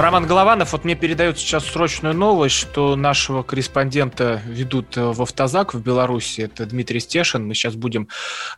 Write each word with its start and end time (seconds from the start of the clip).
Роман 0.00 0.26
Голованов, 0.28 0.70
вот 0.72 0.84
мне 0.84 0.94
передают 0.94 1.40
сейчас 1.40 1.64
срочную 1.64 2.14
новость, 2.14 2.54
что 2.54 2.94
нашего 2.94 3.42
корреспондента 3.42 4.40
ведут 4.46 4.96
э, 4.96 5.04
в 5.04 5.20
автозак 5.22 5.74
в 5.74 5.82
Беларуси. 5.82 6.42
Это 6.42 6.66
Дмитрий 6.66 7.00
Стешин. 7.00 7.44
Мы 7.48 7.54
сейчас 7.54 7.74
будем 7.74 8.06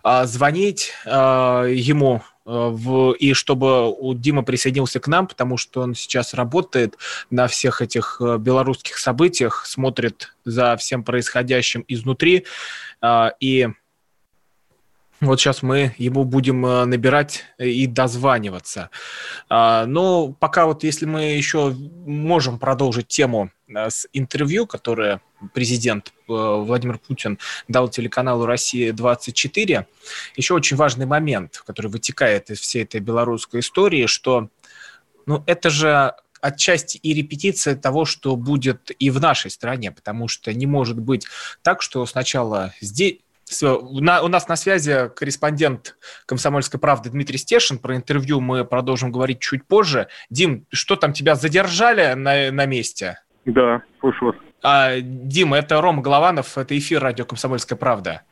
а, 0.02 0.26
звонить 0.26 0.92
а, 1.06 1.64
ему 1.64 2.22
а, 2.44 2.68
в, 2.68 3.12
и 3.12 3.32
чтобы 3.32 3.90
у 3.90 4.12
Дима 4.12 4.42
присоединился 4.42 5.00
к 5.00 5.08
нам, 5.08 5.26
потому 5.26 5.56
что 5.56 5.80
он 5.80 5.94
сейчас 5.94 6.34
работает 6.34 6.98
на 7.30 7.48
всех 7.48 7.80
этих 7.80 8.20
а, 8.20 8.36
белорусских 8.36 8.98
событиях, 8.98 9.64
смотрит 9.64 10.34
за 10.44 10.76
всем 10.76 11.04
происходящим 11.04 11.86
изнутри. 11.88 12.44
А, 13.00 13.32
и 13.40 13.68
вот 15.20 15.38
сейчас 15.38 15.62
мы 15.62 15.94
ему 15.98 16.24
будем 16.24 16.64
э, 16.64 16.84
набирать 16.86 17.44
и 17.58 17.86
дозваниваться. 17.86 18.90
А, 19.48 19.84
Но 19.86 20.32
пока 20.32 20.66
вот 20.66 20.82
если 20.82 21.04
мы 21.04 21.24
еще 21.24 21.70
можем 22.06 22.58
продолжить 22.58 23.08
тему 23.08 23.50
э, 23.68 23.90
с 23.90 24.08
интервью, 24.14 24.66
которое 24.66 25.20
президент 25.52 26.08
э, 26.08 26.32
Владимир 26.32 26.98
Путин 26.98 27.38
дал 27.68 27.88
телеканалу 27.88 28.46
«Россия-24», 28.46 29.84
еще 30.36 30.54
очень 30.54 30.76
важный 30.78 31.06
момент, 31.06 31.62
который 31.66 31.90
вытекает 31.90 32.50
из 32.50 32.60
всей 32.60 32.84
этой 32.84 33.00
белорусской 33.00 33.60
истории, 33.60 34.06
что 34.06 34.48
ну, 35.26 35.44
это 35.46 35.68
же 35.68 36.14
отчасти 36.40 36.96
и 36.96 37.12
репетиция 37.12 37.76
того, 37.76 38.06
что 38.06 38.36
будет 38.36 38.90
и 38.98 39.10
в 39.10 39.20
нашей 39.20 39.50
стране, 39.50 39.92
потому 39.92 40.28
что 40.28 40.54
не 40.54 40.64
может 40.64 40.98
быть 40.98 41.26
так, 41.60 41.82
что 41.82 42.06
сначала 42.06 42.72
здесь 42.80 43.18
все, 43.50 43.78
у 43.78 44.00
нас 44.28 44.48
на 44.48 44.54
связи 44.54 45.10
корреспондент 45.16 45.96
«Комсомольской 46.24 46.78
правды» 46.78 47.10
Дмитрий 47.10 47.36
Стешин. 47.36 47.78
Про 47.78 47.96
интервью 47.96 48.40
мы 48.40 48.64
продолжим 48.64 49.10
говорить 49.10 49.40
чуть 49.40 49.66
позже. 49.66 50.06
Дим, 50.30 50.66
что 50.72 50.94
там, 50.94 51.12
тебя 51.12 51.34
задержали 51.34 52.14
на, 52.14 52.52
на 52.52 52.66
месте? 52.66 53.18
Да, 53.44 53.82
слышу 53.98 54.26
вас. 54.26 54.36
А, 54.62 55.00
Дим, 55.00 55.52
это 55.52 55.80
Рома 55.80 56.00
Голованов, 56.00 56.56
это 56.56 56.78
эфир 56.78 57.02
радио 57.02 57.24
«Комсомольская 57.24 57.76
правда». 57.76 58.22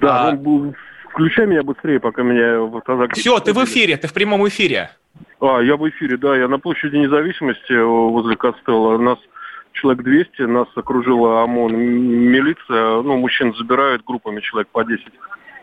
Да, 0.00 0.28
а... 0.28 0.32
ну, 0.32 0.74
включай 1.10 1.46
меня 1.46 1.62
быстрее, 1.62 1.98
пока 1.98 2.22
меня. 2.22 2.70
Все, 3.14 3.38
ты 3.40 3.54
в 3.54 3.64
эфире, 3.64 3.96
ты 3.96 4.06
в 4.06 4.12
прямом 4.12 4.46
эфире. 4.48 4.90
А, 5.40 5.60
я 5.60 5.76
в 5.76 5.88
эфире, 5.88 6.18
да, 6.18 6.36
я 6.36 6.46
на 6.46 6.58
площади 6.58 6.96
независимости 6.96 7.72
возле 7.72 8.36
Костелла. 8.36 8.98
Нас 8.98 9.18
человек 9.80 10.02
200, 10.02 10.42
нас 10.42 10.68
окружила 10.74 11.42
ОМОН, 11.42 11.76
милиция, 11.76 13.02
ну, 13.02 13.16
мужчин 13.16 13.54
забирают 13.54 14.04
группами 14.04 14.40
человек 14.40 14.68
по 14.68 14.84
10, 14.84 15.04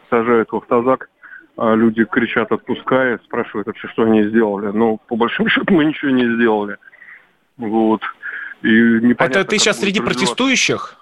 сажают 0.09 0.52
в 0.52 0.55
автозак, 0.55 1.09
а 1.57 1.75
люди 1.75 2.03
кричат 2.05 2.52
«отпускай», 2.52 3.17
спрашивают 3.25 3.67
вообще, 3.67 3.88
что 3.89 4.03
они 4.03 4.23
сделали. 4.23 4.67
Ну, 4.67 4.99
по 5.07 5.16
большому 5.16 5.49
счету, 5.49 5.73
мы 5.73 5.85
ничего 5.85 6.11
не 6.11 6.35
сделали. 6.35 6.77
Вот. 7.57 8.02
И 8.61 8.67
непонятно, 8.67 9.39
Это 9.39 9.49
ты 9.49 9.57
сейчас 9.57 9.80
среди 9.80 10.02
протестующих? 10.02 10.97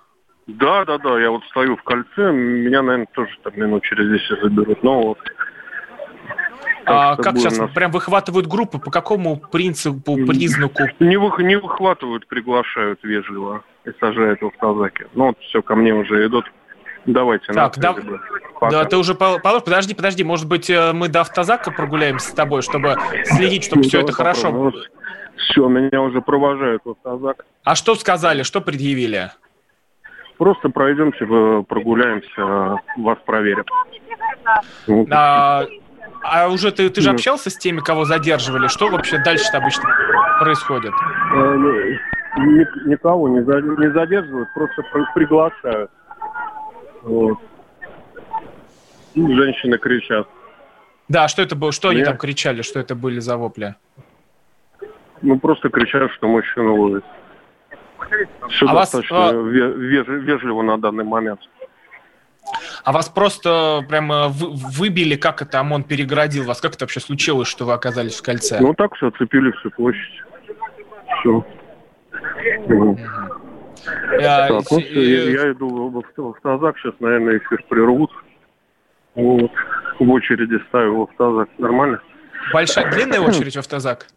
Да, 0.45 0.83
да, 0.83 0.97
да, 0.97 1.19
я 1.19 1.31
вот 1.31 1.43
стою 1.45 1.77
в 1.77 1.83
кольце, 1.83 2.31
меня, 2.31 2.81
наверное, 2.81 3.07
тоже 3.13 3.31
там 3.43 3.53
минут 3.55 3.83
через 3.83 4.09
10 4.09 4.41
заберут. 4.41 4.83
Но 4.83 5.01
вот 5.01 5.19
а 6.85 7.15
как 7.17 7.37
сейчас 7.37 7.57
нас... 7.57 7.71
прям 7.71 7.91
выхватывают 7.91 8.47
группы? 8.47 8.79
По 8.79 8.91
какому 8.91 9.37
принципу, 9.37 10.15
признаку? 10.15 10.83
Не, 10.99 11.17
вы, 11.17 11.31
не 11.43 11.55
выхватывают, 11.55 12.27
приглашают 12.27 12.99
вежливо 13.03 13.63
и 13.85 13.91
сажают 13.99 14.41
в 14.41 14.47
автозаке. 14.47 15.07
Ну 15.13 15.27
вот 15.27 15.39
все, 15.39 15.61
ко 15.61 15.75
мне 15.75 15.93
уже 15.93 16.25
идут. 16.27 16.45
Давайте. 17.05 17.51
Так, 17.51 17.77
да, 17.77 17.95
да, 18.61 18.85
ты 18.85 18.97
уже 18.97 19.13
положь. 19.13 19.41
Подожди, 19.41 19.93
подожди, 19.93 20.23
может 20.23 20.47
быть, 20.47 20.69
э, 20.69 20.93
мы 20.93 21.09
до 21.09 21.21
автозака 21.21 21.71
прогуляемся 21.71 22.29
с 22.29 22.33
тобой, 22.33 22.61
чтобы 22.61 22.95
следить, 23.25 23.65
чтобы 23.65 23.83
ну, 23.83 23.89
все 23.89 24.01
это 24.01 24.13
хорошо 24.13 24.51
было. 24.51 24.71
Все, 25.35 25.67
меня 25.67 26.01
уже 26.01 26.21
провожают 26.21 26.81
в 26.85 26.91
автозак. 26.91 27.45
А 27.63 27.75
что 27.75 27.95
сказали, 27.95 28.43
что 28.43 28.61
предъявили? 28.61 29.31
Просто 30.37 30.69
пройдемте, 30.69 31.25
прогуляемся, 31.67 32.79
вас 32.97 33.17
проверят. 33.25 33.67
А, 35.11 35.65
а 36.23 36.47
уже 36.47 36.71
ты, 36.71 36.89
ты 36.89 37.01
же 37.01 37.09
ну. 37.09 37.15
общался 37.15 37.49
с 37.49 37.57
теми, 37.57 37.79
кого 37.79 38.05
задерживали? 38.05 38.67
Что 38.67 38.87
вообще 38.89 39.17
дальше-то 39.17 39.57
обычно 39.57 39.83
происходит? 40.39 40.93
Э, 41.33 41.55
никого 42.85 43.27
не, 43.29 43.43
задерживают, 43.43 44.49
просто 44.53 44.83
приглашают. 45.13 45.91
Вот. 47.03 47.37
Женщины 49.15 49.77
кричат. 49.77 50.27
Да, 51.09 51.27
что 51.27 51.41
это 51.41 51.55
было? 51.55 51.71
Что 51.71 51.89
Нет. 51.89 51.97
они 51.97 52.05
там 52.05 52.17
кричали? 52.17 52.61
Что 52.61 52.79
это 52.79 52.95
были 52.95 53.19
за 53.19 53.37
вопли? 53.37 53.75
Ну, 55.21 55.39
просто 55.39 55.69
кричат, 55.69 56.11
что 56.11 56.27
мужчину 56.27 56.75
ловят. 56.75 57.05
Все 58.49 58.67
а 58.67 58.73
достаточно 58.73 59.17
вас... 59.17 59.33
вежливо 59.33 60.61
на 60.61 60.77
данный 60.77 61.03
момент. 61.03 61.39
А 62.83 62.91
вас 62.91 63.09
просто 63.09 63.83
прямо 63.87 64.27
выбили, 64.29 65.15
как 65.15 65.41
это 65.41 65.59
ОМОН 65.59 65.83
перегородил 65.83 66.43
вас? 66.43 66.61
Как 66.61 66.75
это 66.75 66.83
вообще 66.83 66.99
случилось, 66.99 67.47
что 67.47 67.65
вы 67.65 67.73
оказались 67.73 68.15
в 68.15 68.23
кольце? 68.23 68.59
Ну 68.59 68.73
так 68.73 68.93
все, 68.95 69.07
оцепили 69.07 69.51
всю 69.51 69.71
площадь. 69.71 70.23
Все. 71.19 71.45
Я, 74.19 74.47
так, 74.47 74.63
ну, 74.71 74.79
я, 74.79 75.23
я 75.29 75.51
иду 75.51 75.89
в, 75.89 76.03
в 76.15 76.29
автозак, 76.29 76.77
сейчас, 76.77 76.93
наверное, 76.99 77.37
эфир 77.37 77.63
прервут. 77.67 78.11
Вот. 79.15 79.51
В 79.99 80.09
очереди 80.09 80.61
ставил 80.69 80.97
в 80.97 81.01
автозак. 81.03 81.49
Нормально? 81.57 82.01
Большая, 82.53 82.91
длинная 82.91 83.19
очередь 83.19 83.55
в 83.55 83.59
автозак? 83.59 84.07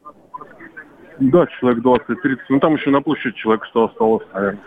Да, 1.19 1.47
человек 1.59 1.85
20-30. 1.85 2.39
Ну, 2.49 2.61
там 2.61 2.75
еще 2.75 2.91
на 2.91 3.01
площади 3.01 3.35
человек 3.37 3.65
100 3.67 3.85
осталось, 3.85 4.27
наверное. 4.33 4.61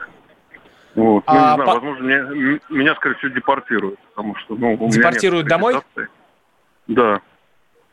Вот. 1.00 1.24
Ну, 1.28 1.34
а, 1.34 1.34
не 1.34 1.40
знаю, 1.40 1.58
по... 1.66 1.74
возможно, 1.76 2.04
меня, 2.04 2.60
меня, 2.70 2.96
скорее 2.96 3.16
всего, 3.16 3.32
депортируют, 3.32 4.00
потому 4.10 4.36
что, 4.36 4.56
ну, 4.56 4.74
у 4.74 4.90
Депортируют 4.90 5.46
меня 5.46 5.56
домой? 5.56 5.76
Да. 6.88 7.22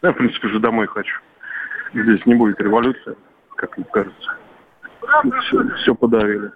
Я, 0.02 0.10
в 0.10 0.14
принципе, 0.14 0.48
уже 0.48 0.58
домой 0.58 0.88
хочу. 0.88 1.16
Здесь 1.94 2.26
не 2.26 2.34
будет 2.34 2.60
революции, 2.60 3.16
как 3.54 3.76
мне 3.76 3.86
кажется. 3.92 4.36
Все, 5.42 5.68
все 5.76 5.94
подавили. 5.94 6.50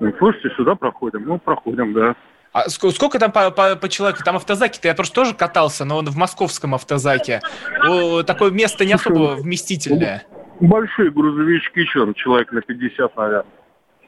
Ну, 0.00 0.12
слушайте, 0.18 0.50
сюда 0.56 0.74
проходим. 0.74 1.24
Ну, 1.24 1.38
проходим, 1.38 1.92
да. 1.92 2.16
А 2.52 2.68
сколько 2.68 3.18
там 3.20 3.30
по, 3.30 3.50
по, 3.52 3.76
по 3.76 3.88
человеку? 3.88 4.24
Там 4.24 4.36
автозаки-то 4.36 4.88
я 4.88 4.94
просто 4.94 5.14
тоже 5.14 5.34
катался, 5.34 5.84
но 5.84 5.98
он 5.98 6.06
в 6.06 6.16
московском 6.16 6.74
автозаке. 6.74 7.40
О, 7.88 8.24
такое 8.24 8.50
место 8.50 8.84
не 8.84 8.92
особо 8.92 9.36
вместительное. 9.36 10.26
Большие 10.58 11.12
грузовички, 11.12 11.84
что 11.86 12.12
человек 12.14 12.50
на 12.52 12.60
50, 12.60 13.16
наверное. 13.16 13.46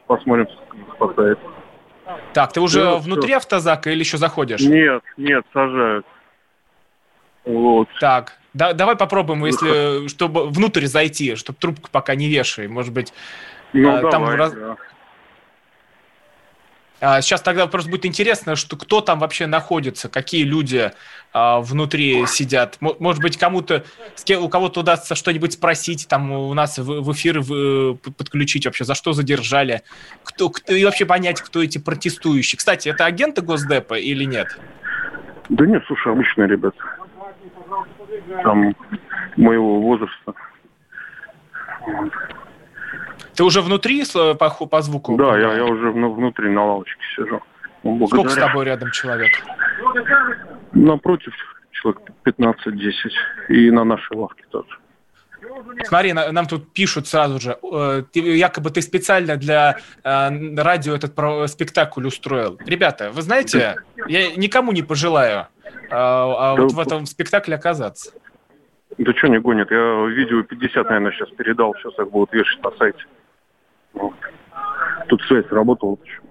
Посмотрим, 0.07 0.49
сколько 0.51 0.97
хватает. 0.97 1.39
Так, 2.33 2.53
ты 2.53 2.61
уже 2.61 2.83
да, 2.83 2.97
внутри 2.97 3.29
все. 3.29 3.37
автозака 3.37 3.91
или 3.91 4.01
еще 4.01 4.19
заходишь? 4.19 4.61
Нет, 4.61 5.03
нет, 5.17 5.45
сажают. 5.53 6.07
Вот. 7.45 7.89
Так, 8.01 8.39
да, 8.53 8.73
давай 8.73 8.97
попробуем, 8.97 9.45
если 9.45 10.09
чтобы 10.09 10.49
внутрь 10.49 10.87
зайти, 10.87 11.35
чтобы 11.35 11.59
трубку 11.59 11.89
пока 11.91 12.15
не 12.15 12.29
вешай, 12.29 12.69
может 12.69 12.93
быть. 12.93 13.13
Ну, 13.73 13.89
а, 13.89 13.97
давай, 14.01 14.11
там 14.11 14.29
раз... 14.29 14.53
да. 14.53 14.77
А, 17.01 17.21
сейчас 17.21 17.43
тогда 17.43 17.67
просто 17.67 17.91
будет 17.91 18.07
интересно, 18.07 18.57
что 18.57 18.77
кто 18.77 19.01
там 19.01 19.19
вообще 19.19 19.47
находится, 19.47 20.09
какие 20.09 20.45
люди 20.45 20.93
а, 21.33 21.61
внутри 21.61 22.27
сидят. 22.27 22.79
Может 22.81 23.21
быть, 23.21 23.37
кому-то, 23.37 23.85
у 24.41 24.49
кого-то 24.49 24.81
удастся 24.81 25.15
что-нибудь 25.15 25.55
спросить, 25.55 26.07
там 26.09 26.31
у 26.31 26.55
нас 26.55 26.79
в, 26.79 27.03
в 27.03 27.13
эфир 27.13 27.41
в, 27.41 27.97
подключить 27.97 28.67
вообще, 28.67 28.85
за 28.85 28.95
что 28.95 29.13
задержали, 29.13 29.83
кто, 30.23 30.51
кто, 30.51 30.73
и 30.73 30.85
вообще 30.85 31.05
понять, 31.05 31.41
кто 31.41 31.63
эти 31.63 31.79
протестующие. 31.79 32.59
Кстати, 32.59 32.89
это 32.89 33.05
агенты 33.05 33.43
Госдепа 33.43 33.95
или 33.95 34.25
нет? 34.25 34.59
Да 35.49 35.67
нет, 35.67 35.83
слушай, 35.87 36.13
обычные 36.13 36.49
ребята. 36.49 36.79
Там 38.43 38.75
моего 39.37 39.81
возраста. 39.81 40.33
Ты 43.35 43.45
уже 43.45 43.61
внутри 43.61 44.05
по, 44.13 44.51
по 44.51 44.83
звуку? 44.83 45.17
Да, 45.17 45.39
я, 45.39 45.55
я 45.55 45.65
уже 45.65 45.91
внутри 45.91 46.51
на 46.51 46.65
лавочке 46.65 47.03
сижу. 47.17 47.41
Ну, 47.83 48.07
Сколько 48.07 48.31
с 48.31 48.35
тобой 48.35 48.65
рядом 48.65 48.91
человек? 48.93 49.33
Напротив 50.73 51.33
человек 51.73 52.03
15-10. 52.25 52.93
И 53.49 53.71
на 53.71 53.85
нашей 53.85 54.17
лавке 54.17 54.45
тоже. 54.51 54.79
Смотри, 55.85 56.13
нам 56.13 56.47
тут 56.47 56.73
пишут 56.73 57.07
сразу 57.07 57.39
же, 57.39 57.59
э, 57.63 58.03
якобы 58.15 58.71
ты 58.71 58.81
специально 58.81 59.37
для 59.37 59.77
э, 60.03 60.57
радио 60.57 60.95
этот 60.95 61.51
спектакль 61.51 62.07
устроил. 62.07 62.59
Ребята, 62.67 63.11
вы 63.11 63.23
знаете, 63.23 63.77
Я 64.09 64.35
никому 64.37 64.73
не 64.73 64.83
пожелаю 64.83 65.47
а, 65.91 66.53
а 66.53 66.57
да, 66.57 66.63
вот 66.63 66.73
в 66.73 66.81
этом 66.81 67.07
спектакле 67.07 67.57
оказаться. 67.57 68.13
Да 68.99 69.13
что 69.13 69.29
не 69.29 69.39
гонит? 69.39 69.71
Я 69.71 70.07
видео 70.07 70.43
50, 70.43 70.85
наверное, 70.87 71.13
сейчас 71.13 71.31
передал. 71.31 71.75
Сейчас 71.75 71.99
их 71.99 72.11
будут 72.11 72.33
вешать 72.33 72.63
на 72.63 72.71
сайте. 72.73 73.05
Тут 75.09 75.23
связь 75.23 75.47
работала 75.51 75.97
почему 75.97 76.25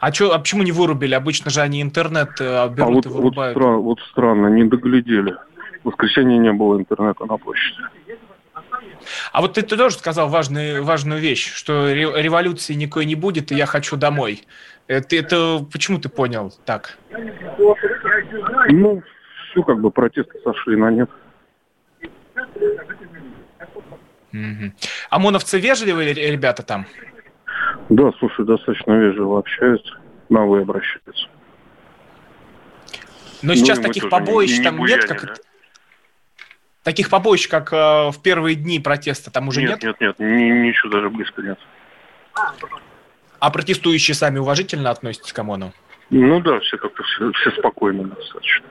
а, 0.00 0.12
чё, 0.12 0.32
а 0.32 0.38
почему 0.38 0.62
не 0.62 0.72
вырубили? 0.72 1.14
Обычно 1.14 1.50
же 1.50 1.60
они 1.60 1.82
интернет 1.82 2.30
э, 2.40 2.68
берут 2.70 2.80
а 2.80 2.86
вот, 2.86 3.06
и 3.06 3.08
вырубают. 3.10 3.54
Вот, 3.54 3.60
странно, 3.60 3.78
вот 3.78 4.00
странно, 4.10 4.46
не 4.46 4.64
доглядели. 4.64 5.36
В 5.84 5.88
воскресенье 5.88 6.38
не 6.38 6.52
было 6.52 6.78
интернета 6.78 7.26
на 7.26 7.36
площади. 7.36 7.76
А 9.32 9.42
вот 9.42 9.54
ты, 9.54 9.62
ты 9.62 9.76
тоже 9.76 9.96
сказал 9.96 10.28
важную, 10.28 10.82
важную 10.84 11.20
вещь, 11.20 11.52
что 11.52 11.92
революции 11.92 12.74
никакой 12.74 13.04
не 13.04 13.14
будет, 13.14 13.52
и 13.52 13.54
я 13.54 13.66
хочу 13.66 13.96
домой. 13.96 14.42
Это, 14.86 15.16
это 15.16 15.66
почему 15.70 15.98
ты 15.98 16.08
понял 16.08 16.52
так? 16.64 16.98
Ну, 18.70 19.02
все 19.50 19.62
как 19.62 19.80
бы 19.80 19.90
протесты 19.90 20.38
сошли 20.42 20.76
на 20.76 20.90
нет. 20.90 21.10
Угу. 24.32 24.72
ОМОНовцы 25.10 25.58
вежливые 25.58 26.12
ребята 26.12 26.62
там? 26.62 26.86
Да, 27.88 28.10
слушай, 28.18 28.44
достаточно 28.44 28.92
вежливо 28.92 29.38
общаются, 29.38 29.94
на 30.28 30.44
вы 30.44 30.60
обращаются. 30.60 31.28
Но 33.42 33.54
сейчас 33.54 33.78
ну, 33.78 33.84
таких 33.84 34.08
побоищ 34.08 34.58
не, 34.58 34.64
там 34.64 34.78
не 34.78 34.84
нет, 34.86 35.04
как... 35.04 35.24
Да? 35.24 35.34
Таких 36.82 37.10
побоищ, 37.10 37.48
как 37.48 37.72
э, 37.72 38.10
в 38.10 38.22
первые 38.22 38.54
дни 38.54 38.78
протеста, 38.78 39.30
там 39.30 39.48
уже 39.48 39.62
нет? 39.62 39.82
Нет, 39.82 40.00
нет, 40.00 40.18
нет, 40.18 40.18
ни, 40.18 40.68
ничего 40.68 40.92
даже 40.92 41.10
близко 41.10 41.42
нет. 41.42 41.58
А 43.38 43.50
протестующие 43.50 44.14
сами 44.14 44.38
уважительно 44.38 44.90
относятся 44.90 45.34
к 45.34 45.38
ОМОНу? 45.38 45.72
Ну 46.10 46.40
да, 46.40 46.58
все 46.60 46.76
как-то 46.76 47.02
все, 47.02 47.32
все 47.32 47.50
спокойно 47.52 48.04
достаточно. 48.04 48.66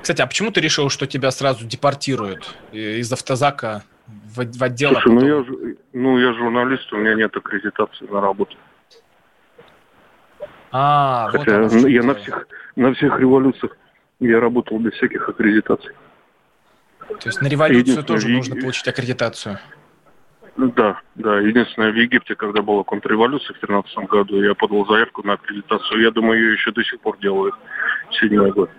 Кстати, 0.00 0.20
а 0.20 0.26
почему 0.26 0.50
ты 0.50 0.60
решил, 0.60 0.90
что 0.90 1.06
тебя 1.06 1.30
сразу 1.30 1.64
депортируют 1.64 2.56
из 2.72 3.12
автозака 3.12 3.82
в, 4.06 4.44
в 4.44 4.62
отдел? 4.62 4.92
Слушай, 4.92 5.12
ну, 5.12 5.24
я, 5.24 5.44
ну 5.92 6.18
я 6.18 6.32
журналист, 6.34 6.92
у 6.92 6.96
меня 6.96 7.14
нет 7.14 7.36
аккредитации 7.36 8.06
на 8.06 8.20
работу. 8.20 8.56
А, 10.70 11.28
Хотя 11.30 11.62
вот 11.62 11.88
я 11.88 12.02
на 12.02 12.14
всех, 12.14 12.46
на 12.76 12.94
всех 12.94 13.18
революциях 13.20 13.76
я 14.20 14.40
работал 14.40 14.78
без 14.78 14.92
всяких 14.94 15.28
аккредитаций. 15.28 15.92
То 17.08 17.28
есть 17.28 17.42
на 17.42 17.48
революцию 17.48 18.02
тоже 18.04 18.28
в... 18.28 18.30
нужно 18.30 18.56
получить 18.56 18.88
аккредитацию? 18.88 19.58
Да, 20.56 21.00
да. 21.14 21.40
Единственное, 21.40 21.92
в 21.92 21.96
Египте, 21.96 22.34
когда 22.34 22.62
была 22.62 22.84
контрреволюция 22.84 23.54
в 23.54 23.60
2013 23.60 24.10
году, 24.10 24.42
я 24.42 24.54
подал 24.54 24.86
заявку 24.86 25.26
на 25.26 25.34
аккредитацию. 25.34 26.02
Я 26.02 26.10
думаю, 26.10 26.40
ее 26.40 26.52
еще 26.52 26.72
до 26.72 26.82
сих 26.84 27.00
пор 27.00 27.18
делают. 27.18 27.54
Седьмой 28.10 28.52
год. 28.52 28.70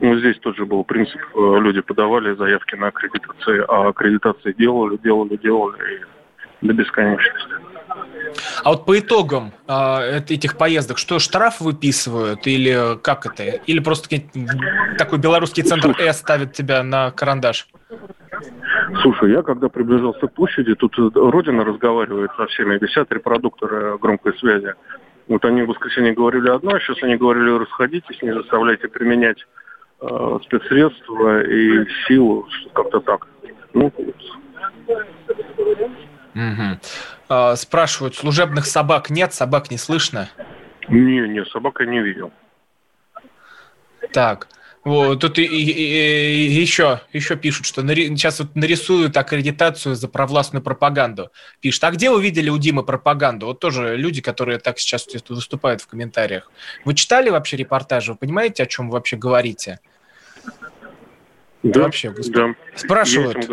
Ну, 0.00 0.18
здесь 0.18 0.38
тот 0.40 0.56
же 0.56 0.66
был 0.66 0.84
принцип. 0.84 1.20
Э, 1.34 1.58
люди 1.60 1.80
подавали 1.80 2.34
заявки 2.34 2.74
на 2.74 2.88
аккредитацию, 2.88 3.70
а 3.72 3.88
аккредитации 3.88 4.52
делали, 4.52 4.98
делали, 5.02 5.36
делали 5.36 5.78
и 6.62 6.66
до 6.66 6.72
бесконечности. 6.72 7.54
А 8.64 8.70
вот 8.70 8.86
по 8.86 8.98
итогам 8.98 9.52
э, 9.68 10.18
этих 10.28 10.56
поездок, 10.56 10.98
что 10.98 11.18
штраф 11.18 11.60
выписывают 11.60 12.46
или 12.46 12.98
как 13.02 13.26
это? 13.26 13.44
Или 13.44 13.78
просто 13.80 14.08
такой 14.98 15.18
белорусский 15.18 15.62
центр 15.62 15.94
С 15.98 16.18
ставит 16.18 16.52
тебя 16.52 16.82
на 16.82 17.10
карандаш? 17.10 17.68
Слушай, 19.02 19.32
я 19.32 19.42
когда 19.42 19.68
приближался 19.68 20.26
к 20.26 20.32
площади, 20.32 20.74
тут 20.74 20.96
Родина 20.96 21.64
разговаривает 21.64 22.30
со 22.36 22.46
всеми, 22.46 22.78
висят 22.78 23.12
репродукторы 23.12 23.98
громкой 23.98 24.36
связи. 24.38 24.74
Вот 25.28 25.44
они 25.44 25.62
в 25.62 25.68
воскресенье 25.68 26.14
говорили 26.14 26.50
одно, 26.50 26.74
а 26.74 26.80
сейчас 26.80 27.02
они 27.02 27.16
говорили, 27.16 27.58
расходитесь, 27.58 28.20
не 28.22 28.32
заставляйте 28.32 28.88
применять 28.88 29.38
э, 30.10 30.38
спецсредства 30.44 31.42
и 31.42 31.86
силу, 32.06 32.46
как-то 32.72 33.00
так. 33.00 33.26
Ну, 33.72 33.92
Угу. 36.34 36.80
А, 37.28 37.56
спрашивают, 37.56 38.16
служебных 38.16 38.66
собак 38.66 39.08
нет, 39.08 39.32
собак 39.32 39.70
не 39.70 39.78
слышно? 39.78 40.28
Не, 40.88 41.28
не, 41.28 41.44
собак 41.44 41.76
я 41.80 41.86
не 41.86 42.02
видел. 42.02 42.32
Так, 44.12 44.48
вот, 44.84 45.20
тут 45.20 45.38
и, 45.38 45.44
и, 45.44 45.70
и, 45.70 46.60
еще, 46.60 47.00
еще 47.12 47.36
пишут, 47.36 47.64
что 47.64 47.82
нари, 47.82 48.08
сейчас 48.08 48.40
вот 48.40 48.54
нарисуют 48.54 49.16
аккредитацию 49.16 49.94
за 49.94 50.08
провластную 50.08 50.62
пропаганду. 50.62 51.30
Пишут, 51.60 51.84
а 51.84 51.90
где 51.90 52.10
вы 52.10 52.22
видели 52.22 52.50
у 52.50 52.58
Димы 52.58 52.84
пропаганду? 52.84 53.46
Вот 53.46 53.60
тоже 53.60 53.96
люди, 53.96 54.20
которые 54.20 54.58
так 54.58 54.78
сейчас 54.78 55.06
выступают 55.28 55.80
в 55.80 55.86
комментариях. 55.86 56.50
Вы 56.84 56.94
читали 56.94 57.30
вообще 57.30 57.56
репортажи? 57.56 58.12
Вы 58.12 58.18
понимаете, 58.18 58.64
о 58.64 58.66
чем 58.66 58.88
вы 58.88 58.94
вообще 58.94 59.16
говорите? 59.16 59.80
Да, 61.64 61.84
вообще, 61.84 62.12
да. 62.28 62.54
Спрашивают, 62.76 63.48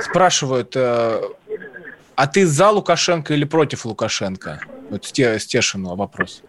спрашивают, 0.00 0.76
э, 0.76 1.20
а 2.14 2.26
ты 2.28 2.46
за 2.46 2.70
Лукашенко 2.70 3.34
или 3.34 3.44
против 3.44 3.84
Лукашенко? 3.84 4.60
Вот 4.88 5.04
Стешину 5.04 5.96
вопрос. 5.96 6.44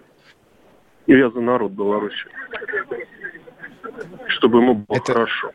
Я 1.08 1.32
за 1.32 1.40
народ 1.40 1.72
Беларуси. 1.72 2.28
Чтобы 4.28 4.60
ему 4.60 4.76
было 4.76 4.98
Это... 4.98 5.14
хорошо. 5.14 5.52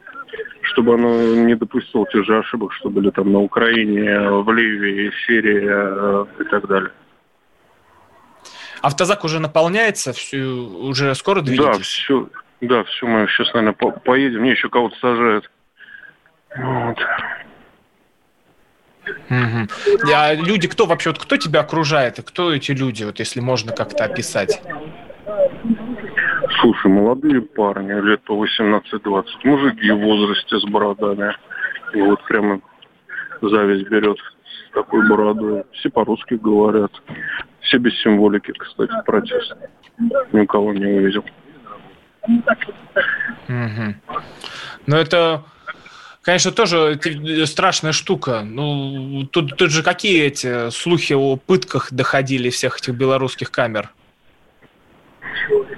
Чтобы 0.63 0.95
оно 0.95 1.35
не 1.35 1.55
допустило 1.55 2.07
тех 2.07 2.25
же 2.25 2.39
ошибок, 2.39 2.73
что 2.73 2.91
были 2.91 3.11
там 3.11 3.31
на 3.33 3.39
Украине, 3.39 4.31
в 4.31 4.51
Ливии, 4.53 5.13
Сирии 5.27 5.63
э, 5.65 6.27
и 6.41 6.45
так 6.45 6.67
далее. 6.67 6.91
Автозак 8.81 9.25
уже 9.25 9.39
наполняется, 9.39 10.13
все, 10.13 10.43
уже 10.43 11.15
скоро 11.15 11.41
двигаетесь? 11.41 11.79
Да, 11.79 11.85
все, 11.85 12.29
да, 12.67 12.85
все, 12.85 13.07
мы 13.07 13.27
сейчас, 13.29 13.53
наверное, 13.55 13.75
по 13.75 13.91
поедем. 13.91 14.41
Мне 14.41 14.53
еще 14.53 14.69
кого-то 14.69 14.97
сажают. 15.01 15.51
Вот. 16.57 16.99
Угу. 19.05 20.09
А 20.15 20.35
люди, 20.35 20.69
кто 20.69 20.87
вообще, 20.87 21.11
вот 21.11 21.19
кто 21.19 21.37
тебя 21.37 21.61
окружает, 21.61 22.19
и 22.19 22.23
кто 22.23 22.53
эти 22.53 22.73
люди, 22.73 23.05
вот 23.05 23.19
если 23.19 23.41
можно 23.41 23.73
как-то 23.73 24.05
описать? 24.05 24.63
Слушай, 26.61 26.91
молодые 26.91 27.41
парни, 27.43 27.93
лет 28.01 28.23
по 28.23 28.33
18-20, 28.45 29.25
мужики 29.45 29.91
в 29.91 29.99
возрасте 29.99 30.59
с 30.59 30.65
бородами. 30.65 31.35
И 31.95 32.01
вот 32.01 32.23
прямо 32.25 32.61
зависть 33.41 33.89
берет 33.89 34.19
с 34.19 34.75
такой 34.75 35.09
бородой. 35.09 35.65
Все 35.73 35.91
по-русски 35.91 36.35
говорят. 36.35 36.93
Все 37.61 37.79
без 37.79 37.99
символики, 38.03 38.53
кстати, 38.53 38.93
протест. 39.05 39.57
Никого 40.33 40.73
не 40.73 40.87
увидел. 40.87 41.25
Угу. 43.49 43.95
Но 44.87 44.97
это 44.97 45.45
конечно, 46.23 46.53
тоже 46.53 46.99
страшная 47.47 47.93
штука. 47.93 48.43
Ну, 48.45 49.27
тут, 49.31 49.57
тут 49.57 49.71
же 49.71 49.83
какие 49.83 50.25
эти 50.25 50.71
слухи 50.71 51.13
о 51.13 51.37
пытках 51.37 51.93
доходили 51.93 52.51
всех 52.51 52.79
этих 52.79 52.95
белорусских 52.95 53.51
камер? 53.51 53.91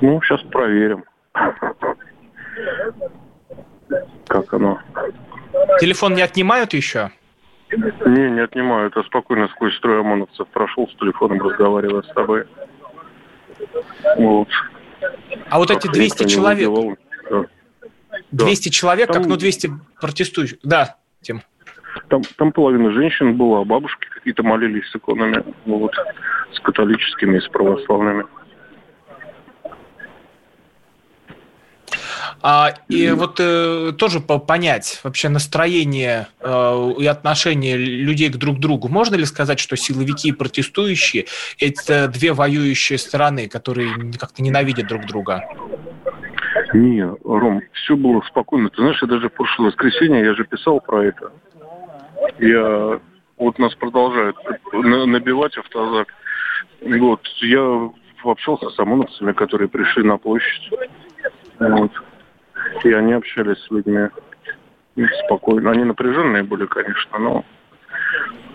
Ну, 0.01 0.21
сейчас 0.23 0.43
проверим. 0.43 1.05
Как 4.29 4.53
оно? 4.53 4.81
Телефон 5.81 6.15
не 6.15 6.23
отнимают 6.23 6.75
еще? 6.75 7.11
Не, 7.71 8.31
не 8.31 8.41
отнимают. 8.41 8.95
Я 8.97 9.03
спокойно 9.05 9.49
сквозь 9.49 9.77
строй 9.77 10.01
ОМОНовцев 10.01 10.47
прошел 10.49 10.89
с 10.89 10.95
телефоном, 10.97 11.41
разговаривая 11.41 12.03
с 12.03 12.09
тобой. 12.15 12.45
Вот. 14.17 14.49
А 15.49 15.59
вот 15.59 15.71
эти 15.71 15.87
200 15.87 16.29
человек... 16.29 16.71
Да. 17.31 17.47
200 18.31 18.69
да. 18.69 18.73
человек, 18.73 19.09
там, 19.09 19.23
как 19.23 19.31
ну 19.31 19.37
200 19.37 19.71
протестующих. 20.01 20.59
Да, 20.63 20.97
Тим. 21.23 21.43
Там, 22.09 22.23
там 22.37 22.53
половина 22.53 22.93
женщин 22.93 23.37
была, 23.37 23.65
бабушки 23.65 24.07
какие-то 24.09 24.43
молились 24.43 24.89
с 24.91 24.97
иконами, 24.97 25.45
вот, 25.65 25.93
с 26.53 26.61
католическими 26.61 27.39
и 27.39 27.41
с 27.41 27.49
православными. 27.49 28.25
А, 32.47 32.75
и 32.91 33.11
вот 33.13 33.41
э, 33.41 33.93
тоже 33.97 34.21
по 34.21 34.39
понять 34.39 35.01
вообще 35.03 35.31
настроение 35.31 36.27
э, 36.41 36.93
и 36.99 37.07
отношение 37.07 37.79
людей 37.79 38.29
к 38.29 38.37
друг 38.37 38.59
другу. 38.59 38.89
Можно 38.89 39.15
ли 39.15 39.25
сказать, 39.25 39.59
что 39.59 39.79
силовики 39.79 40.29
и 40.29 40.33
протестующие– 40.33 41.25
это 41.59 42.07
две 42.07 42.35
воюющие 42.35 42.99
стороны, 42.99 43.49
которые 43.49 44.13
как-то 44.21 44.43
ненавидят 44.43 44.89
друг 44.89 45.07
друга? 45.07 45.43
Не, 46.75 47.07
Ром, 47.25 47.63
все 47.73 47.97
было 47.97 48.21
спокойно. 48.29 48.69
Ты 48.69 48.77
знаешь, 48.77 49.01
я 49.01 49.09
даже 49.09 49.31
в 49.31 49.33
прошлое 49.33 49.69
воскресенье, 49.69 50.23
я 50.23 50.35
же 50.35 50.45
писал 50.45 50.81
про 50.81 51.03
это. 51.03 51.33
Я, 52.41 53.01
вот 53.39 53.59
нас 53.59 53.75
продолжают 53.77 54.37
набивать 54.71 55.57
автозак. 55.57 56.09
Вот, 56.83 57.27
я 57.41 57.91
общался 58.23 58.69
с 58.69 58.79
ОМОНовцами, 58.79 59.33
которые 59.33 59.69
пришли 59.69 60.03
на 60.03 60.19
площадь. 60.19 60.71
Вот. 61.59 61.91
И 62.85 62.93
они 62.93 63.13
общались 63.13 63.59
с 63.59 63.71
людьми 63.71 64.09
спокойно. 65.25 65.71
Они 65.71 65.85
напряженные 65.85 66.43
были, 66.43 66.67
конечно, 66.67 67.19
но 67.19 67.45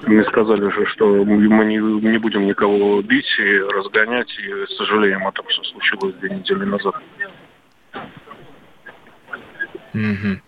Мне 0.04 0.24
сказали 0.25 0.70
же, 0.72 0.86
что 0.88 1.06
мы 1.25 1.66
не, 1.66 1.78
не 1.78 2.18
будем 2.18 2.46
никого 2.46 3.01
бить 3.01 3.28
и 3.39 3.60
разгонять, 3.60 4.30
и 4.39 4.74
сожалеем 4.75 5.28
о 5.28 5.32
том, 5.32 5.46
что 5.50 5.63
случилось 5.63 6.16
две 6.16 6.30
недели 6.30 6.63
назад. 6.63 6.96
Угу. 9.94 10.39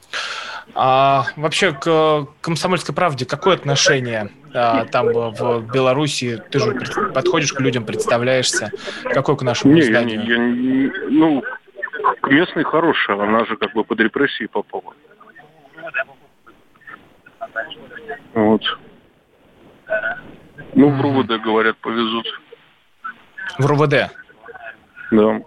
А 0.74 1.26
вообще 1.36 1.74
к 1.74 2.28
комсомольской 2.40 2.96
правде 2.96 3.26
какое 3.26 3.56
отношение 3.56 4.30
а, 4.54 4.86
там 4.86 5.08
в 5.08 5.68
Беларуси? 5.74 6.42
Ты 6.50 6.60
же 6.60 6.80
подходишь 7.14 7.52
к 7.52 7.60
людям, 7.60 7.86
представляешься. 7.86 8.72
Какое 9.04 9.36
к 9.36 9.42
нашему 9.42 9.74
не, 9.74 9.82
изданию? 9.82 10.24
Я, 10.24 10.36
я, 10.36 11.10
ну, 11.10 11.44
местный 12.28 12.64
хороший, 12.64 13.16
она 13.16 13.46
же 13.46 13.58
как 13.58 13.74
бы 13.74 13.84
под 13.84 14.00
репрессии 14.00 14.46
попала. 14.46 14.94
Вот. 18.34 18.62
Ну, 20.74 20.90
в 20.90 21.02
РУВД, 21.02 21.42
говорят, 21.44 21.78
повезут. 21.78 22.28
В 23.58 23.66
РУВД? 23.66 24.12
Да. 25.12 25.42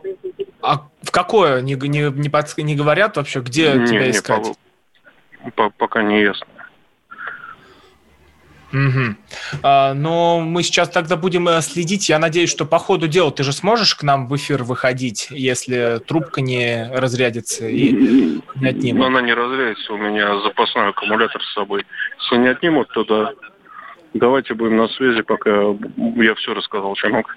А 0.60 0.88
в 1.02 1.10
какое? 1.10 1.62
Не, 1.62 1.74
не, 1.74 2.10
не, 2.10 2.28
под, 2.28 2.56
не 2.58 2.76
говорят 2.76 3.16
вообще, 3.16 3.40
где 3.40 3.72
не, 3.72 3.86
тебя 3.86 4.10
искать? 4.10 4.46
Не, 5.42 5.50
по, 5.50 5.70
пока 5.70 6.02
не 6.02 6.22
ясно. 6.22 6.46
Угу. 8.74 9.62
Но 9.62 10.40
мы 10.40 10.62
сейчас 10.64 10.90
тогда 10.90 11.16
будем 11.16 11.48
э, 11.48 11.62
следить. 11.62 12.08
Я 12.08 12.18
надеюсь, 12.18 12.50
что 12.50 12.64
по 12.64 12.78
ходу 12.78 13.06
дела 13.06 13.30
ты 13.30 13.44
же 13.44 13.52
сможешь 13.52 13.94
к 13.94 14.02
нам 14.02 14.26
в 14.26 14.34
эфир 14.36 14.64
выходить, 14.64 15.28
если 15.30 16.00
трубка 16.06 16.40
не 16.40 16.90
разрядится 16.92 17.68
и 17.68 17.92
не 18.56 18.68
отнимут. 18.68 19.06
Она 19.06 19.22
не 19.22 19.32
разрядится, 19.32 19.92
у 19.92 19.96
меня 19.96 20.40
запасной 20.40 20.88
аккумулятор 20.88 21.40
с 21.40 21.54
собой. 21.54 21.86
Если 22.20 22.36
не 22.36 22.48
отнимут, 22.48 22.88
то 22.88 23.04
да. 23.04 23.32
Давайте 24.14 24.54
будем 24.54 24.76
на 24.76 24.88
связи, 24.88 25.22
пока 25.22 25.50
я 26.16 26.34
все 26.34 26.54
рассказал, 26.54 26.96
что 26.96 27.08
мог. 27.08 27.36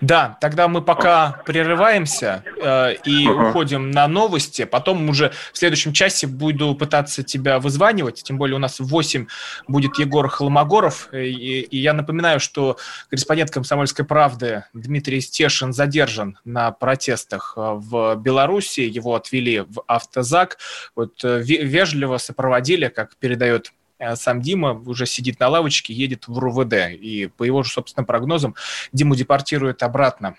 Да, 0.00 0.36
тогда 0.40 0.68
мы 0.68 0.82
пока 0.82 1.42
прерываемся 1.46 2.44
э, 2.62 2.94
и 3.04 3.26
ага. 3.26 3.48
уходим 3.48 3.90
на 3.90 4.06
новости. 4.08 4.64
Потом 4.64 5.08
уже 5.08 5.32
в 5.52 5.58
следующем 5.58 5.92
часе 5.92 6.26
буду 6.26 6.74
пытаться 6.74 7.22
тебя 7.22 7.58
вызванивать. 7.58 8.22
Тем 8.22 8.38
более 8.38 8.56
у 8.56 8.58
нас 8.58 8.78
в 8.78 8.86
8 8.86 9.26
будет 9.68 9.98
Егор 9.98 10.28
Холмогоров. 10.28 11.12
И, 11.12 11.60
и 11.60 11.78
я 11.78 11.92
напоминаю, 11.92 12.40
что 12.40 12.76
корреспондент 13.08 13.50
«Комсомольской 13.50 14.04
правды» 14.04 14.64
Дмитрий 14.74 15.20
Стешин 15.20 15.72
задержан 15.72 16.38
на 16.44 16.70
протестах 16.72 17.54
э, 17.56 17.60
в 17.60 18.16
Беларуси. 18.16 18.80
Его 18.80 19.14
отвели 19.14 19.60
в 19.60 19.82
автозак. 19.86 20.58
Вот 20.94 21.24
э, 21.24 21.40
вежливо 21.42 22.18
сопроводили, 22.18 22.88
как 22.88 23.16
передает 23.16 23.72
Э, 23.76 23.85
сам 24.14 24.42
Дима 24.42 24.72
уже 24.72 25.06
сидит 25.06 25.40
на 25.40 25.48
лавочке, 25.48 25.94
едет 25.94 26.28
в 26.28 26.38
РУВД. 26.38 26.74
И 26.90 27.30
по 27.36 27.44
его 27.44 27.62
же 27.62 27.70
собственным 27.70 28.06
прогнозам 28.06 28.54
Диму 28.92 29.14
депортируют 29.14 29.82
обратно 29.82 30.36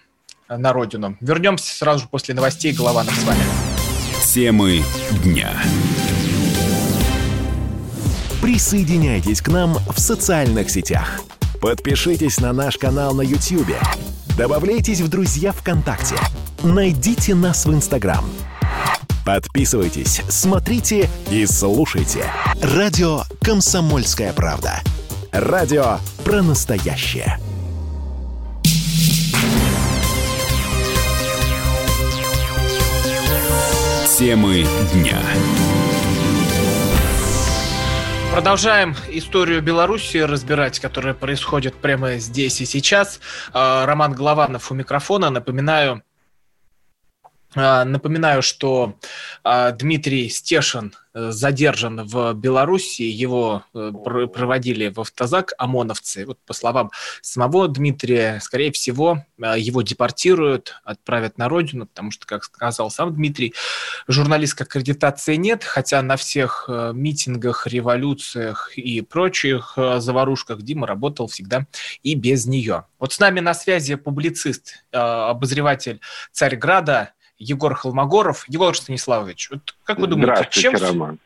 на 0.48 0.74
родину. 0.74 1.18
Вернемся 1.20 1.76
сразу 1.76 2.04
же 2.04 2.08
после 2.08 2.34
новостей. 2.34 2.74
Голованов 2.74 3.16
с 3.16 3.24
вами. 3.24 3.42
Темы 4.24 4.84
дня. 5.24 5.52
Присоединяйтесь 8.42 9.42
к 9.42 9.48
нам 9.50 9.74
в 9.74 10.00
социальных 10.00 10.70
сетях. 10.70 11.22
Подпишитесь 11.60 12.40
на 12.40 12.54
наш 12.54 12.78
канал 12.78 13.16
на 13.16 13.22
YouTube. 13.22 13.76
Добавляйтесь 14.38 15.02
в 15.02 15.10
друзья 15.10 15.52
ВКонтакте. 15.52 16.16
Найдите 16.64 17.34
нас 17.34 17.66
в 17.66 17.74
Инстаграм– 17.74 18.24
Подписывайтесь, 19.26 20.22
смотрите 20.30 21.10
и 21.30 21.46
слушайте. 21.46 22.26
Радио 22.62 23.24
«Комсомольская 23.42 24.32
правда». 24.32 24.82
Радио 25.34 25.98
про 26.24 26.42
настоящее. 26.42 27.38
Темы 34.18 34.66
дня. 34.94 35.20
Продолжаем 38.34 38.96
историю 39.10 39.62
Беларуси 39.62 40.18
разбирать, 40.18 40.80
которая 40.80 41.14
происходит 41.14 41.76
прямо 41.76 42.18
здесь 42.18 42.62
и 42.62 42.66
сейчас. 42.66 43.20
А, 43.52 43.86
Роман 43.86 44.14
Голованов 44.14 44.72
у 44.72 44.76
микрофона. 44.76 45.30
Напоминаю, 45.30 46.04
напоминаю, 47.58 48.42
что 48.44 48.96
а, 49.44 49.72
Дмитрий 49.72 50.30
Стешин 50.30 50.94
э, 51.14 51.32
задержан 51.32 52.06
в 52.06 52.34
Беларуси, 52.34 53.02
его 53.02 53.64
э, 53.74 53.92
проводили 54.32 54.90
в 54.90 55.00
автозак 55.00 55.54
ОМОНовцы. 55.58 56.28
Вот 56.28 56.38
по 56.46 56.54
словам 56.54 56.92
самого 57.22 57.68
Дмитрия, 57.68 58.40
скорее 58.44 58.72
всего, 58.72 59.26
а, 59.42 59.58
его 59.58 59.82
депортируют, 59.82 60.76
отправят 60.84 61.40
на 61.40 61.50
родину, 61.50 61.88
потому 61.88 62.12
что, 62.12 62.28
как 62.28 62.44
сказал 62.44 62.92
сам 62.92 63.16
Дмитрий, 63.16 63.56
журналистской 64.08 64.68
аккредитации 64.68 65.36
нет, 65.36 65.64
хотя 65.64 66.04
на 66.04 66.16
всех 66.16 66.66
э, 66.68 66.92
митингах, 66.94 67.66
революциях 67.66 68.78
и 68.78 69.02
прочих 69.02 69.74
заварушках 69.76 70.62
Дима 70.62 70.86
работал 70.86 71.28
всегда 71.28 71.66
и 72.04 72.14
без 72.14 72.46
нее. 72.46 72.86
Вот 73.00 73.14
с 73.14 73.20
нами 73.20 73.40
на 73.40 73.56
связи 73.56 73.96
публицист, 73.96 74.84
обозреватель 74.92 76.02
Царьграда 76.32 77.14
Егор 77.40 77.74
Холмогоров. 77.76 78.46
Егор 78.48 78.76
Станиславович, 78.76 79.52
вот 79.52 79.76
как 79.84 80.00
вы 80.00 80.08
думаете, 80.08 80.48
чем, 80.52 80.76
Роман. 80.76 81.20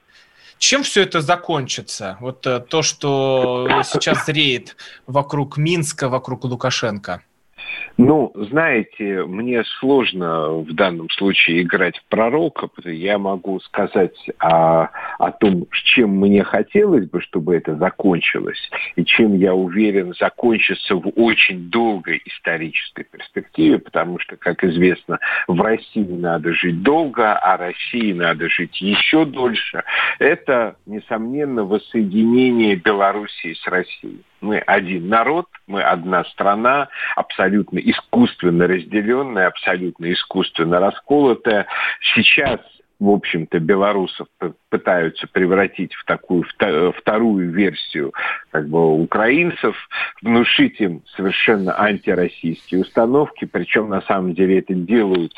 чем 0.57 0.83
все 0.83 1.03
это 1.03 1.21
закончится? 1.21 2.17
Вот 2.19 2.45
э, 2.45 2.59
то, 2.59 2.81
что 2.81 3.67
сейчас 3.83 4.25
зреет 4.25 4.75
вокруг 5.07 5.57
Минска, 5.57 6.09
вокруг 6.09 6.43
Лукашенко. 6.43 7.23
Ну, 7.97 8.31
знаете, 8.35 9.25
мне 9.25 9.63
сложно 9.79 10.49
в 10.59 10.73
данном 10.73 11.09
случае 11.09 11.61
играть 11.61 11.97
в 11.97 12.05
пророка, 12.05 12.69
я 12.85 13.17
могу 13.17 13.59
сказать 13.59 14.17
о, 14.39 14.89
о 15.19 15.31
том, 15.31 15.67
чем 15.71 16.17
мне 16.17 16.43
хотелось 16.43 17.09
бы, 17.09 17.21
чтобы 17.21 17.55
это 17.55 17.75
закончилось, 17.75 18.69
и 18.95 19.05
чем, 19.05 19.35
я 19.35 19.53
уверен, 19.53 20.13
закончится 20.19 20.95
в 20.95 21.11
очень 21.15 21.69
долгой 21.69 22.21
исторической 22.25 23.03
перспективе, 23.03 23.79
потому 23.79 24.19
что, 24.19 24.35
как 24.37 24.63
известно, 24.63 25.19
в 25.47 25.59
России 25.61 26.03
надо 26.03 26.53
жить 26.53 26.81
долго, 26.81 27.33
а 27.37 27.57
России 27.57 28.13
надо 28.13 28.49
жить 28.49 28.81
еще 28.81 29.25
дольше. 29.25 29.83
Это, 30.19 30.75
несомненно, 30.85 31.63
воссоединение 31.63 32.75
Белоруссии 32.75 33.53
с 33.53 33.67
Россией. 33.67 34.23
Мы 34.41 34.57
один 34.57 35.07
народ, 35.07 35.45
мы 35.67 35.83
одна 35.83 36.23
страна, 36.25 36.89
абсолютно 37.15 37.77
искусственно 37.77 38.67
разделенная, 38.67 39.47
абсолютно 39.47 40.11
искусственно 40.11 40.79
расколотая. 40.79 41.67
Сейчас 42.15 42.59
в 43.01 43.09
общем-то, 43.09 43.59
белорусов 43.59 44.27
пытаются 44.69 45.25
превратить 45.25 45.91
в 45.95 46.05
такую 46.05 46.45
вторую 46.95 47.49
версию 47.49 48.13
как 48.51 48.69
бы, 48.69 48.93
украинцев, 48.93 49.75
внушить 50.21 50.79
им 50.79 51.01
совершенно 51.15 51.77
антироссийские 51.81 52.81
установки, 52.81 53.45
причем 53.45 53.89
на 53.89 54.01
самом 54.01 54.35
деле 54.35 54.59
это 54.59 54.75
делают 54.75 55.33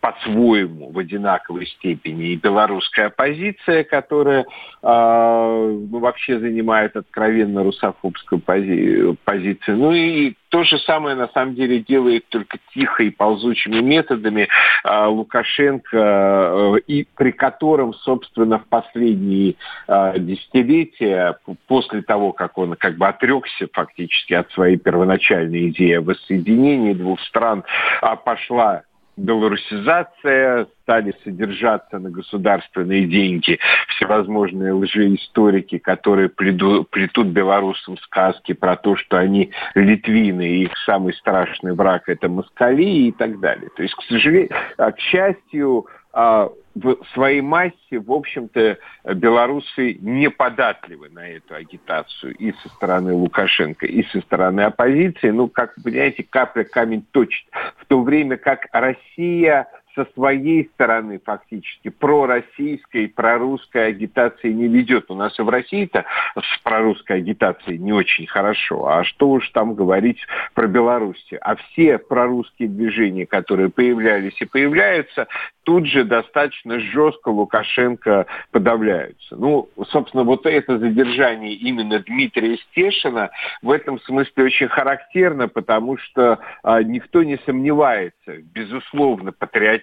по-своему 0.00 0.92
в 0.92 0.98
одинаковой 0.98 1.66
степени. 1.66 2.28
И 2.28 2.36
белорусская 2.36 3.06
оппозиция, 3.06 3.82
которая 3.82 4.42
э, 4.42 4.46
вообще 4.82 6.38
занимает 6.38 6.94
откровенно 6.94 7.64
русофобскую 7.64 8.40
пози 8.40 9.16
позицию, 9.24 9.76
ну 9.76 9.92
и 9.92 10.34
то 10.48 10.64
же 10.64 10.78
самое 10.78 11.16
на 11.16 11.28
самом 11.28 11.54
деле 11.54 11.80
делает 11.80 12.26
только 12.28 12.58
тихо 12.74 13.02
и 13.02 13.10
ползучими 13.10 13.80
методами 13.80 14.48
э, 14.84 15.06
Лукашенко, 15.06 15.96
э, 15.96 16.78
и 16.86 17.06
при 17.16 17.32
котором, 17.32 17.94
собственно, 17.94 18.58
в 18.58 18.66
последние 18.66 19.56
э, 19.86 20.14
десятилетия, 20.18 21.38
после 21.66 22.02
того, 22.02 22.32
как 22.32 22.56
он 22.58 22.74
как 22.74 22.96
бы 22.96 23.06
отрекся 23.06 23.68
фактически 23.72 24.34
от 24.34 24.50
своей 24.52 24.76
первоначальной 24.76 25.68
идеи 25.68 25.94
о 25.94 26.02
воссоединении 26.02 26.94
двух 26.94 27.20
стран, 27.20 27.64
э, 28.02 28.16
пошла 28.24 28.82
белорусизация, 29.18 30.66
стали 30.82 31.14
содержаться 31.22 31.98
на 31.98 32.10
государственные 32.10 33.06
деньги 33.06 33.58
всевозможные 33.88 34.72
лжеисторики, 34.72 35.78
которые 35.78 36.28
приду, 36.28 36.84
плетут 36.84 37.28
белорусам 37.28 37.98
сказки 37.98 38.54
про 38.54 38.76
то, 38.76 38.96
что 38.96 39.18
они 39.18 39.50
литвины, 39.74 40.48
и 40.48 40.62
их 40.64 40.72
самый 40.86 41.12
страшный 41.14 41.74
враг 41.74 42.08
это 42.08 42.28
москали 42.28 42.82
и 42.82 43.12
так 43.12 43.38
далее. 43.40 43.68
То 43.76 43.82
есть, 43.82 43.94
к 43.94 44.02
сожалению, 44.02 44.50
к 44.76 44.98
счастью, 44.98 45.86
а, 46.12 46.48
в 46.82 47.04
своей 47.12 47.40
массе, 47.40 47.98
в 47.98 48.12
общем-то, 48.12 48.78
белорусы 49.14 49.94
не 50.00 50.30
податливы 50.30 51.08
на 51.08 51.28
эту 51.28 51.54
агитацию 51.54 52.34
и 52.34 52.52
со 52.62 52.68
стороны 52.70 53.12
Лукашенко, 53.12 53.86
и 53.86 54.04
со 54.04 54.20
стороны 54.20 54.62
оппозиции. 54.62 55.30
Ну, 55.30 55.48
как, 55.48 55.74
понимаете, 55.82 56.24
капля 56.24 56.64
камень 56.64 57.04
точит. 57.10 57.46
В 57.76 57.86
то 57.86 58.02
время 58.02 58.36
как 58.36 58.66
Россия 58.72 59.68
со 59.98 60.06
своей 60.14 60.70
стороны 60.74 61.20
фактически 61.24 61.88
пророссийской, 61.88 63.08
прорусской 63.08 63.88
агитации 63.88 64.52
не 64.52 64.68
ведет. 64.68 65.06
У 65.10 65.14
нас 65.14 65.36
и 65.40 65.42
в 65.42 65.48
России-то 65.48 66.04
с 66.36 66.58
прорусской 66.62 67.16
агитацией 67.16 67.78
не 67.78 67.92
очень 67.92 68.28
хорошо. 68.28 68.86
А 68.86 69.02
что 69.02 69.30
уж 69.30 69.48
там 69.50 69.74
говорить 69.74 70.24
про 70.54 70.68
Беларусь? 70.68 71.28
А 71.40 71.56
все 71.56 71.98
прорусские 71.98 72.68
движения, 72.68 73.26
которые 73.26 73.70
появлялись 73.70 74.40
и 74.40 74.44
появляются, 74.44 75.26
тут 75.64 75.86
же 75.86 76.04
достаточно 76.04 76.78
жестко 76.78 77.28
Лукашенко 77.28 78.26
подавляются. 78.52 79.36
Ну, 79.36 79.68
собственно, 79.90 80.22
вот 80.22 80.46
это 80.46 80.78
задержание 80.78 81.54
именно 81.54 81.98
Дмитрия 81.98 82.56
Стешина 82.70 83.30
в 83.62 83.70
этом 83.70 84.00
смысле 84.00 84.44
очень 84.44 84.68
характерно, 84.68 85.48
потому 85.48 85.98
что 85.98 86.38
а, 86.62 86.82
никто 86.82 87.22
не 87.22 87.36
сомневается, 87.44 88.38
безусловно, 88.54 89.32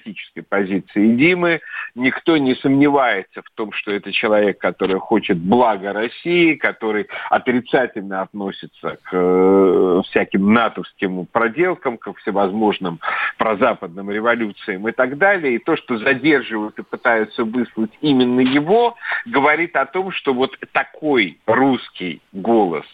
патриотической 0.06 0.44
позиции 0.44 1.16
Димы, 1.16 1.62
никто 1.96 2.38
не 2.38 2.56
сомневается 2.56 3.42
в 3.42 3.50
том, 3.56 3.72
что 3.72 3.92
это 3.92 4.12
человек, 4.12 4.60
который 4.60 5.00
хочет 5.00 5.38
блага 5.38 5.94
России, 5.94 6.56
который 6.56 7.08
отрицательно 7.30 8.22
относится 8.22 8.98
к 9.04 9.10
э, 9.12 10.02
всяким 10.10 10.54
натовским 10.54 11.26
проделкам, 11.26 11.98
к 11.98 12.14
всевозможным 12.18 13.00
прозападным 13.38 14.12
революциям 14.12 14.88
и 14.88 14.92
так 14.92 15.18
далее. 15.18 15.56
И 15.56 15.60
то, 15.60 15.76
что 15.76 15.98
задерживают 15.98 16.78
и 16.80 16.84
пытаются 16.84 17.44
выслать 17.44 17.92
именно 18.02 18.42
его, 18.42 18.96
говорит 19.26 19.76
о 19.76 19.86
том, 19.86 20.12
что 20.12 20.34
вот 20.34 20.52
такой 20.72 21.40
русский 21.46 22.22
голос 22.32 22.86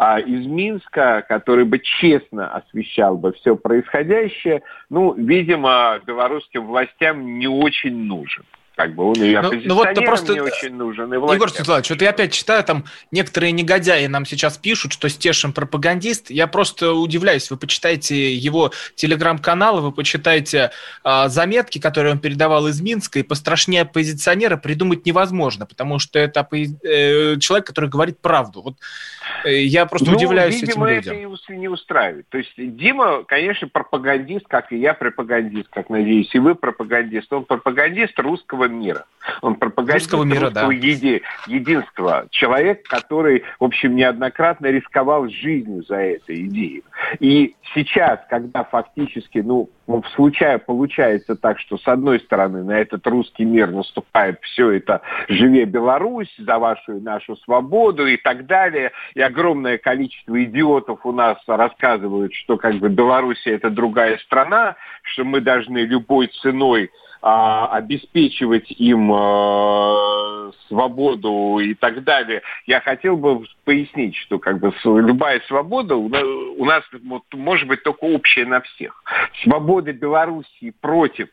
из 0.00 0.46
Минска, 0.46 1.24
который 1.28 1.64
бы 1.64 1.78
честно 1.78 2.48
освещал 2.54 3.18
бы 3.18 3.32
все 3.34 3.54
происходящее, 3.54 4.62
ну, 4.88 5.12
видимо, 5.12 6.00
белорусским 6.06 6.66
властям 6.66 7.38
не 7.38 7.46
очень 7.46 7.96
нужен 7.96 8.44
как 8.80 8.94
бы 8.94 9.04
он 9.04 9.14
и 9.22 9.36
ну, 9.36 9.50
ну 9.52 9.74
вот 9.74 9.94
просто... 10.06 10.32
не 10.32 10.40
очень 10.40 10.74
нужен. 10.74 11.12
И 11.12 11.16
Егор 11.16 11.50
Светланович, 11.50 11.90
вот 11.90 12.00
я 12.00 12.10
опять 12.10 12.32
читаю, 12.32 12.64
там 12.64 12.86
некоторые 13.10 13.52
негодяи 13.52 14.06
нам 14.06 14.24
сейчас 14.24 14.56
пишут, 14.56 14.94
что 14.94 15.10
Стешин 15.10 15.52
пропагандист. 15.52 16.30
Я 16.30 16.46
просто 16.46 16.94
удивляюсь. 16.94 17.50
Вы 17.50 17.58
почитайте 17.58 18.32
его 18.32 18.72
телеграм-канал, 18.94 19.82
вы 19.82 19.92
почитайте 19.92 20.70
а, 21.04 21.28
заметки, 21.28 21.78
которые 21.78 22.12
он 22.12 22.20
передавал 22.20 22.68
из 22.68 22.80
Минска, 22.80 23.18
и 23.18 23.22
пострашнее 23.22 23.82
оппозиционера 23.82 24.56
придумать 24.56 25.04
невозможно, 25.04 25.66
потому 25.66 25.98
что 25.98 26.18
это 26.18 26.48
э, 26.50 27.36
человек, 27.38 27.66
который 27.66 27.90
говорит 27.90 28.18
правду. 28.20 28.62
Вот 28.62 28.76
э, 29.44 29.60
я 29.64 29.84
просто 29.84 30.10
ну, 30.10 30.16
удивляюсь 30.16 30.62
видимо, 30.62 30.88
этим 30.88 31.12
людям. 31.12 31.34
это 31.36 31.52
не, 31.52 31.58
не 31.58 31.68
устраивает. 31.68 32.26
То 32.30 32.38
есть 32.38 32.54
Дима, 32.56 33.24
конечно, 33.24 33.68
пропагандист, 33.68 34.46
как 34.48 34.72
и 34.72 34.78
я 34.78 34.94
пропагандист, 34.94 35.68
как 35.68 35.90
надеюсь, 35.90 36.34
и 36.34 36.38
вы 36.38 36.54
пропагандист. 36.54 37.30
Он 37.30 37.44
пропагандист 37.44 38.18
русского 38.18 38.69
мира. 38.70 39.04
Он 39.42 39.54
пропагандист 39.54 40.12
русского 40.12 40.24
мира, 40.24 40.50
да. 40.50 40.66
еди, 40.72 41.22
единства. 41.46 42.26
Человек, 42.30 42.86
который, 42.88 43.44
в 43.58 43.64
общем, 43.64 43.94
неоднократно 43.94 44.66
рисковал 44.66 45.28
жизнью 45.28 45.84
за 45.86 45.96
эту 45.96 46.34
идею. 46.34 46.82
И 47.18 47.54
сейчас, 47.74 48.20
когда 48.28 48.64
фактически, 48.64 49.38
ну, 49.38 49.68
случая 50.14 50.58
получается 50.58 51.36
так, 51.36 51.58
что 51.58 51.76
с 51.76 51.86
одной 51.86 52.20
стороны 52.20 52.62
на 52.64 52.78
этот 52.78 53.06
русский 53.06 53.44
мир 53.44 53.70
наступает 53.70 54.40
все 54.42 54.70
это 54.70 55.02
«Живе 55.28 55.64
Беларусь», 55.64 56.34
«За 56.38 56.58
вашу 56.58 56.96
и 56.96 57.00
нашу 57.00 57.36
свободу» 57.36 58.06
и 58.06 58.16
так 58.16 58.46
далее, 58.46 58.92
и 59.14 59.20
огромное 59.20 59.78
количество 59.78 60.42
идиотов 60.42 61.04
у 61.04 61.12
нас 61.12 61.38
рассказывают, 61.46 62.34
что 62.34 62.56
как 62.56 62.76
бы 62.76 62.88
Беларусь 62.88 63.42
это 63.46 63.70
другая 63.70 64.18
страна, 64.18 64.76
что 65.02 65.24
мы 65.24 65.40
должны 65.40 65.78
любой 65.78 66.28
ценой 66.28 66.90
а, 67.22 67.66
обеспечивать 67.76 68.70
им 68.70 69.12
а, 69.12 70.50
свободу 70.68 71.58
и 71.58 71.74
так 71.74 72.04
далее. 72.04 72.42
Я 72.66 72.80
хотел 72.80 73.16
бы 73.16 73.44
пояснить, 73.64 74.16
что 74.16 74.38
как 74.38 74.58
бы 74.58 74.72
любая 74.84 75.40
свобода 75.46 75.96
у 75.96 76.08
нас, 76.64 76.84
вот, 77.04 77.22
может 77.32 77.68
быть 77.68 77.82
только 77.82 78.04
общая 78.04 78.46
на 78.46 78.60
всех. 78.60 79.02
Свобода 79.42 79.92
Белоруссии 79.92 80.72
против 80.80 81.28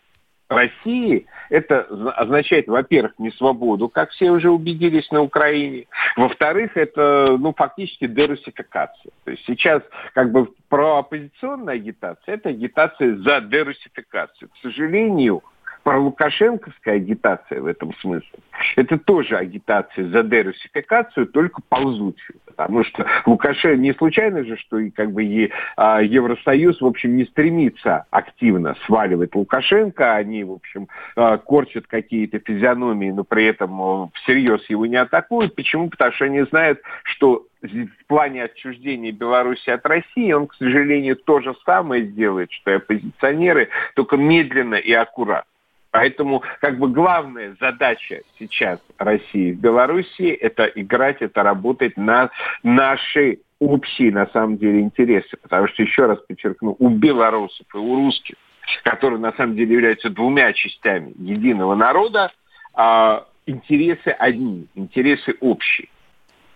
России, 0.50 1.26
это 1.50 1.82
означает, 2.16 2.68
во-первых, 2.68 3.14
не 3.18 3.32
свободу, 3.32 3.90
как 3.90 4.12
все 4.12 4.32
уже 4.32 4.50
убедились 4.50 5.10
на 5.12 5.22
Украине. 5.22 5.88
Во-вторых, 6.16 6.78
это, 6.78 7.36
ну, 7.38 7.54
фактически 7.54 8.08
дерусификация. 8.08 9.12
То 9.26 9.32
есть 9.32 9.44
сейчас 9.46 9.84
как 10.14 10.32
бы 10.32 10.50
прооппозиционная 10.70 11.76
агитация, 11.76 12.36
это 12.36 12.50
агитация 12.50 13.18
за 13.18 13.42
дерусификацию. 13.42 14.50
К 14.50 14.58
сожалению, 14.62 15.44
пролукашенковская 15.88 16.96
агитация 16.96 17.62
в 17.62 17.66
этом 17.66 17.94
смысле, 18.02 18.40
это 18.76 18.98
тоже 18.98 19.38
агитация 19.38 20.10
за 20.10 20.22
дерусификацию, 20.22 21.28
только 21.28 21.62
ползучую. 21.70 22.42
Потому 22.46 22.84
что 22.84 23.06
Лукашенко 23.26 23.78
не 23.78 23.94
случайно 23.94 24.44
же, 24.44 24.58
что 24.58 24.80
и 24.80 24.90
как 24.90 25.14
бы 25.14 25.24
и, 25.24 25.50
а, 25.78 26.02
Евросоюз, 26.02 26.82
в 26.82 26.86
общем, 26.86 27.16
не 27.16 27.24
стремится 27.24 28.06
активно 28.10 28.76
сваливать 28.86 29.34
Лукашенко, 29.34 30.14
они, 30.14 30.44
в 30.44 30.52
общем, 30.52 30.90
а, 31.16 31.38
корчат 31.38 31.88
какие-то 31.88 32.40
физиономии, 32.40 33.12
но 33.12 33.24
при 33.24 33.46
этом 33.46 34.12
всерьез 34.16 34.70
его 34.70 34.86
не 34.88 34.98
атакуют. 34.98 35.56
Почему? 35.56 35.90
Потому 35.90 36.12
что 36.12 36.26
они 36.26 36.42
знают, 36.42 36.82
что 37.04 37.46
в 37.62 38.06
плане 38.08 38.44
отчуждения 38.44 39.14
Беларуси 39.14 39.70
от 39.70 39.86
России 39.86 40.34
он, 40.34 40.48
к 40.48 40.56
сожалению, 40.56 41.16
то 41.16 41.40
же 41.40 41.56
самое 41.66 42.04
сделает, 42.08 42.52
что 42.52 42.72
и 42.72 42.76
оппозиционеры, 42.76 43.70
только 43.96 44.18
медленно 44.18 44.76
и 44.76 44.92
аккуратно. 44.92 45.50
Поэтому 45.98 46.44
как 46.62 46.78
бы 46.78 46.90
главная 46.90 47.56
задача 47.60 48.22
сейчас 48.38 48.80
России 49.00 49.52
в 49.52 49.60
Белоруссии 49.60 50.30
это 50.30 50.66
играть, 50.66 51.24
это 51.24 51.42
работать 51.42 51.98
на 51.98 52.30
наши 52.62 53.40
общие 53.60 54.12
на 54.12 54.28
самом 54.28 54.60
деле 54.60 54.82
интересы. 54.82 55.36
Потому 55.42 55.68
что, 55.68 55.82
еще 55.82 56.06
раз 56.06 56.20
подчеркну, 56.28 56.76
у 56.78 56.90
белорусов 56.90 57.66
и 57.74 57.78
у 57.80 57.96
русских, 57.96 58.36
которые 58.84 59.20
на 59.20 59.32
самом 59.34 59.56
деле 59.56 59.74
являются 59.74 60.12
двумя 60.12 60.54
частями 60.54 61.14
единого 61.18 61.74
народа, 61.74 62.32
а, 62.76 63.26
интересы 63.48 64.10
одни, 64.10 64.68
интересы 64.76 65.36
общие. 65.40 65.88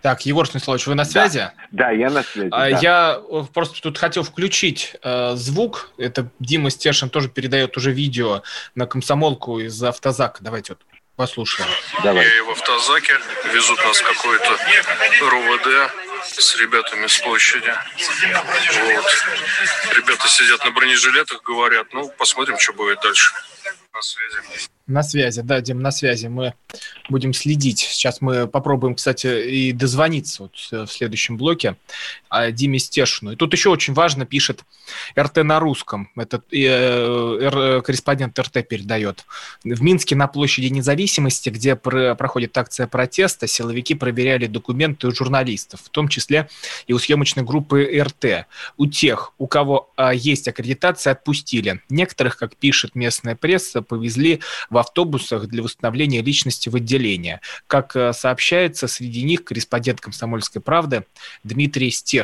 Так, 0.02 0.26
Егор 0.26 0.46
Станиславович, 0.46 0.86
вы 0.88 0.96
на 0.96 1.04
связи? 1.04 1.38
Да, 1.70 1.86
да 1.86 1.90
я 1.92 2.10
на 2.10 2.24
связи. 2.24 2.48
А, 2.50 2.70
да. 2.70 2.78
Я 2.80 3.20
э, 3.30 3.44
просто 3.54 3.80
тут 3.80 3.98
хотел 3.98 4.24
включить 4.24 4.96
э, 5.02 5.34
звук. 5.36 5.90
Это 5.96 6.28
Дима 6.40 6.70
Стешин 6.70 7.08
тоже 7.08 7.28
передает 7.28 7.76
уже 7.76 7.92
видео 7.92 8.42
на 8.74 8.86
комсомолку 8.86 9.60
из 9.60 9.80
автозака. 9.82 10.38
Давайте 10.40 10.72
вот 10.72 10.82
послушаем. 11.14 11.68
Давай. 12.02 12.26
Я 12.26 12.44
в 12.44 12.50
автозаке, 12.50 13.12
везут 13.54 13.78
нас 13.84 14.00
какой-то 14.00 14.58
РУВД 15.20 15.92
с 16.24 16.56
ребятами 16.56 17.06
с 17.06 17.18
площади. 17.18 17.72
Вот. 18.94 19.96
Ребята 19.96 20.28
сидят 20.28 20.64
на 20.64 20.72
бронежилетах, 20.72 21.42
говорят, 21.42 21.86
ну, 21.92 22.08
посмотрим, 22.18 22.58
что 22.58 22.72
будет 22.72 23.00
дальше. 23.02 23.34
На 23.94 24.02
связи. 24.02 24.68
На 24.86 25.02
связи, 25.02 25.42
да, 25.42 25.60
Дим, 25.60 25.80
на 25.80 25.90
связи. 25.90 26.26
Мы 26.26 26.54
будем 27.08 27.32
следить. 27.32 27.80
Сейчас 27.80 28.20
мы 28.20 28.46
попробуем, 28.46 28.94
кстати, 28.94 29.48
и 29.48 29.72
дозвониться 29.72 30.44
вот 30.44 30.56
в 30.56 30.86
следующем 30.90 31.36
блоке 31.36 31.76
Диме 32.50 32.78
Стешину. 32.78 33.32
И 33.32 33.36
тут 33.36 33.52
еще 33.52 33.68
очень 33.68 33.94
важно 33.94 34.26
пишет 34.26 34.64
РТ 35.18 35.38
на 35.38 35.60
русском. 35.60 36.10
Это 36.16 36.42
э, 36.50 37.80
корреспондент 37.84 38.38
РТ 38.38 38.66
передает. 38.66 39.24
В 39.64 39.82
Минске 39.82 40.16
на 40.16 40.26
площади 40.26 40.66
независимости, 40.66 41.50
где 41.50 41.76
про, 41.76 42.14
проходит 42.14 42.56
акция 42.56 42.86
протеста, 42.86 43.46
силовики 43.46 43.94
проверяли 43.94 44.46
документы 44.46 45.08
у 45.08 45.14
журналистов, 45.14 45.80
в 45.84 45.90
том 45.90 46.08
числе 46.08 46.48
и 46.86 46.92
у 46.92 46.98
съемочной 46.98 47.42
группы 47.42 47.84
РТ. 48.02 48.46
У 48.76 48.86
тех, 48.86 49.32
у 49.38 49.46
кого 49.46 49.90
а, 49.96 50.14
есть 50.14 50.48
аккредитация, 50.48 51.12
отпустили. 51.12 51.82
Некоторых, 51.88 52.36
как 52.36 52.56
пишет 52.56 52.94
местная 52.94 53.36
пресса, 53.36 53.82
повезли 53.82 54.40
в 54.70 54.78
автобусах 54.78 55.46
для 55.46 55.62
восстановления 55.62 56.22
личности 56.22 56.68
в 56.68 56.76
отделение. 56.76 57.40
Как 57.66 57.94
э, 57.96 58.12
сообщается, 58.12 58.88
среди 58.88 59.22
них 59.22 59.44
корреспондент 59.44 60.00
«Комсомольской 60.00 60.62
правды» 60.62 61.04
Дмитрий 61.44 61.90
Стешин. 61.90 62.21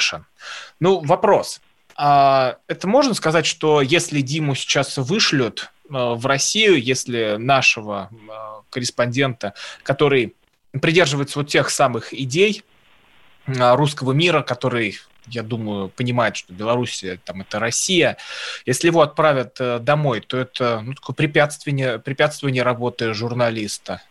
Ну, 0.80 1.00
вопрос. 1.00 1.61
А 1.96 2.58
это 2.68 2.87
можно 2.87 3.14
сказать, 3.14 3.46
что 3.46 3.80
если 3.80 4.20
Диму 4.20 4.54
сейчас 4.54 4.96
вышлют 4.98 5.70
э, 5.84 5.92
в 5.92 6.24
Россию, 6.26 6.80
если 6.82 7.37
нашего 7.38 8.08
э, 8.11 8.26
корреспондента, 8.70 9.54
который 9.82 10.34
придерживается 10.80 11.38
вот 11.40 11.48
тех 11.48 11.70
самых 11.70 12.12
идей 12.14 12.62
русского 13.46 14.12
мира, 14.12 14.42
который 14.42 14.98
я 15.30 15.42
думаю, 15.42 15.88
понимает, 15.88 16.37
что 16.37 16.52
Белоруссия 16.52 17.20
там 17.24 17.42
это 17.42 17.58
Россия. 17.58 18.16
Если 18.66 18.88
его 18.88 19.02
отправят 19.02 19.56
э, 19.61 19.78
домой, 19.78 20.20
то 20.20 20.37
это 20.38 20.80
ну, 20.80 20.94
такое 20.94 21.14
препятствие, 21.14 21.98
препятствие 21.98 22.62
работы 22.62 23.12
журналиста. 23.14 24.02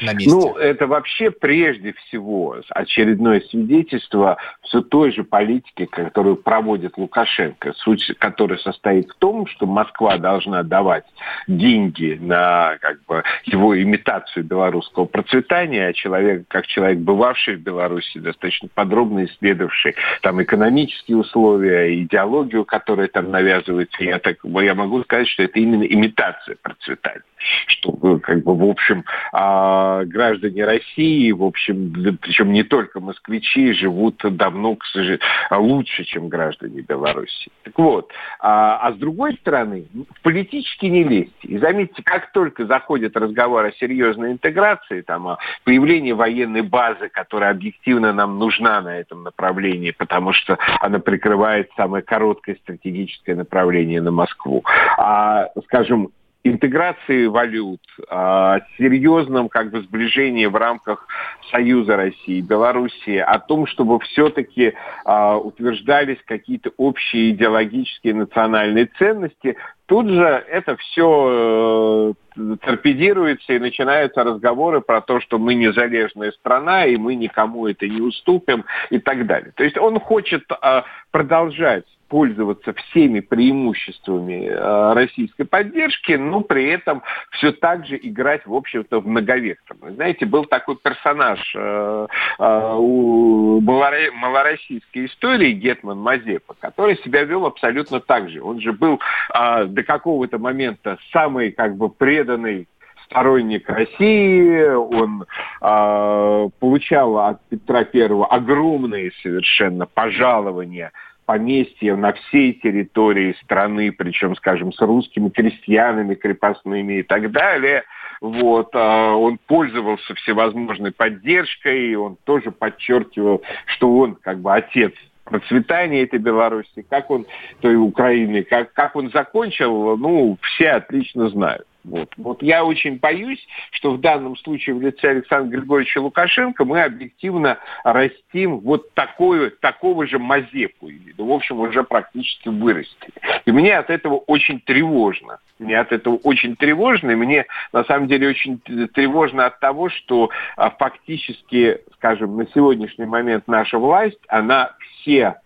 На 0.00 0.12
месте? 0.12 0.30
Ну, 0.30 0.54
это 0.56 0.86
вообще 0.86 1.30
прежде 1.30 1.92
всего 1.92 2.56
очередное 2.70 3.40
свидетельство 3.40 4.38
все 4.62 4.82
той 4.82 5.12
же 5.12 5.24
политики, 5.24 5.86
которую 5.86 6.36
проводит 6.36 6.96
Лукашенко, 6.96 7.72
суть 7.74 8.14
которой 8.18 8.58
состоит 8.58 9.10
в 9.10 9.14
том, 9.16 9.46
что 9.46 9.66
Москва 9.66 10.18
должна 10.18 10.62
давать 10.62 11.04
деньги 11.46 12.18
на 12.20 12.76
как 12.80 12.98
бы, 13.06 13.22
его 13.44 13.80
имитацию 13.80 14.44
белорусского 14.44 15.06
процветания, 15.06 15.88
а 15.88 15.92
человек, 15.92 16.44
как 16.48 16.66
человек, 16.66 16.98
бывавший 16.98 17.56
в 17.56 17.60
Беларуси, 17.60 18.18
достаточно 18.18 18.68
подробно 18.74 19.24
исследовавший 19.24 19.94
там 20.22 20.42
экономические 20.42 21.16
условия, 21.16 22.02
идеологию, 22.02 22.64
которая 22.64 23.08
там 23.08 23.30
навязывается, 23.30 24.02
я, 24.04 24.18
так, 24.18 24.38
я 24.44 24.74
могу 24.74 25.02
сказать, 25.02 25.28
что 25.28 25.42
это 25.42 25.58
именно 25.58 25.84
имитация 25.84 26.56
процветания. 26.62 27.22
Что, 27.68 27.92
как 28.18 28.42
бы, 28.42 28.56
в 28.56 28.64
общем, 28.64 29.04
а, 29.32 29.87
граждане 30.06 30.64
России, 30.64 31.30
в 31.32 31.42
общем, 31.42 31.92
причем 32.20 32.52
не 32.52 32.62
только 32.62 33.00
москвичи, 33.00 33.72
живут 33.72 34.22
давно, 34.22 34.76
к 34.76 34.84
сожалению, 34.86 35.20
лучше, 35.50 36.04
чем 36.04 36.28
граждане 36.28 36.82
Беларуси. 36.82 37.50
Так 37.64 37.78
вот, 37.78 38.10
а, 38.40 38.78
а 38.78 38.92
с 38.92 38.96
другой 38.96 39.34
стороны, 39.34 39.86
политически 40.22 40.86
не 40.86 41.04
лезть. 41.04 41.44
И 41.44 41.58
заметьте, 41.58 42.02
как 42.02 42.32
только 42.32 42.66
заходит 42.66 43.16
разговор 43.16 43.64
о 43.64 43.72
серьезной 43.72 44.32
интеграции, 44.32 45.02
там, 45.02 45.28
о 45.28 45.38
появлении 45.64 46.12
военной 46.12 46.62
базы, 46.62 47.08
которая 47.08 47.50
объективно 47.50 48.12
нам 48.12 48.38
нужна 48.38 48.80
на 48.80 48.98
этом 48.98 49.22
направлении, 49.22 49.90
потому 49.90 50.32
что 50.32 50.58
она 50.80 50.98
прикрывает 50.98 51.70
самое 51.76 52.02
короткое 52.02 52.56
стратегическое 52.56 53.34
направление 53.34 54.00
на 54.00 54.10
Москву. 54.10 54.64
А, 54.96 55.48
скажем, 55.64 56.10
интеграции 56.50 57.26
валют, 57.26 57.80
о 58.08 58.60
серьезном 58.76 59.48
как 59.48 59.70
бы 59.70 59.82
сближении 59.82 60.46
в 60.46 60.56
рамках 60.56 61.06
Союза 61.50 61.96
России, 61.96 62.40
Белоруссии, 62.40 63.16
о 63.18 63.38
том, 63.38 63.66
чтобы 63.66 63.98
все-таки 64.00 64.74
э, 65.04 65.34
утверждались 65.34 66.18
какие-то 66.24 66.70
общие 66.76 67.30
идеологические 67.30 68.14
национальные 68.14 68.86
ценности, 68.98 69.56
тут 69.86 70.08
же 70.08 70.22
это 70.22 70.76
все 70.76 72.14
э, 72.36 72.56
торпедируется 72.60 73.54
и 73.54 73.58
начинаются 73.58 74.22
разговоры 74.24 74.80
про 74.80 75.00
то, 75.00 75.20
что 75.20 75.38
мы 75.38 75.54
незалежная 75.54 76.32
страна 76.32 76.86
и 76.86 76.96
мы 76.96 77.14
никому 77.14 77.66
это 77.66 77.88
не 77.88 78.00
уступим 78.00 78.64
и 78.90 78.98
так 78.98 79.26
далее. 79.26 79.52
То 79.56 79.64
есть 79.64 79.76
он 79.78 79.98
хочет 79.98 80.44
э, 80.50 80.82
продолжать 81.10 81.84
пользоваться 82.08 82.72
всеми 82.72 83.20
преимуществами 83.20 84.46
э, 84.48 84.92
российской 84.94 85.44
поддержки, 85.44 86.12
но 86.12 86.40
при 86.40 86.70
этом 86.70 87.02
все 87.30 87.52
так 87.52 87.86
же 87.86 87.98
играть, 88.00 88.46
в 88.46 88.54
общем-то, 88.54 89.00
в 89.00 89.06
многовекторную. 89.06 89.94
Знаете, 89.94 90.26
был 90.26 90.44
такой 90.44 90.76
персонаж 90.76 91.38
э, 91.54 92.06
э, 92.38 92.74
у 92.78 93.60
малороссийской 93.60 95.06
истории 95.06 95.52
Гетман 95.52 95.98
Мазепа, 95.98 96.54
который 96.58 96.96
себя 96.98 97.24
вел 97.24 97.46
абсолютно 97.46 98.00
так 98.00 98.28
же. 98.30 98.42
Он 98.42 98.60
же 98.60 98.72
был 98.72 99.00
до 99.32 99.82
какого-то 99.86 100.38
момента 100.38 100.98
самый 101.12 101.52
как 101.52 101.76
бы 101.76 101.88
преданный 101.88 102.66
сторонник 103.08 103.68
России, 103.68 104.70
он 104.74 105.24
э, 105.60 106.48
получал 106.60 107.18
от 107.18 107.40
Петра 107.48 107.84
Первого 107.84 108.26
огромные 108.26 109.12
совершенно 109.22 109.86
пожалования 109.86 110.92
поместья 111.28 111.94
на 111.94 112.14
всей 112.14 112.54
территории 112.54 113.36
страны, 113.44 113.92
причем, 113.92 114.34
скажем, 114.34 114.72
с 114.72 114.80
русскими 114.80 115.28
крестьянами 115.28 116.14
крепостными 116.14 117.00
и 117.00 117.02
так 117.02 117.30
далее. 117.32 117.84
Вот, 118.22 118.70
а, 118.72 119.14
он 119.14 119.38
пользовался 119.46 120.14
всевозможной 120.14 120.90
поддержкой, 120.90 121.94
он 121.96 122.16
тоже 122.24 122.50
подчеркивал, 122.50 123.42
что 123.66 123.94
он 123.94 124.14
как 124.14 124.40
бы 124.40 124.54
отец 124.54 124.94
процветания 125.24 126.04
этой 126.04 126.18
Беларуси, 126.18 126.82
как 126.88 127.10
он, 127.10 127.26
той 127.60 127.76
Украины, 127.76 128.42
как, 128.42 128.72
как 128.72 128.96
он 128.96 129.10
закончил, 129.10 129.98
ну, 129.98 130.38
все 130.40 130.70
отлично 130.70 131.28
знают. 131.28 131.66
Вот. 131.88 132.10
вот 132.16 132.42
я 132.42 132.64
очень 132.64 132.98
боюсь, 132.98 133.44
что 133.70 133.92
в 133.92 134.00
данном 134.00 134.36
случае 134.36 134.76
в 134.76 134.82
лице 134.82 135.10
Александра 135.10 135.58
Григорьевича 135.58 135.98
Лукашенко 135.98 136.64
мы 136.64 136.82
объективно 136.82 137.58
растим 137.84 138.58
вот 138.58 138.92
такое, 138.94 139.50
такого 139.50 140.06
же 140.06 140.18
Мазепу. 140.18 140.90
Ну, 141.16 141.26
в 141.26 141.32
общем, 141.32 141.60
уже 141.60 141.82
практически 141.84 142.48
вырастили. 142.48 143.12
И 143.46 143.52
мне 143.52 143.76
от 143.76 143.90
этого 143.90 144.16
очень 144.26 144.60
тревожно. 144.60 145.38
Мне 145.58 145.78
от 145.78 145.92
этого 145.92 146.16
очень 146.16 146.56
тревожно, 146.56 147.12
и 147.12 147.16
мне 147.16 147.46
на 147.72 147.84
самом 147.84 148.06
деле 148.06 148.28
очень 148.28 148.58
тревожно 148.60 149.46
от 149.46 149.58
того, 149.58 149.88
что 149.88 150.30
а, 150.56 150.70
фактически, 150.70 151.80
скажем, 151.94 152.36
на 152.36 152.46
сегодняшний 152.54 153.06
момент 153.06 153.44
наша 153.48 153.78
власть, 153.78 154.20
она 154.28 154.76
все 155.00 155.36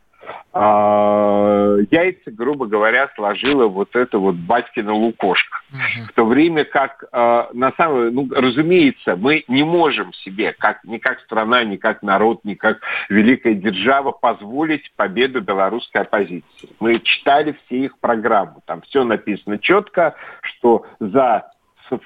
а, 0.52 1.76
яйца, 1.90 2.30
грубо 2.30 2.66
говоря, 2.66 3.10
сложила 3.14 3.66
вот 3.66 3.96
это 3.96 4.18
вот 4.18 4.34
батькина 4.34 4.92
лукошка. 4.92 5.60
Угу. 5.70 6.06
В 6.08 6.12
то 6.12 6.24
время 6.24 6.64
как, 6.64 7.04
а, 7.12 7.48
на 7.52 7.72
самом 7.72 8.14
ну, 8.14 8.28
разумеется, 8.30 9.16
мы 9.16 9.44
не 9.48 9.62
можем 9.62 10.12
себе, 10.12 10.52
как, 10.52 10.84
ни 10.84 10.98
как 10.98 11.20
страна, 11.20 11.64
ни 11.64 11.76
как 11.76 12.02
народ, 12.02 12.40
ни 12.44 12.54
как 12.54 12.80
великая 13.08 13.54
держава, 13.54 14.12
позволить 14.12 14.92
победу 14.96 15.40
белорусской 15.40 16.02
оппозиции. 16.02 16.68
Мы 16.80 17.00
читали 17.00 17.56
все 17.64 17.84
их 17.84 17.98
программы, 17.98 18.56
там 18.66 18.82
все 18.82 19.04
написано 19.04 19.58
четко, 19.58 20.14
что 20.42 20.86
за 21.00 21.50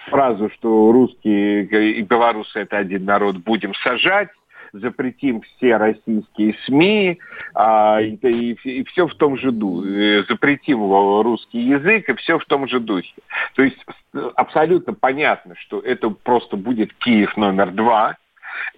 фразу, 0.09 0.51
что 0.51 0.93
русские 0.93 1.65
и 1.65 2.03
белорусы 2.03 2.61
это 2.61 2.79
один 2.79 3.05
народ, 3.05 3.37
будем 3.37 3.75
сажать, 3.75 4.29
запретим 4.81 5.43
все 5.43 5.77
российские 5.77 6.57
СМИ, 6.65 7.19
а, 7.55 8.01
и, 8.01 8.15
и, 8.15 8.53
и 8.65 8.85
все 8.85 9.07
в 9.07 9.15
том 9.15 9.37
же 9.37 9.53
духе, 9.53 10.25
запретим 10.29 10.81
русский 11.23 11.61
язык, 11.61 12.09
и 12.09 12.15
все 12.15 12.39
в 12.39 12.45
том 12.47 12.69
же 12.69 12.81
духе. 12.81 13.15
То 13.55 13.63
есть 13.63 13.85
абсолютно 14.35 14.95
понятно, 14.95 15.55
что 15.57 15.81
это 15.81 16.11
просто 16.11 16.57
будет 16.57 16.93
Киев 16.95 17.37
номер 17.37 17.71
два, 17.73 18.17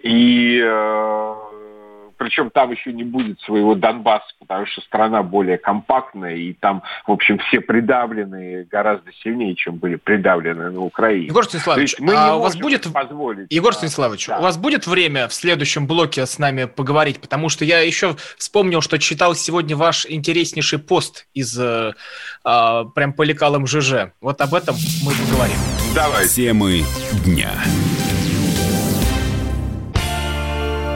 и 0.01 0.61
э, 0.63 1.35
причем 2.19 2.49
там 2.49 2.71
еще 2.71 2.91
не 2.91 3.03
будет 3.03 3.39
своего 3.41 3.75
Донбасса, 3.75 4.27
потому 4.39 4.65
что 4.65 4.81
страна 4.81 5.23
более 5.23 5.57
компактная, 5.57 6.35
и 6.35 6.53
там, 6.53 6.83
в 7.07 7.11
общем, 7.11 7.39
все 7.39 7.61
придавлены 7.61 8.67
гораздо 8.69 9.11
сильнее, 9.23 9.55
чем 9.55 9.77
были 9.77 9.95
придавлены 9.95 10.69
на 10.69 10.81
Украине. 10.81 11.27
Егор 11.27 11.45
Станиславович, 11.45 11.95
мы 11.99 12.13
а 12.13 12.35
у 12.35 12.41
вас 12.41 12.57
будет 12.57 12.91
позволить. 12.91 13.47
Егор 13.49 13.73
Станиславович, 13.73 14.27
да. 14.27 14.39
у 14.39 14.41
вас 14.41 14.57
будет 14.57 14.85
время 14.85 15.29
в 15.29 15.33
следующем 15.33 15.87
блоке 15.87 16.25
с 16.25 16.37
нами 16.37 16.65
поговорить, 16.65 17.21
потому 17.21 17.47
что 17.47 17.63
я 17.63 17.79
еще 17.79 18.17
вспомнил, 18.37 18.81
что 18.81 18.99
читал 18.99 19.33
сегодня 19.33 19.77
ваш 19.77 20.05
интереснейший 20.05 20.79
пост 20.79 21.27
из 21.33 21.57
э, 21.57 21.93
э, 22.43 22.85
прям 22.95 23.13
по 23.13 23.21
лекалам 23.21 23.65
ЖЖ. 23.65 24.11
Вот 24.19 24.41
об 24.41 24.53
этом 24.53 24.75
мы 25.05 25.13
поговорим. 25.13 25.57
Давай. 25.95 26.27
Темы 26.27 26.83
дня. 27.25 27.51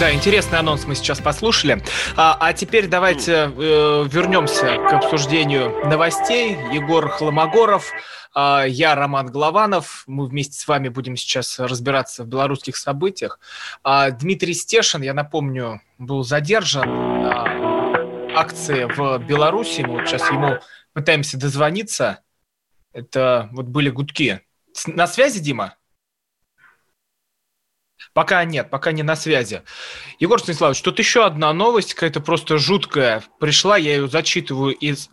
Да, 0.00 0.12
интересный 0.12 0.58
анонс 0.58 0.86
мы 0.86 0.96
сейчас 0.96 1.20
послушали. 1.20 1.80
А, 2.16 2.36
а 2.40 2.52
теперь 2.52 2.88
давайте 2.88 3.32
э, 3.32 3.48
вернемся 4.10 4.76
к 4.76 4.92
обсуждению 4.92 5.86
новостей. 5.86 6.58
Егор 6.72 7.08
Хламогоров, 7.08 7.92
э, 8.34 8.64
я 8.66 8.96
Роман 8.96 9.26
Голованов. 9.28 10.02
Мы 10.08 10.26
вместе 10.26 10.58
с 10.58 10.66
вами 10.66 10.88
будем 10.88 11.16
сейчас 11.16 11.60
разбираться 11.60 12.24
в 12.24 12.26
белорусских 12.26 12.76
событиях. 12.76 13.38
А 13.84 14.10
Дмитрий 14.10 14.54
Стешин, 14.54 15.02
я 15.02 15.14
напомню, 15.14 15.80
был 15.98 16.24
задержан 16.24 17.22
на 17.22 17.44
акции 18.34 18.86
в 18.86 19.18
Беларуси. 19.18 19.82
Мы 19.82 20.00
вот 20.00 20.08
сейчас 20.08 20.28
ему 20.28 20.58
пытаемся 20.92 21.38
дозвониться. 21.38 22.18
Это 22.92 23.48
вот 23.52 23.66
были 23.66 23.90
гудки. 23.90 24.40
На 24.88 25.06
связи, 25.06 25.38
Дима? 25.38 25.76
Пока 28.12 28.44
нет, 28.44 28.70
пока 28.70 28.92
не 28.92 29.02
на 29.02 29.16
связи. 29.16 29.62
Егор 30.18 30.38
Станиславович, 30.38 30.82
тут 30.82 30.98
еще 30.98 31.24
одна 31.24 31.52
новость, 31.52 31.94
какая-то 31.94 32.20
просто 32.20 32.58
жуткая 32.58 33.24
пришла, 33.40 33.76
я 33.76 33.96
ее 33.96 34.08
зачитываю 34.08 34.74
из 34.74 35.10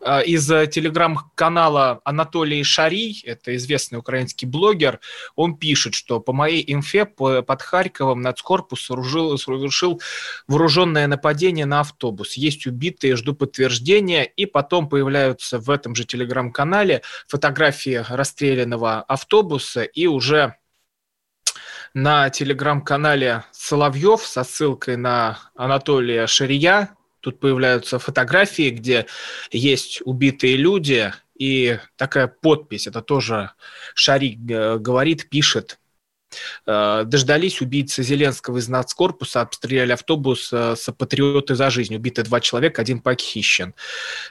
э, 0.00 0.24
из 0.24 0.46
телеграм-канала 0.46 2.00
Анатолий 2.04 2.62
Шарий, 2.64 3.22
это 3.24 3.54
известный 3.56 3.98
украинский 3.98 4.46
блогер, 4.46 5.00
он 5.36 5.56
пишет, 5.56 5.94
что 5.94 6.20
по 6.20 6.32
моей 6.32 6.64
инфе 6.72 7.04
под 7.06 7.62
Харьковом 7.62 8.22
нацкорпус 8.22 8.82
совершил, 8.82 9.38
совершил 9.38 10.00
вооруженное 10.48 11.06
нападение 11.06 11.66
на 11.66 11.80
автобус. 11.80 12.34
Есть 12.34 12.66
убитые, 12.66 13.16
жду 13.16 13.34
подтверждения. 13.34 14.24
И 14.24 14.46
потом 14.46 14.88
появляются 14.88 15.58
в 15.58 15.70
этом 15.70 15.94
же 15.94 16.04
телеграм-канале 16.04 17.02
фотографии 17.28 18.04
расстрелянного 18.08 19.02
автобуса 19.02 19.82
и 19.82 20.06
уже 20.06 20.56
на 21.94 22.28
телеграм-канале 22.28 23.44
Соловьев 23.52 24.22
со 24.22 24.42
ссылкой 24.42 24.96
на 24.96 25.38
Анатолия 25.54 26.26
Шария. 26.26 26.90
Тут 27.20 27.40
появляются 27.40 27.98
фотографии, 27.98 28.70
где 28.70 29.06
есть 29.50 30.02
убитые 30.04 30.56
люди, 30.56 31.12
и 31.38 31.78
такая 31.96 32.26
подпись, 32.26 32.86
это 32.86 33.00
тоже 33.00 33.52
Шарик 33.94 34.38
э, 34.50 34.78
говорит, 34.78 35.28
пишет, 35.28 35.78
дождались 36.66 37.60
убийцы 37.60 38.02
Зеленского 38.02 38.58
из 38.58 38.68
нацкорпуса, 38.68 39.40
обстреляли 39.40 39.92
автобус 39.92 40.50
э, 40.52 40.74
с 40.76 40.90
«Патриоты 40.92 41.54
за 41.54 41.70
жизнь». 41.70 41.94
Убиты 41.94 42.22
два 42.22 42.40
человека, 42.40 42.82
один 42.82 43.00
похищен. 43.00 43.74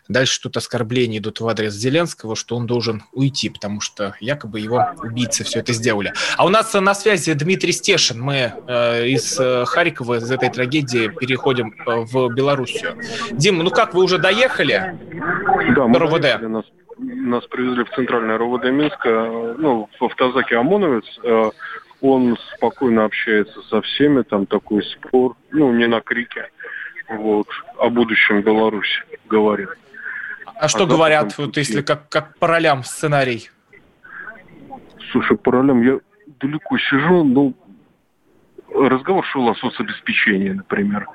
Дальше 0.08 0.42
тут 0.42 0.58
оскорбления 0.58 1.20
идут 1.20 1.40
в 1.42 1.48
адрес 1.48 1.74
Зеленского, 1.74 2.36
что 2.36 2.56
он 2.56 2.66
должен 2.66 3.04
уйти, 3.12 3.50
потому 3.50 3.82
что 3.82 4.16
якобы 4.20 4.60
его 4.60 4.86
убийцы 5.02 5.44
все 5.44 5.60
это 5.60 5.74
сделали. 5.74 6.14
А 6.38 6.46
у 6.46 6.50
нас 6.50 6.74
на 6.74 6.96
связи 6.96 7.34
Дмитрий 7.34 7.72
Стешин. 7.72 8.20
Мы 8.22 8.54
э, 8.68 9.08
из 9.08 9.38
Харькова, 9.68 10.18
из 10.18 10.32
этой 10.32 10.50
трагедии 10.50 11.08
переходим 11.08 11.76
в 11.86 12.34
Белоруссию. 12.34 12.98
Дим, 13.32 13.60
ну 13.60 13.70
как, 13.70 13.94
вы 13.94 14.04
уже 14.04 14.18
доехали? 14.18 14.98
Да, 15.76 15.88
мы 15.88 16.00
РОВД? 16.00 16.42
Нас, 16.42 16.66
нас 16.98 17.46
привезли 17.48 17.84
в 17.84 17.90
центральное 17.96 18.38
РОВД 18.38 18.66
Минска, 18.66 19.56
ну, 19.58 19.90
в 20.00 20.04
автозаке 20.04 20.58
ОМОНовец 20.58 21.06
он 22.04 22.38
спокойно 22.56 23.06
общается 23.06 23.62
со 23.70 23.82
всеми, 23.82 24.24
там 24.24 24.46
такой 24.46 24.84
спор, 24.84 25.36
ну, 25.52 25.72
не 25.74 25.88
на 25.88 26.02
крике, 26.02 26.50
вот, 27.10 27.48
о 27.78 27.90
будущем 27.90 28.42
Беларуси 28.42 29.04
говорит. 29.30 29.70
А 30.56 30.68
что 30.68 30.84
а 30.84 30.88
говорят, 30.88 31.38
вот 31.38 31.56
если 31.56 31.82
как, 31.82 32.10
как 32.10 32.38
по 32.38 32.48
ролям 32.48 32.84
сценарий? 32.84 33.50
Слушай, 35.12 35.38
по 35.38 35.54
ролям 35.54 35.82
я 35.82 36.00
далеко 36.42 36.78
сижу, 36.78 37.24
ну, 37.24 37.56
разговор 38.76 39.26
шел 39.28 39.48
о 39.48 39.56
соцобеспечении, 39.56 40.50
например, 40.50 41.08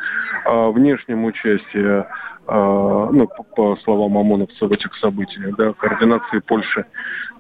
о 0.47 0.73
внешнем 0.73 1.27
участии 1.27 2.05
ну, 2.51 3.29
по, 3.55 3.77
словам 3.85 4.17
ОМОНовца 4.17 4.67
в 4.67 4.73
этих 4.73 4.95
событиях, 4.97 5.55
да, 5.57 5.75
координации 5.75 6.39
Польши 6.39 6.87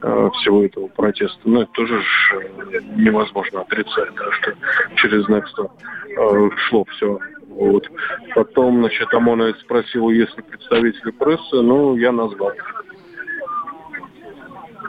э, 0.02 0.30
всего 0.34 0.64
этого 0.64 0.88
протеста. 0.88 1.40
Ну, 1.44 1.62
это 1.62 1.72
тоже 1.72 2.02
э, 2.02 2.80
невозможно 2.94 3.62
отрицать, 3.62 4.14
да, 4.14 4.30
что 4.32 4.52
через 4.96 5.26
Нексту 5.28 5.70
э, 6.10 6.50
шло 6.68 6.84
все. 6.90 7.18
Вот. 7.48 7.90
Потом, 8.34 8.80
значит, 8.80 9.12
ОМОНовец 9.14 9.58
спросил, 9.60 10.10
есть 10.10 10.36
ли 10.36 10.42
представители 10.42 11.10
прессы, 11.12 11.56
ну, 11.56 11.96
я 11.96 12.12
назвал. 12.12 12.52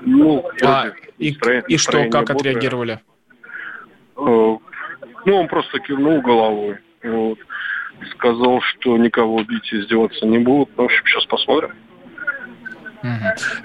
Ну, 0.02 0.44
а, 0.64 0.88
и, 1.18 1.34
и 1.68 1.78
что, 1.78 2.04
как 2.10 2.28
бодрое. 2.28 2.36
отреагировали? 2.36 3.00
Э, 4.18 4.58
ну, 5.26 5.36
он 5.36 5.48
просто 5.48 5.80
кивнул 5.80 6.22
головой. 6.22 6.78
Вот 7.04 7.40
сказал, 8.10 8.62
что 8.62 8.98
никого 8.98 9.44
бить 9.44 9.72
и 9.72 9.80
издеваться 9.80 10.26
не 10.26 10.40
будут. 10.40 10.70
Ну, 10.78 10.84
в 10.84 10.86
общем, 10.86 11.06
сейчас 11.06 11.26
посмотрим. 11.26 11.72
Угу. 13.02 13.10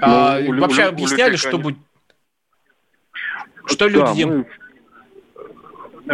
А, 0.00 0.38
ну, 0.40 0.60
вообще 0.60 0.86
у, 0.86 0.88
объясняли, 0.88 1.36
что 1.36 1.58
будет... 1.58 1.78
Что 3.66 3.88
люди... 3.88 4.24
Да, 4.24 4.30
мы, 4.30 4.46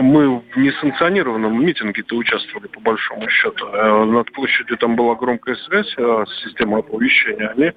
мы 0.02 0.38
в 0.38 0.56
несанкционированном 0.56 1.64
митинге-то 1.64 2.16
участвовали, 2.16 2.68
по 2.68 2.80
большому 2.80 3.28
счету. 3.28 3.66
Э, 3.66 4.04
над 4.04 4.32
площадью 4.32 4.76
там 4.78 4.96
была 4.96 5.16
громкая 5.16 5.56
связь 5.56 5.92
а 5.98 6.24
система 6.44 6.78
оповещения. 6.78 7.48
Они 7.48 7.72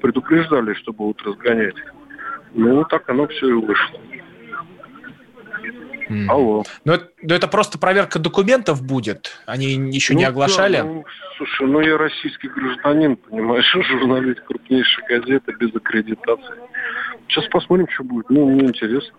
предупреждали, 0.00 0.74
что 0.74 0.92
будут 0.92 1.22
разгонять. 1.22 1.76
Ну, 2.54 2.84
так 2.84 3.08
оно 3.08 3.26
все 3.28 3.48
и 3.48 3.52
вышло. 3.52 4.00
Mm. 6.08 6.26
Алло. 6.28 6.64
Но 6.84 6.94
это, 6.94 7.08
но 7.22 7.34
это 7.34 7.48
просто 7.48 7.78
проверка 7.78 8.18
документов 8.18 8.82
будет? 8.82 9.40
Они 9.46 9.72
еще 9.90 10.14
ну, 10.14 10.20
не 10.20 10.24
оглашали? 10.24 10.78
Да, 10.78 10.84
ну, 10.84 11.04
слушай, 11.36 11.66
ну 11.66 11.80
я 11.80 11.96
российский 11.96 12.48
гражданин, 12.48 13.16
понимаешь, 13.16 13.70
журналист 13.88 14.40
крупнейшей 14.40 15.04
газеты 15.08 15.52
без 15.58 15.74
аккредитации. 15.74 16.54
Сейчас 17.28 17.46
посмотрим, 17.48 17.88
что 17.94 18.04
будет. 18.04 18.28
Ну, 18.30 18.46
мне 18.50 18.66
интересно. 18.66 19.14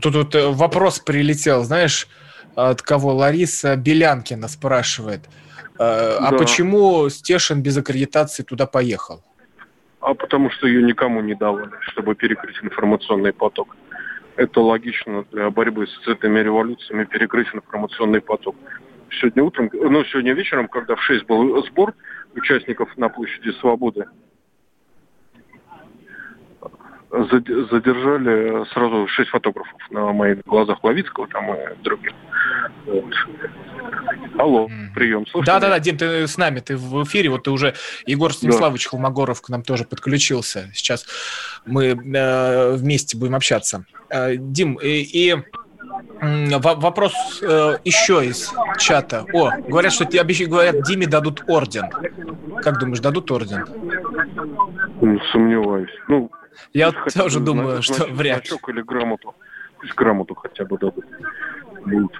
Тут 0.00 0.14
вот 0.14 0.34
э, 0.34 0.48
вопрос 0.48 1.00
прилетел, 1.00 1.64
знаешь, 1.64 2.08
от 2.54 2.80
кого? 2.82 3.14
Лариса 3.14 3.76
Белянкина 3.76 4.48
спрашивает. 4.48 5.20
Э, 5.78 6.16
а 6.18 6.30
да. 6.30 6.38
почему 6.38 7.08
Стешин 7.10 7.62
без 7.62 7.76
аккредитации 7.76 8.42
туда 8.42 8.66
поехал? 8.66 9.22
А 10.00 10.14
потому 10.14 10.50
что 10.50 10.66
ее 10.66 10.82
никому 10.82 11.20
не 11.20 11.34
давали, 11.34 11.72
чтобы 11.80 12.14
перекрыть 12.14 12.56
информационный 12.62 13.32
поток 13.32 13.76
это 14.36 14.60
логично 14.60 15.24
для 15.30 15.50
борьбы 15.50 15.86
с 15.86 16.08
этими 16.08 16.40
революциями 16.40 17.04
перекрыть 17.04 17.48
информационный 17.52 18.20
поток. 18.20 18.56
Сегодня 19.10 19.42
утром, 19.42 19.70
ну, 19.72 20.04
сегодня 20.04 20.32
вечером, 20.32 20.68
когда 20.68 20.94
в 20.94 21.02
6 21.02 21.26
был 21.26 21.62
сбор 21.66 21.94
участников 22.34 22.96
на 22.96 23.08
площади 23.08 23.50
Свободы, 23.60 24.06
задержали 27.12 28.64
сразу 28.72 29.06
шесть 29.08 29.30
фотографов 29.30 29.78
на 29.90 30.12
моих 30.12 30.42
глазах 30.44 30.82
Ловицкого 30.82 31.28
там 31.28 31.52
и 31.54 31.82
других. 31.82 32.12
Вот. 32.86 33.14
Алло, 34.38 34.68
прием, 34.94 35.26
слушай. 35.26 35.46
Да-да-да, 35.46 35.78
Дим, 35.78 35.98
ты 35.98 36.26
с 36.26 36.38
нами, 36.38 36.60
ты 36.60 36.76
в 36.76 37.04
эфире, 37.04 37.28
вот 37.28 37.44
ты 37.44 37.50
уже, 37.50 37.74
Егор 38.06 38.32
Станиславович 38.32 38.84
да. 38.84 38.90
Холмогоров 38.90 39.42
к 39.42 39.48
нам 39.50 39.62
тоже 39.62 39.84
подключился. 39.84 40.70
Сейчас 40.72 41.06
мы 41.66 41.88
э, 41.88 42.72
вместе 42.76 43.18
будем 43.18 43.34
общаться. 43.34 43.84
Э, 44.08 44.36
Дим, 44.36 44.76
и, 44.76 45.02
и 45.02 45.36
вопрос 46.20 47.12
э, 47.42 47.78
еще 47.84 48.24
из 48.24 48.52
чата. 48.78 49.26
О, 49.34 49.50
говорят, 49.68 49.92
что 49.92 50.06
тебе 50.06 50.46
говорят, 50.46 50.82
Диме 50.82 51.06
дадут 51.06 51.44
орден. 51.46 51.90
Как 52.62 52.78
думаешь, 52.78 53.00
дадут 53.00 53.30
орден? 53.30 53.66
Сомневаюсь. 55.32 55.90
Ну, 56.08 56.30
я 56.72 56.90
вот 56.90 57.12
тоже 57.14 57.40
думаю, 57.40 57.82
значит, 57.82 57.94
что 57.94 58.06
вряд 58.06 58.50
ли. 58.50 58.58
или 58.68 58.82
грамоту. 58.82 59.34
Пусть 59.78 59.94
грамоту 59.94 60.34
хотя 60.34 60.64
бы 60.64 60.78
дадут. 60.78 61.04
Вот. 61.84 62.12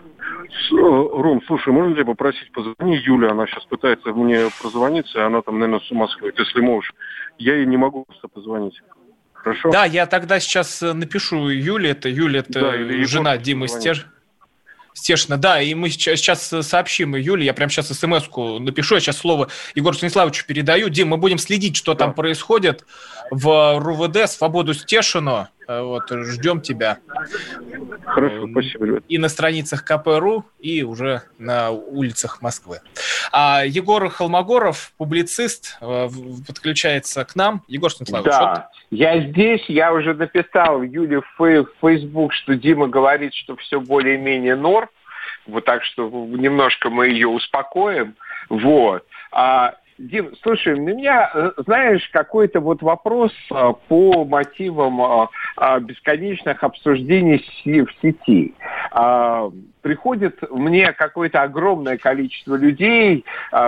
Э, 0.73 0.75
Ром, 0.75 1.43
слушай, 1.47 1.73
можно 1.73 1.95
тебя 1.95 2.05
попросить, 2.05 2.51
позвони 2.53 2.97
Юле, 2.97 3.29
она 3.29 3.47
сейчас 3.47 3.65
пытается 3.65 4.13
мне 4.13 4.49
прозвониться, 4.61 5.27
она 5.27 5.43
там, 5.43 5.59
наверное, 5.59 5.81
с 5.81 5.91
ума 5.91 6.09
сходит, 6.09 6.39
если 6.39 6.61
можешь. 6.61 6.93
Я 7.39 7.57
ей 7.57 7.67
не 7.67 7.77
могу 7.77 8.05
просто 8.05 8.29
позвонить. 8.29 8.81
Хорошо? 9.33 9.71
Да, 9.71 9.85
я 9.85 10.07
тогда 10.07 10.41
сейчас 10.41 10.83
э, 10.83 10.93
напишу 10.93 11.49
Юле, 11.49 11.91
это 11.91 12.09
Юля, 12.09 12.41
это 12.41 12.61
да, 12.61 13.05
жена 13.05 13.37
Димы 13.37 13.69
Стеж... 13.69 14.07
Стешина, 14.95 15.37
да, 15.37 15.61
и 15.61 15.75
мы 15.75 15.91
сейчас 15.91 16.53
сообщим 16.63 17.17
Юле, 17.17 17.47
я 17.47 17.55
прямо 17.55 17.71
сейчас 17.71 17.89
смс-ку 17.89 18.59
напишу, 18.59 18.95
я 18.97 19.01
сейчас 19.01 19.17
слово 19.17 19.49
Егору 19.75 19.95
Станиславовичу 19.95 20.47
передаю. 20.47 20.89
Дим, 20.89 21.09
мы 21.09 21.17
будем 21.17 21.39
следить, 21.39 21.77
что 21.77 21.95
да. 21.95 22.07
там 22.07 22.15
происходит 22.15 22.85
в 23.31 23.79
РУВД, 23.79 24.31
свободу 24.31 24.75
Стешину. 24.75 25.49
Э, 25.73 25.83
вот, 25.83 26.11
ждем 26.11 26.61
тебя. 26.61 26.99
Хорошо, 28.05 28.49
спасибо, 28.51 28.87
ребят. 28.87 29.05
И 29.09 29.19
на 29.19 29.29
страницах 29.29 29.85
КПРУ, 29.85 30.45
и 30.59 30.83
уже 30.83 31.23
на 31.39 31.71
улицах 31.71 32.43
Москвы. 32.43 32.81
А 33.33 33.63
Егор 33.65 34.09
Холмогоров, 34.09 34.93
публицист, 34.99 35.79
э, 35.81 36.09
подключается 36.47 37.25
к 37.25 37.37
нам. 37.37 37.63
Егор 37.69 37.91
Станиславович. 37.91 38.31
Да, 38.31 38.69
вот... 38.91 38.99
я 38.99 39.21
здесь, 39.21 39.65
я 39.69 39.93
уже 39.93 40.15
написал 40.15 40.83
Юле 40.83 41.23
в 41.39 41.67
Facebook, 41.81 42.33
что 42.33 42.55
Дима 42.55 42.89
говорит, 42.89 43.35
что 43.35 43.57
все 43.57 43.81
более-менее 43.81 44.57
норм. 44.57 44.89
вот 45.47 45.65
так 45.65 45.85
что 45.85 46.09
немножко 46.09 46.91
мы 46.91 47.09
ее 47.09 47.29
успокоим. 47.29 48.15
Вот. 48.49 49.07
А 49.31 49.77
Дим, 49.99 50.35
слушай, 50.43 50.75
у 50.75 50.81
меня, 50.81 51.31
э, 51.35 51.51
знаешь, 51.59 52.09
какой-то 52.13 52.61
вот 52.61 52.83
вопрос 52.83 53.33
а, 53.51 53.73
по 53.73 54.25
мотивам 54.25 55.01
а, 55.01 55.29
а, 55.57 55.81
бесконечных 55.81 56.65
обсуждений 56.65 57.39
в 57.65 57.93
сети. 58.01 58.55
Приходит 59.83 60.41
мне 60.51 60.93
какое-то 60.93 61.43
огромное 61.43 61.99
количество 61.99 62.55
людей, 62.55 63.25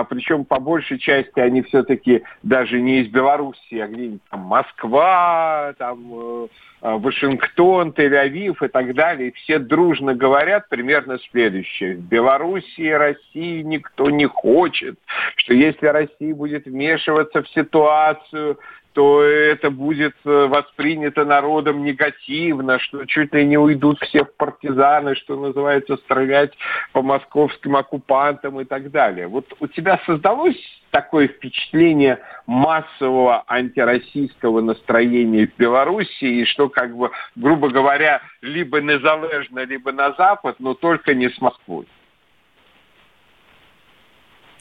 причем 0.09 0.45
по 0.45 0.59
большей 0.59 0.97
части 0.97 1.39
они 1.39 1.61
все-таки 1.61 2.23
даже 2.41 2.81
не 2.81 3.01
из 3.01 3.07
Беларуси, 3.09 3.75
а 3.75 3.87
где-нибудь 3.87 4.21
там 4.29 4.39
Москва, 4.41 5.73
там 5.77 5.99
э, 6.13 6.47
Вашингтон, 6.81 7.89
Тель-Авив 7.89 8.63
и 8.63 8.67
так 8.69 8.93
далее. 8.93 9.33
Все 9.33 9.59
дружно 9.59 10.13
говорят 10.13 10.69
примерно 10.69 11.19
следующее. 11.31 11.95
В 11.97 12.01
Беларуси 12.01 12.81
и 12.81 12.91
России 12.91 13.61
никто 13.61 14.09
не 14.09 14.25
хочет, 14.25 14.97
что 15.35 15.53
если 15.53 15.87
Россия 15.87 16.33
будет 16.33 16.65
вмешиваться 16.65 17.41
в 17.41 17.49
ситуацию, 17.49 18.57
то 18.95 19.21
это 19.21 19.71
будет 19.71 20.15
э, 20.23 20.29
воспринято 20.47 21.25
народом 21.25 21.83
негативно, 21.83 22.79
что 22.79 23.03
чуть 23.03 23.33
ли 23.33 23.45
не 23.45 23.57
уйдут 23.57 23.99
все 23.99 24.23
в 24.23 24.33
партизаны, 24.37 25.15
что 25.15 25.35
называется, 25.35 25.97
стрелять 25.97 26.53
по 26.93 27.01
московским 27.01 27.75
оккупантам 27.75 28.61
и 28.61 28.63
так 28.63 28.91
далее. 28.91 29.27
Вот 29.27 29.53
у 29.59 29.67
тебя 29.67 29.99
создалось 30.05 30.55
такое 30.91 31.27
впечатление 31.27 32.19
массового 32.47 33.43
антироссийского 33.47 34.61
настроения 34.61 35.47
в 35.47 35.57
Беларуси, 35.57 36.23
и 36.23 36.45
что, 36.45 36.69
как 36.69 36.95
бы, 36.95 37.11
грубо 37.35 37.67
говоря, 37.67 38.21
либо 38.41 38.79
незалежно, 38.79 39.65
либо 39.65 39.91
на 39.91 40.13
Запад, 40.13 40.55
но 40.59 40.73
только 40.73 41.13
не 41.13 41.29
с 41.29 41.41
Москвой. 41.41 41.85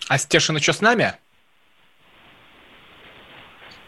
А 0.08 0.18
Стешин 0.18 0.56
еще 0.56 0.72
с 0.72 0.80
нами? 0.80 1.12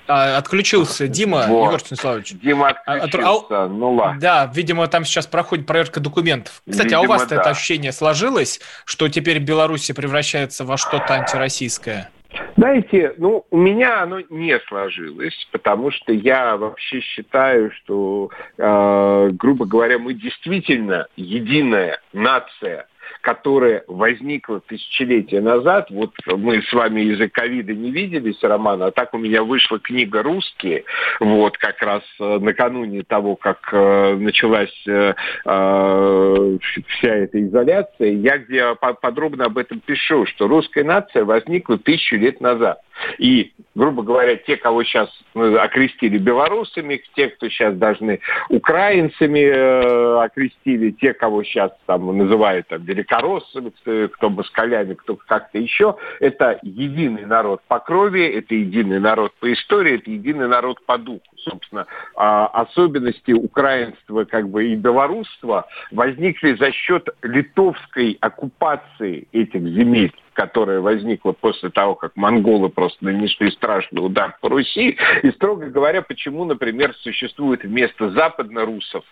А, 0.09 0.39
отключился 0.39 1.09
Дима, 1.09 1.47
вот. 1.49 1.67
Егор 1.67 1.81
Станиславович. 1.81 2.33
Дима 2.35 2.71
а, 2.87 2.95
отключился, 2.95 3.65
а, 3.65 3.69
ну 3.69 3.93
ладно. 3.93 4.21
Да, 4.21 4.51
видимо, 4.55 4.87
там 4.89 5.05
сейчас 5.05 5.27
проходит 5.27 5.67
проверка 5.67 6.01
документов. 6.01 6.63
Кстати, 6.69 6.87
видимо, 6.87 7.01
а 7.01 7.05
у 7.05 7.07
вас 7.07 7.27
да. 7.27 7.37
это 7.37 7.51
ощущение 7.51 7.93
сложилось, 7.93 8.61
что 8.85 9.09
теперь 9.09 9.39
Беларусь 9.39 9.91
превращается 9.95 10.65
во 10.65 10.77
что-то 10.77 11.15
антироссийское? 11.15 12.11
Знаете, 12.57 13.15
ну, 13.19 13.47
у 13.51 13.57
меня 13.57 14.03
оно 14.03 14.21
не 14.31 14.59
сложилось, 14.69 15.49
потому 15.53 15.91
что 15.91 16.13
я 16.13 16.57
вообще 16.57 17.01
считаю, 17.01 17.71
что, 17.73 18.31
э, 18.59 19.31
грубо 19.33 19.65
говоря, 19.65 19.99
мы 19.99 20.15
действительно 20.15 21.07
единая 21.17 22.01
нация– 22.13 22.87
которая 23.21 23.85
возникла 23.87 24.61
тысячелетия 24.61 25.41
назад. 25.41 25.89
Вот 25.91 26.13
мы 26.27 26.63
с 26.63 26.73
вами 26.73 27.03
из-за 27.13 27.29
ковида 27.29 27.75
не 27.75 27.91
виделись, 27.91 28.43
Роман, 28.43 28.83
а 28.83 28.91
так 28.91 29.15
у 29.15 29.19
меня 29.19 29.43
вышла 29.43 29.79
книга 29.79 30.23
«Русские», 30.23 30.85
вот 31.21 31.57
как 31.59 31.81
раз 31.83 32.03
э, 32.21 32.39
накануне 32.39 33.03
того, 33.03 33.37
как 33.37 33.59
э, 33.73 34.17
началась 34.17 34.87
э, 34.87 35.15
э, 35.45 36.59
вся 36.89 37.15
эта 37.15 37.43
изоляция, 37.43 38.13
я 38.13 38.39
где 38.39 38.75
подробно 38.75 39.47
об 39.47 39.59
этом 39.59 39.81
пишу, 39.81 40.27
что 40.27 40.49
русская 40.49 40.85
нация 40.85 41.25
возникла 41.25 41.79
тысячу 41.79 42.17
лет 42.17 42.41
назад. 42.41 42.81
И, 43.19 43.53
грубо 43.75 44.03
говоря, 44.03 44.37
те, 44.37 44.57
кого 44.57 44.85
сейчас 44.85 45.11
ну, 45.35 45.59
окрестили 45.59 46.19
белорусами, 46.19 47.03
те, 47.15 47.29
кто 47.29 47.49
сейчас 47.49 47.75
должны 47.77 48.21
украинцами 48.49 49.41
э, 49.41 50.25
окрестили, 50.25 50.91
те, 50.93 51.15
кого 51.15 51.43
сейчас 51.45 51.73
там 51.87 52.17
называют 52.17 52.69
там, 52.69 52.83
великороссами, 52.85 53.73
кто, 54.09 54.31
москалями, 54.31 54.95
кто 54.95 55.17
как-то 55.17 55.59
еще, 55.59 55.97
это 56.21 56.59
единый 56.63 57.27
народ 57.27 57.61
по 57.69 57.79
крови, 57.79 58.27
это 58.27 58.55
единый 58.55 59.01
народ 59.01 59.33
по 59.41 59.53
истории, 59.53 59.97
это 59.97 60.11
единый 60.11 60.49
народ 60.49 60.85
по 60.87 60.99
духу. 60.99 61.23
Собственно, 61.39 61.87
э, 61.91 62.15
особенности 62.17 63.33
украинства 63.33 64.25
как 64.25 64.49
бы, 64.49 64.69
и 64.69 64.77
белорусства 64.77 65.67
возникли 65.93 66.55
за 66.55 66.73
счет 66.73 67.09
литовской 67.23 68.17
оккупации 68.21 69.29
этих 69.33 69.61
земель 69.61 70.13
которая 70.37 70.81
возникла 70.81 71.33
после 71.33 71.71
того, 71.71 71.95
как 71.95 72.15
монголы 72.15 72.69
просто 72.69 73.07
нанесли 73.07 73.51
страшный 73.51 74.05
удар 74.05 74.37
по 74.43 74.51
Руси. 74.51 74.99
И, 75.23 75.31
строго 75.31 75.67
говоря, 75.67 76.03
почему, 76.03 76.45
например, 76.45 76.95
существует 77.01 77.65
вместо 77.65 78.11
западно-русов 78.11 79.03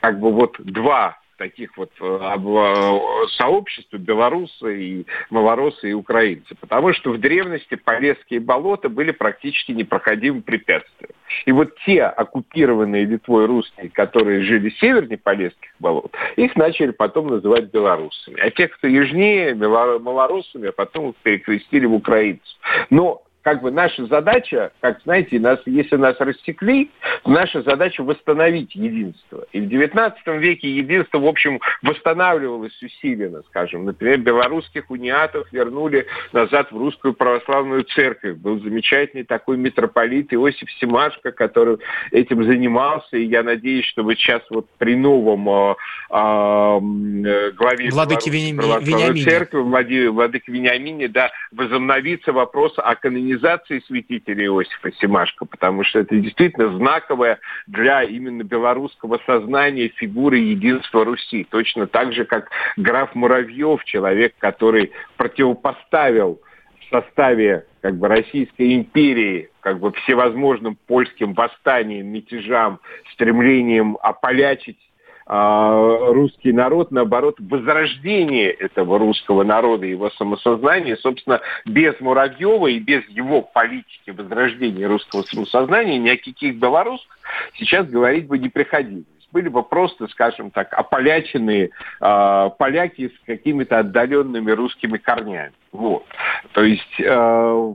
как 0.00 0.20
бы 0.20 0.30
вот 0.30 0.56
два 0.58 1.18
таких 1.38 1.76
вот 1.76 1.90
э, 2.00 2.04
э, 2.04 3.26
сообществ, 3.36 3.92
белорусы 3.94 4.82
и 4.82 5.06
малоросы 5.30 5.90
и 5.90 5.94
украинцы. 5.94 6.54
Потому 6.54 6.92
что 6.92 7.12
в 7.12 7.18
древности 7.18 7.74
Полесские 7.74 8.40
болота 8.40 8.88
были 8.88 9.10
практически 9.10 9.72
непроходимым 9.72 10.42
препятствием. 10.42 11.13
И 11.46 11.52
вот 11.52 11.74
те 11.84 12.04
оккупированные 12.04 13.04
Литвой 13.04 13.46
русские, 13.46 13.90
которые 13.90 14.42
жили 14.42 14.70
севернее 14.70 15.18
Полесских 15.18 15.70
болот, 15.78 16.12
их 16.36 16.54
начали 16.56 16.90
потом 16.90 17.28
называть 17.28 17.70
белорусами. 17.70 18.40
А 18.40 18.50
те, 18.50 18.68
кто 18.68 18.86
южнее, 18.86 19.54
малоросами, 19.54 20.68
а 20.68 20.72
потом 20.72 21.10
их 21.10 21.16
перекрестили 21.22 21.86
в 21.86 21.94
украинцев. 21.94 22.56
Но 22.90 23.23
как 23.44 23.60
бы 23.60 23.70
наша 23.70 24.06
задача, 24.06 24.72
как 24.80 25.00
знаете, 25.04 25.38
нас, 25.38 25.60
если 25.66 25.96
нас 25.96 26.16
рассекли, 26.18 26.90
наша 27.26 27.60
задача 27.62 28.02
восстановить 28.02 28.74
единство. 28.74 29.46
И 29.52 29.60
в 29.60 29.64
XIX 29.64 30.14
веке 30.38 30.74
единство, 30.74 31.18
в 31.18 31.26
общем, 31.26 31.60
восстанавливалось 31.82 32.82
усиленно, 32.82 33.42
скажем. 33.48 33.84
Например, 33.84 34.16
белорусских 34.16 34.90
униатов 34.90 35.46
вернули 35.52 36.06
назад 36.32 36.72
в 36.72 36.78
русскую 36.78 37.12
православную 37.12 37.84
церковь. 37.84 38.38
Был 38.38 38.60
замечательный 38.60 39.24
такой 39.24 39.58
митрополит 39.58 40.32
Иосиф 40.32 40.70
Семашко, 40.80 41.30
который 41.30 41.76
этим 42.12 42.44
занимался. 42.44 43.18
И 43.18 43.26
я 43.26 43.42
надеюсь, 43.42 43.84
что 43.84 44.04
вот 44.04 44.14
сейчас 44.14 44.40
вот 44.48 44.70
при 44.78 44.96
новом 44.96 45.46
э, 45.50 45.74
э, 46.10 47.50
главе 47.50 47.90
Владыки 47.90 48.30
Вениамине. 48.30 49.22
церкви, 49.22 50.06
Владыке 50.08 50.50
Вениамине, 50.50 51.08
да, 51.08 51.30
возобновится 51.52 52.32
вопрос 52.32 52.72
о 52.78 52.94
канонизации 52.94 53.33
канонизации 53.34 53.80
святителя 53.86 54.46
Иосифа 54.46 54.92
Семашко, 55.00 55.44
потому 55.44 55.84
что 55.84 56.00
это 56.00 56.16
действительно 56.16 56.76
знаковая 56.76 57.38
для 57.66 58.02
именно 58.02 58.42
белорусского 58.42 59.20
сознания 59.26 59.88
фигура 59.88 60.36
единства 60.36 61.04
Руси. 61.04 61.46
Точно 61.50 61.86
так 61.86 62.12
же, 62.12 62.24
как 62.24 62.50
граф 62.76 63.14
Муравьев, 63.14 63.84
человек, 63.84 64.34
который 64.38 64.92
противопоставил 65.16 66.40
в 66.80 66.90
составе 66.90 67.66
как 67.80 67.96
бы 67.96 68.08
Российской 68.08 68.74
империи 68.74 69.50
как 69.60 69.80
бы 69.80 69.92
всевозможным 69.92 70.76
польским 70.86 71.34
восстаниям, 71.34 72.08
мятежам, 72.08 72.80
стремлением 73.12 73.98
ополячить 74.02 74.78
русский 75.26 76.52
народ, 76.52 76.90
наоборот, 76.90 77.36
возрождение 77.38 78.50
этого 78.50 78.98
русского 78.98 79.42
народа, 79.42 79.86
его 79.86 80.10
самосознания. 80.10 80.96
Собственно, 80.96 81.40
без 81.64 81.98
Муравьева 82.00 82.66
и 82.66 82.78
без 82.78 83.08
его 83.08 83.40
политики 83.40 84.10
возрождения 84.10 84.86
русского 84.86 85.22
самосознания 85.22 85.98
ни 85.98 86.10
о 86.10 86.16
каких 86.16 86.56
белорусах 86.56 87.18
сейчас 87.54 87.88
говорить 87.88 88.26
бы 88.26 88.38
не 88.38 88.48
приходилось 88.48 89.06
были 89.34 89.48
бы 89.48 89.64
просто, 89.64 90.06
скажем 90.08 90.52
так, 90.52 90.72
ополяченные 90.72 91.70
э, 92.00 92.50
поляки 92.56 93.08
с 93.08 93.26
какими-то 93.26 93.80
отдаленными 93.80 94.52
русскими 94.52 94.96
корнями. 94.96 95.52
Вот. 95.72 96.04
То 96.52 96.62
есть 96.62 97.00
э, 97.00 97.74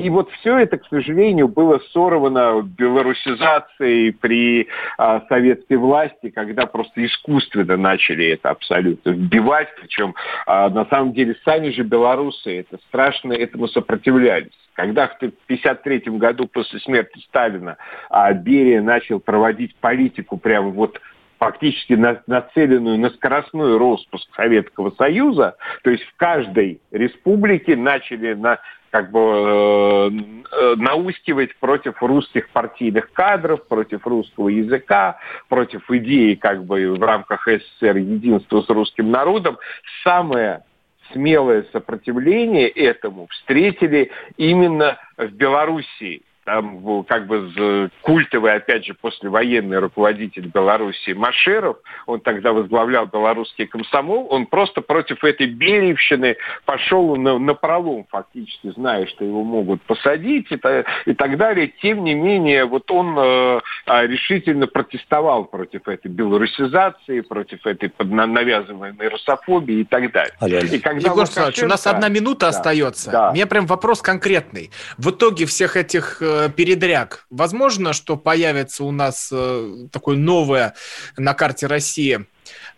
и 0.00 0.10
вот 0.10 0.30
все 0.40 0.58
это, 0.58 0.78
к 0.78 0.86
сожалению, 0.86 1.48
было 1.48 1.80
сорвано 1.92 2.62
белорусизацией 2.62 4.12
при 4.12 4.68
а, 4.98 5.22
советской 5.28 5.76
власти, 5.76 6.30
когда 6.30 6.66
просто 6.66 7.04
искусственно 7.04 7.76
начали 7.76 8.26
это 8.26 8.50
абсолютно 8.50 9.10
вбивать. 9.10 9.68
Причем 9.80 10.14
а, 10.46 10.68
на 10.70 10.86
самом 10.86 11.12
деле 11.12 11.36
сами 11.44 11.70
же 11.70 11.82
белорусы 11.82 12.60
это 12.60 12.78
страшно 12.88 13.32
этому 13.32 13.68
сопротивлялись. 13.68 14.52
Когда 14.74 15.08
в 15.08 15.16
1953 15.16 16.16
году 16.16 16.46
после 16.46 16.80
смерти 16.80 17.18
Сталина 17.28 17.76
а, 18.08 18.32
Берия 18.32 18.80
начал 18.80 19.20
проводить 19.20 19.76
политику 19.76 20.38
прямо 20.38 20.70
вот 20.70 20.98
фактически 21.40 21.94
на, 21.94 22.22
нацеленную 22.26 22.98
на 22.98 23.10
скоростной 23.10 23.78
распуск 23.78 24.28
Советского 24.36 24.90
Союза, 24.90 25.56
то 25.82 25.90
есть 25.90 26.04
в 26.04 26.16
каждой 26.16 26.80
республике 26.92 27.76
начали 27.76 28.34
на 28.34 28.60
как 28.90 29.10
бы 29.10 29.20
э, 29.20 30.10
э, 30.52 30.74
наускивать 30.76 31.56
против 31.56 32.02
русских 32.02 32.50
партийных 32.50 33.10
кадров, 33.12 33.66
против 33.68 34.06
русского 34.06 34.48
языка, 34.48 35.18
против 35.48 35.90
идеи 35.90 36.34
как 36.34 36.64
бы 36.64 36.92
в 36.92 37.02
рамках 37.02 37.46
СССР 37.46 37.96
единства 37.96 38.60
с 38.60 38.68
русским 38.68 39.10
народом. 39.10 39.58
Самое 40.02 40.64
смелое 41.12 41.64
сопротивление 41.72 42.68
этому 42.68 43.28
встретили 43.28 44.10
именно 44.36 44.98
в 45.16 45.30
Белоруссии 45.30 46.22
там 46.50 47.04
как 47.04 47.26
бы 47.26 47.90
культовый, 48.02 48.54
опять 48.54 48.84
же, 48.84 48.94
послевоенный 48.94 49.78
руководитель 49.78 50.46
Беларуси 50.46 51.12
Машеров, 51.12 51.76
он 52.06 52.20
тогда 52.20 52.52
возглавлял 52.52 53.06
белорусский 53.06 53.66
комсомол, 53.66 54.26
он 54.30 54.46
просто 54.46 54.80
против 54.80 55.22
этой 55.22 55.46
Бериевщины 55.46 56.36
пошел 56.64 57.14
на, 57.16 57.38
на 57.38 57.54
пролом 57.54 58.06
фактически, 58.10 58.72
зная, 58.72 59.06
что 59.06 59.24
его 59.24 59.44
могут 59.44 59.82
посадить 59.82 60.50
и, 60.50 60.58
и 61.06 61.14
так 61.14 61.36
далее. 61.36 61.72
Тем 61.80 62.02
не 62.04 62.14
менее, 62.14 62.64
вот 62.64 62.90
он 62.90 63.16
э, 63.16 63.60
а, 63.86 64.06
решительно 64.06 64.66
протестовал 64.66 65.44
против 65.44 65.86
этой 65.86 66.10
белорусизации, 66.10 67.20
против 67.20 67.64
этой 67.64 67.92
навязываемой 67.98 69.08
русофобии 69.08 69.80
и 69.80 69.84
так 69.84 70.10
далее. 70.12 70.34
Алло, 70.40 70.58
И 70.58 70.78
когда 70.80 71.10
Егор 71.10 71.28
Лукашенко... 71.28 71.64
у 71.64 71.68
нас 71.68 71.86
одна 71.86 72.08
минута 72.08 72.40
да, 72.40 72.48
остается. 72.48 73.10
Да. 73.10 73.30
У 73.30 73.34
меня 73.34 73.46
прям 73.46 73.66
вопрос 73.66 74.02
конкретный. 74.02 74.70
В 74.98 75.10
итоге 75.10 75.46
всех 75.46 75.76
этих 75.76 76.20
э, 76.20 76.39
передряг, 76.48 77.26
возможно, 77.30 77.92
что 77.92 78.16
появится 78.16 78.84
у 78.84 78.90
нас 78.90 79.28
э, 79.32 79.86
такое 79.92 80.16
новое 80.16 80.74
на 81.16 81.34
карте 81.34 81.66
России 81.66 82.26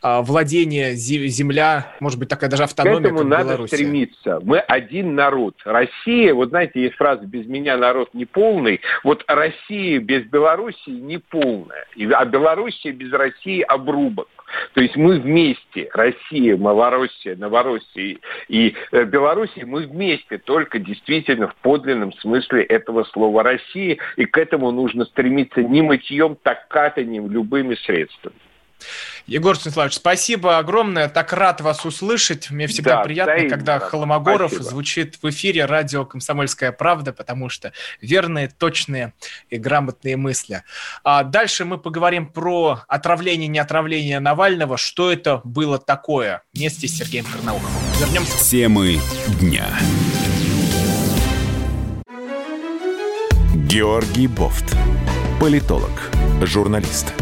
владение, 0.02 0.94
земля, 0.94 1.92
может 2.00 2.18
быть, 2.18 2.28
такая 2.28 2.50
даже 2.50 2.64
автономия, 2.64 3.00
К 3.00 3.04
этому 3.04 3.22
надо 3.24 3.44
Беларуси. 3.44 3.74
стремиться. 3.74 4.40
Мы 4.42 4.58
один 4.58 5.14
народ. 5.14 5.54
Россия, 5.64 6.34
вот 6.34 6.50
знаете, 6.50 6.82
есть 6.82 6.96
фраза 6.96 7.24
«без 7.24 7.46
меня 7.46 7.76
народ 7.76 8.12
не 8.14 8.24
полный». 8.24 8.80
Вот 9.04 9.24
Россия 9.28 10.00
без 10.00 10.24
Белоруссии 10.24 10.90
не 10.90 11.18
полная. 11.18 11.86
А 12.14 12.24
Белоруссия 12.24 12.92
без 12.92 13.12
России 13.12 13.62
обрубок. 13.62 14.28
То 14.74 14.80
есть 14.80 14.96
мы 14.96 15.18
вместе, 15.18 15.88
Россия, 15.94 16.56
Малороссия, 16.56 17.36
Новороссия 17.36 18.18
и 18.48 18.74
э, 18.92 19.04
Белоруссия, 19.04 19.64
мы 19.64 19.86
вместе 19.86 20.38
только 20.38 20.78
действительно 20.78 21.48
в 21.48 21.54
подлинном 21.56 22.12
смысле 22.14 22.64
этого 22.64 23.04
слова 23.04 23.42
Россия, 23.42 23.98
и 24.16 24.24
к 24.26 24.36
этому 24.36 24.70
нужно 24.70 25.04
стремиться 25.06 25.62
не 25.62 25.82
мытьем, 25.82 26.36
так 26.42 26.68
катанием, 26.68 27.30
любыми 27.30 27.74
средствами. 27.76 28.36
Егор 29.26 29.56
Станиславович, 29.56 29.94
спасибо 29.94 30.58
огромное. 30.58 31.08
Так 31.08 31.32
рад 31.32 31.60
вас 31.60 31.84
услышать. 31.84 32.50
Мне 32.50 32.66
всегда 32.66 32.96
да, 32.96 33.02
приятно, 33.02 33.42
да, 33.42 33.48
когда 33.48 33.78
да, 33.78 33.86
Холмогоров 33.86 34.50
спасибо. 34.50 34.70
звучит 34.70 35.18
в 35.22 35.30
эфире 35.30 35.64
радио 35.64 36.04
«Комсомольская 36.04 36.72
правда», 36.72 37.12
потому 37.12 37.48
что 37.48 37.72
верные, 38.00 38.48
точные 38.48 39.12
и 39.48 39.58
грамотные 39.58 40.16
мысли. 40.16 40.64
А 41.04 41.22
дальше 41.22 41.64
мы 41.64 41.78
поговорим 41.78 42.26
про 42.26 42.80
отравление, 42.88 43.48
не 43.48 43.58
отравление 43.58 44.18
Навального. 44.20 44.76
Что 44.76 45.12
это 45.12 45.40
было 45.44 45.78
такое? 45.78 46.42
Вместе 46.52 46.88
с 46.88 46.96
Сергеем 46.96 47.24
Карнауховым. 47.24 47.70
Вернемся. 48.00 48.50
Темы 48.50 48.98
дня. 49.40 49.66
Георгий 53.54 54.26
Бофт. 54.26 54.76
Политолог, 55.40 56.10
журналист– 56.42 57.14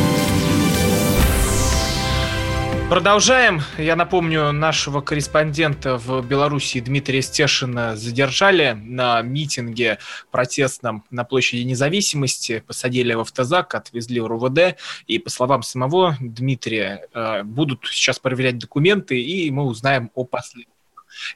Продолжаем. 2.91 3.61
Я 3.77 3.95
напомню, 3.95 4.51
нашего 4.51 4.99
корреспондента 4.99 5.95
в 5.95 6.27
Беларуси 6.27 6.81
Дмитрия 6.81 7.21
Стешина 7.21 7.95
задержали 7.95 8.73
на 8.73 9.21
митинге 9.21 9.97
протестном 10.29 11.05
на 11.09 11.23
площади 11.23 11.61
независимости, 11.61 12.61
посадили 12.67 13.13
в 13.13 13.21
автозак, 13.21 13.75
отвезли 13.75 14.19
в 14.19 14.27
РУВД, 14.27 14.75
и 15.07 15.19
по 15.19 15.29
словам 15.29 15.63
самого 15.63 16.17
Дмитрия, 16.19 17.07
э, 17.13 17.43
будут 17.43 17.87
сейчас 17.89 18.19
проверять 18.19 18.57
документы, 18.57 19.21
и 19.21 19.49
мы 19.51 19.63
узнаем 19.63 20.11
о 20.13 20.25
последствиях 20.25 20.75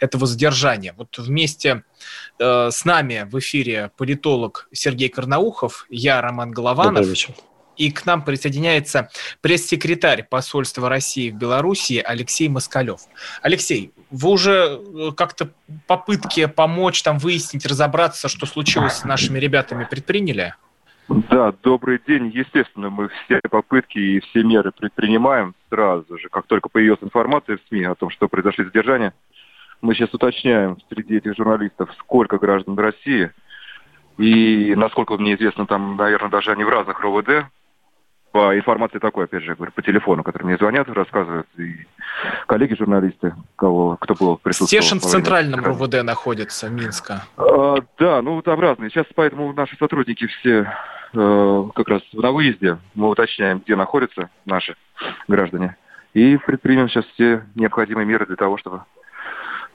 этого 0.01 0.27
задержания. 0.27 0.93
Вот 0.97 1.17
вместе 1.17 1.85
э, 2.37 2.69
с 2.69 2.83
нами 2.83 3.25
в 3.31 3.39
эфире 3.39 3.91
политолог 3.95 4.67
Сергей 4.73 5.07
Карнаухов, 5.07 5.85
я 5.89 6.19
Роман 6.21 6.51
Голованов. 6.51 6.95
Добрый 6.95 7.09
вечер. 7.11 7.33
И 7.77 7.91
к 7.91 8.05
нам 8.05 8.23
присоединяется 8.23 9.09
пресс-секретарь 9.41 10.23
посольства 10.23 10.89
России 10.89 11.29
в 11.29 11.35
Беларуси 11.35 12.01
Алексей 12.05 12.49
Москалев. 12.49 13.01
Алексей, 13.41 13.91
вы 14.11 14.29
уже 14.29 14.79
э, 14.79 15.11
как-то 15.15 15.49
попытки 15.87 16.45
помочь, 16.45 17.03
там 17.03 17.17
выяснить, 17.17 17.65
разобраться, 17.65 18.27
что 18.29 18.45
случилось 18.45 18.93
с 18.93 19.03
нашими 19.03 19.39
ребятами, 19.39 19.87
предприняли? 19.89 20.55
Да, 21.07 21.53
добрый 21.61 21.99
день. 22.07 22.31
Естественно, 22.33 22.89
мы 22.89 23.09
все 23.09 23.39
попытки 23.49 23.99
и 23.99 24.19
все 24.21 24.43
меры 24.43 24.71
предпринимаем 24.71 25.53
сразу 25.69 26.17
же, 26.17 26.29
как 26.29 26.47
только 26.47 26.69
появилась 26.69 27.03
информация 27.03 27.57
в 27.57 27.67
СМИ 27.67 27.83
о 27.83 27.95
том, 27.95 28.09
что 28.09 28.27
произошли 28.27 28.65
задержания. 28.65 29.13
Мы 29.81 29.93
сейчас 29.93 30.13
уточняем 30.13 30.77
среди 30.89 31.17
этих 31.17 31.35
журналистов, 31.35 31.89
сколько 31.99 32.37
граждан 32.39 32.77
России. 32.77 33.31
И, 34.17 34.73
насколько 34.75 35.17
мне 35.17 35.35
известно, 35.35 35.67
там, 35.67 35.97
наверное, 35.97 36.29
даже 36.29 36.51
они 36.51 36.63
в 36.63 36.69
разных 36.69 36.99
РОВД, 37.01 37.45
по 38.35 38.53
информации 38.53 38.99
такой, 38.99 39.23
опять 39.23 39.43
же, 39.43 39.55
говорю, 39.55 39.71
по 39.71 39.81
телефону, 39.81 40.21
который 40.21 40.43
мне 40.43 40.57
звонят, 40.57 40.89
рассказывают, 40.89 41.47
и 41.57 41.87
коллеги-журналисты, 42.47 43.33
кого, 43.55 43.95
кто 43.95 44.13
был 44.13 44.35
присутствовал. 44.35 44.83
Стешин 44.83 44.99
в 44.99 45.03
центральном 45.03 45.63
РУВД 45.63 46.03
находится, 46.03 46.69
Минска. 46.69 47.23
А, 47.37 47.77
да, 47.97 48.21
ну 48.21 48.41
там 48.41 48.59
разные. 48.59 48.89
Сейчас 48.89 49.05
поэтому 49.15 49.53
наши 49.53 49.77
сотрудники 49.77 50.27
все 50.27 50.69
э, 51.13 51.63
как 51.75 51.87
раз 51.87 52.01
на 52.11 52.31
выезде. 52.31 52.77
Мы 52.93 53.07
уточняем, 53.07 53.59
где 53.59 53.77
находятся 53.77 54.29
наши 54.43 54.75
граждане. 55.29 55.77
И 56.13 56.35
предпримем 56.35 56.89
сейчас 56.89 57.05
все 57.13 57.45
необходимые 57.55 58.05
меры 58.05 58.25
для 58.25 58.35
того, 58.35 58.57
чтобы 58.57 58.81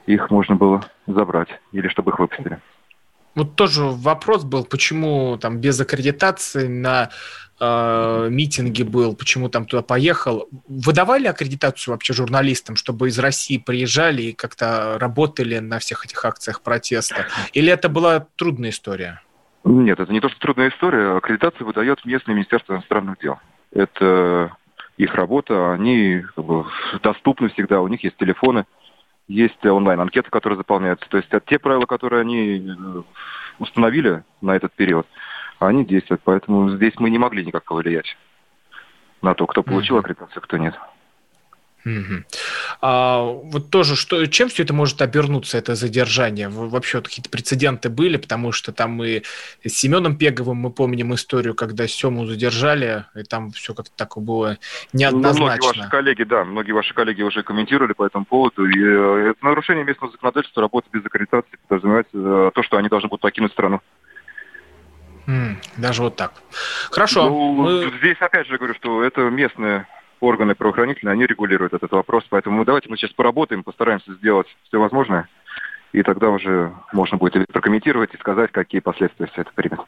их 0.05 0.31
можно 0.31 0.57
было 0.57 0.83
забрать 1.07 1.49
или 1.73 1.89
чтобы 1.89 2.11
их 2.11 2.19
выпустили. 2.19 2.59
Вот 3.41 3.57
тоже 3.57 3.85
вопрос 3.85 4.45
был, 4.45 4.67
почему 4.67 5.39
там 5.39 5.63
без 5.63 5.81
аккредитации 5.81 6.69
на 6.69 7.09
э, 7.59 8.29
митинге 8.31 8.85
был, 8.85 9.17
почему 9.17 9.49
там 9.49 9.65
туда 9.65 9.81
поехал. 9.81 10.47
Выдавали 10.69 11.27
аккредитацию 11.27 11.95
вообще 11.95 12.13
журналистам, 12.13 12.77
чтобы 12.77 13.09
из 13.09 13.19
России 13.19 13.57
приезжали 13.57 14.25
и 14.25 14.33
как-то 14.35 14.99
работали 14.99 15.59
на 15.59 15.79
всех 15.79 16.05
этих 16.05 16.23
акциях 16.23 16.61
протеста? 16.61 17.29
Или 17.55 17.73
это 17.73 17.89
была 17.89 18.27
трудная 18.37 18.69
история? 18.69 19.23
Нет, 19.65 19.99
это 19.99 20.13
не 20.13 20.21
то, 20.21 20.29
что 20.29 20.39
трудная 20.39 20.69
история. 20.69 21.17
Аккредитацию 21.17 21.67
выдает 21.67 22.05
местное 22.05 22.35
Министерство 22.35 22.75
иностранных 22.75 23.21
дел. 23.21 23.39
Это 23.73 24.55
их 24.99 25.15
работа, 25.15 25.73
они 25.73 26.27
как 26.37 26.45
бы, 26.45 26.67
доступны 27.03 27.49
всегда, 27.49 27.81
у 27.81 27.89
них 27.89 28.05
есть 28.05 28.19
телефоны 28.19 28.67
есть 29.31 29.65
онлайн-анкеты, 29.65 30.29
которые 30.31 30.57
заполняются. 30.57 31.09
То 31.09 31.17
есть 31.19 31.29
те 31.47 31.59
правила, 31.59 31.87
которые 31.87 32.23
они 32.23 32.69
э, 32.69 33.03
установили 33.59 34.25
на 34.41 34.57
этот 34.57 34.73
период, 34.73 35.07
они 35.61 35.85
действуют. 35.85 36.21
Поэтому 36.25 36.71
здесь 36.71 36.95
мы 36.99 37.11
не 37.11 37.19
могли 37.19 37.45
никак 37.45 37.65
повлиять 37.65 38.17
на 39.23 39.35
то, 39.35 39.47
кто 39.47 39.63
получил 39.63 39.99
аккредитацию, 39.99 40.43
кто 40.43 40.57
нет. 40.57 40.75
Угу. 41.85 42.25
А, 42.83 43.23
вот 43.25 43.71
тоже, 43.71 43.97
что, 43.97 44.27
чем 44.27 44.49
все 44.49 44.65
это 44.65 44.75
может 44.75 45.01
обернуться, 45.01 45.57
это 45.57 45.75
задержание? 45.75 46.49
Вообще 46.49 46.99
вот 46.99 47.09
какие-то 47.09 47.31
прецеденты 47.31 47.89
были, 47.89 48.17
потому 48.17 48.53
что 48.53 48.73
там 48.73 48.93
мы 48.93 49.23
с 49.65 49.73
Семеном 49.73 50.17
Пеговым 50.17 50.59
мы 50.59 50.71
помним 50.71 51.15
историю, 51.15 51.55
когда 51.55 51.87
Сему 51.87 52.27
задержали, 52.27 53.07
и 53.15 53.23
там 53.23 53.51
все 53.53 53.75
как-то 53.75 53.93
так 53.97 54.17
было 54.19 54.59
неоднозначно. 54.93 55.41
Ну, 55.41 55.47
многие 55.47 55.79
ваши 55.79 55.91
коллеги, 55.91 56.23
да, 56.25 56.45
многие 56.45 56.73
ваши 56.73 56.95
коллеги 56.95 57.23
уже 57.23 57.43
комментировали 57.43 57.95
по 57.95 58.05
этому 58.05 58.25
поводу. 58.25 58.67
И 58.67 58.79
э, 58.79 59.31
это 59.31 59.45
нарушение 59.45 59.85
местного 59.85 60.13
законодательства, 60.13 60.61
работа 60.61 60.89
без 60.93 61.05
аккредитации 61.05 61.59
подразумевает 61.67 62.09
э, 62.13 62.51
то, 62.55 62.63
что 62.63 62.77
они 62.77 62.89
должны 62.89 63.09
будут 63.09 63.23
покинуть 63.23 63.53
страну. 63.53 63.81
даже 65.77 66.03
вот 66.03 66.17
так. 66.17 66.35
Хорошо. 66.91 67.29
Ну, 67.29 67.53
мы... 67.53 67.93
Здесь 67.99 68.17
опять 68.21 68.47
же 68.49 68.59
говорю, 68.59 68.75
что 68.75 69.03
это 69.03 69.23
местное 69.23 69.87
органы 70.21 70.55
правоохранительные, 70.55 71.15
они 71.15 71.27
регулируют 71.27 71.73
этот 71.73 71.91
вопрос. 71.93 72.25
Поэтому 72.29 72.65
давайте 72.65 72.89
мы 72.89 72.97
сейчас 72.97 73.13
поработаем, 73.13 73.63
постараемся 73.63 74.13
сделать 74.15 74.47
все 74.65 74.79
возможное, 74.79 75.29
и 75.93 76.03
тогда 76.03 76.31
уже 76.31 76.73
можно 76.93 77.19
будет 77.19 77.47
прокомментировать 77.49 78.15
и 78.15 78.19
сказать, 78.19 78.53
какие 78.53 78.81
последствия 78.81 79.27
все 79.27 79.43
это 79.43 79.53
примет. 79.55 79.81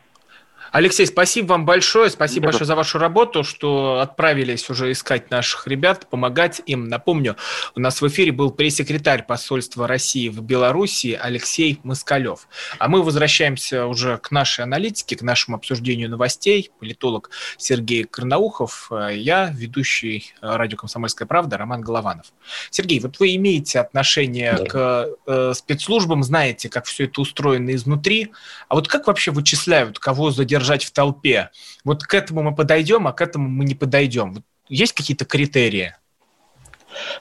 Алексей, 0.72 1.06
спасибо 1.06 1.48
вам 1.48 1.66
большое. 1.66 2.08
Спасибо 2.08 2.46
большое 2.46 2.64
за 2.64 2.74
вашу 2.74 2.98
работу, 2.98 3.44
что 3.44 4.00
отправились 4.00 4.70
уже 4.70 4.90
искать 4.90 5.30
наших 5.30 5.66
ребят, 5.66 6.08
помогать 6.08 6.62
им. 6.64 6.88
Напомню, 6.88 7.36
у 7.74 7.80
нас 7.80 8.00
в 8.00 8.08
эфире 8.08 8.32
был 8.32 8.50
пресс-секретарь 8.50 9.26
посольства 9.26 9.86
России 9.86 10.30
в 10.30 10.40
Беларуси 10.40 11.18
Алексей 11.20 11.78
Москалев. 11.82 12.48
А 12.78 12.88
мы 12.88 13.02
возвращаемся 13.02 13.84
уже 13.84 14.16
к 14.16 14.30
нашей 14.30 14.64
аналитике, 14.64 15.14
к 15.14 15.20
нашему 15.20 15.58
обсуждению 15.58 16.08
новостей. 16.08 16.70
Политолог 16.80 17.28
Сергей 17.58 18.04
Карнаухов, 18.04 18.90
я, 19.10 19.52
ведущий 19.54 20.32
радио 20.40 20.78
«Комсомольская 20.78 21.28
правда» 21.28 21.58
Роман 21.58 21.82
Голованов. 21.82 22.32
Сергей, 22.70 22.98
вот 23.00 23.20
вы 23.20 23.36
имеете 23.36 23.78
отношение 23.78 24.54
да. 24.54 24.64
к 24.64 25.08
э, 25.26 25.52
спецслужбам, 25.54 26.22
знаете, 26.22 26.70
как 26.70 26.86
все 26.86 27.04
это 27.04 27.20
устроено 27.20 27.74
изнутри. 27.74 28.32
А 28.68 28.74
вот 28.74 28.88
как 28.88 29.06
вообще 29.06 29.32
вычисляют, 29.32 29.98
кого 29.98 30.30
задержать 30.30 30.61
держать 30.62 30.84
в 30.84 30.92
толпе. 30.92 31.50
Вот 31.84 32.04
к 32.04 32.14
этому 32.14 32.42
мы 32.42 32.54
подойдем, 32.54 33.06
а 33.08 33.12
к 33.12 33.20
этому 33.20 33.48
мы 33.48 33.64
не 33.64 33.74
подойдем. 33.74 34.44
Есть 34.68 34.92
какие-то 34.92 35.24
критерии? 35.24 35.94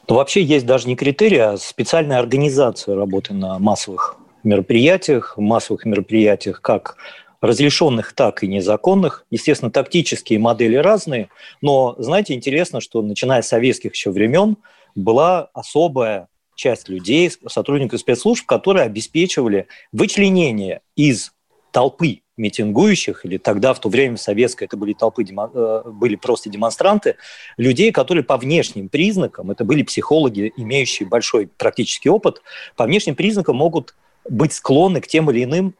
Ну, 0.07 0.15
вообще 0.15 0.43
есть 0.43 0.65
даже 0.65 0.87
не 0.87 0.95
критерии, 0.95 1.37
а 1.37 1.57
специальная 1.57 2.19
организация 2.19 2.95
работы 2.95 3.33
на 3.33 3.57
массовых 3.57 4.17
мероприятиях, 4.43 5.37
массовых 5.37 5.85
мероприятиях 5.85 6.61
как 6.61 6.97
разрешенных, 7.41 8.13
так 8.13 8.43
и 8.43 8.47
незаконных. 8.47 9.25
Естественно, 9.31 9.71
тактические 9.71 10.37
модели 10.37 10.75
разные, 10.75 11.29
но, 11.61 11.95
знаете, 11.97 12.35
интересно, 12.35 12.79
что 12.79 13.01
начиная 13.01 13.41
с 13.41 13.47
советских 13.47 13.93
еще 13.93 14.11
времен 14.11 14.57
была 14.93 15.49
особая 15.53 16.27
часть 16.55 16.89
людей, 16.89 17.31
сотрудников 17.47 18.01
спецслужб, 18.01 18.45
которые 18.45 18.85
обеспечивали 18.85 19.67
вычленение 19.91 20.81
из 20.95 21.31
толпы 21.71 22.20
митингующих, 22.37 23.25
или 23.25 23.37
тогда, 23.37 23.73
в 23.73 23.79
то 23.79 23.89
время 23.89 24.17
советское, 24.17 24.65
это 24.65 24.77
были 24.77 24.93
толпы, 24.93 25.23
э, 25.23 25.81
были 25.85 26.15
просто 26.15 26.49
демонстранты, 26.49 27.17
людей, 27.57 27.91
которые 27.91 28.23
по 28.23 28.37
внешним 28.37 28.89
признакам, 28.89 29.51
это 29.51 29.63
были 29.63 29.83
психологи, 29.83 30.53
имеющие 30.57 31.07
большой 31.07 31.47
практический 31.47 32.09
опыт, 32.09 32.41
по 32.75 32.85
внешним 32.85 33.15
признакам 33.15 33.57
могут 33.57 33.95
быть 34.29 34.53
склонны 34.53 35.01
к 35.01 35.07
тем 35.07 35.29
или 35.31 35.43
иным 35.43 35.75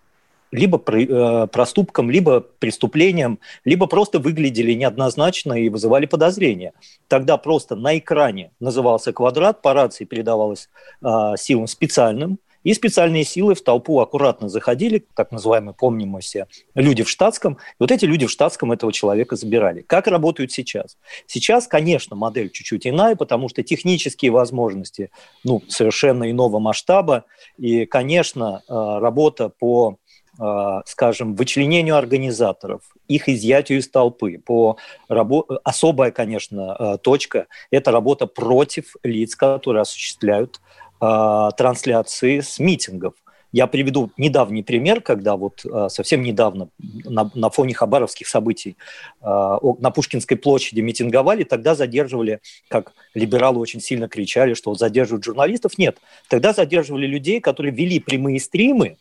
либо 0.51 0.83
э, 0.85 1.47
проступкам, 1.47 2.11
либо 2.11 2.41
преступлениям, 2.41 3.39
либо 3.63 3.87
просто 3.87 4.19
выглядели 4.19 4.73
неоднозначно 4.73 5.53
и 5.53 5.69
вызывали 5.69 6.05
подозрения. 6.05 6.73
Тогда 7.07 7.37
просто 7.37 7.77
на 7.77 7.97
экране 7.97 8.51
назывался 8.59 9.13
квадрат, 9.13 9.61
по 9.61 9.73
рации 9.73 10.03
передавалось 10.03 10.69
э, 11.01 11.07
силам 11.37 11.67
специальным– 11.67 12.37
и 12.63 12.73
специальные 12.73 13.23
силы 13.23 13.55
в 13.55 13.61
толпу 13.61 13.99
аккуратно 13.99 14.49
заходили, 14.49 15.05
так 15.15 15.31
называемые, 15.31 15.73
помним 15.73 16.09
мы 16.09 16.21
все, 16.21 16.47
люди 16.75 17.03
в 17.03 17.09
штатском. 17.09 17.53
И 17.53 17.75
вот 17.79 17.91
эти 17.91 18.05
люди 18.05 18.25
в 18.25 18.31
штатском 18.31 18.71
этого 18.71 18.93
человека 18.93 19.35
забирали. 19.35 19.81
Как 19.81 20.07
работают 20.07 20.51
сейчас? 20.51 20.97
Сейчас, 21.25 21.67
конечно, 21.67 22.15
модель 22.15 22.49
чуть-чуть 22.49 22.87
иная, 22.87 23.15
потому 23.15 23.49
что 23.49 23.63
технические 23.63 24.31
возможности 24.31 25.11
ну, 25.43 25.61
совершенно 25.67 26.29
иного 26.29 26.59
масштаба. 26.59 27.25
И, 27.57 27.85
конечно, 27.85 28.61
э, 28.67 28.73
работа 28.73 29.49
по 29.49 29.97
э, 30.39 30.81
скажем, 30.85 31.35
вычленению 31.35 31.97
организаторов, 31.97 32.81
их 33.07 33.27
изъятию 33.29 33.79
из 33.79 33.89
толпы. 33.89 34.37
По 34.37 34.77
рабо... 35.07 35.45
Особая, 35.63 36.11
конечно, 36.11 36.75
э, 36.77 36.97
точка– 37.01 37.47
это 37.71 37.91
работа 37.91 38.27
против 38.27 38.95
лиц, 39.03 39.35
которые 39.35 39.81
осуществляют 39.81 40.61
э, 41.01 41.49
трансляции 41.57 42.39
с 42.39 42.59
митингов. 42.59 43.13
Я 43.51 43.67
приведу 43.67 44.11
недавний 44.15 44.63
пример, 44.63 45.01
когда 45.01 45.35
вот 45.35 45.65
э, 45.65 45.89
совсем 45.89 46.23
недавно 46.23 46.69
на, 46.79 47.29
на 47.33 47.49
фоне 47.49 47.73
хабаровских 47.73 48.27
событий 48.27 48.77
э, 49.21 49.25
на 49.25 49.91
Пушкинской 49.91 50.37
площади 50.37 50.79
митинговали, 50.79 51.43
тогда 51.43 51.75
задерживали, 51.75 52.39
как 52.69 52.93
либералы 53.13 53.59
очень 53.59 53.81
сильно 53.81 54.07
кричали, 54.07 54.53
что 54.53 54.69
вот 54.69 54.79
задерживают 54.79 55.25
журналистов. 55.25 55.77
Нет, 55.77 55.97
тогда 56.29 56.53
задерживали 56.53 57.07
людей, 57.07 57.41
которые 57.41 57.73
вели 57.73 57.99
прямые 57.99 58.39
стримы, 58.39 58.97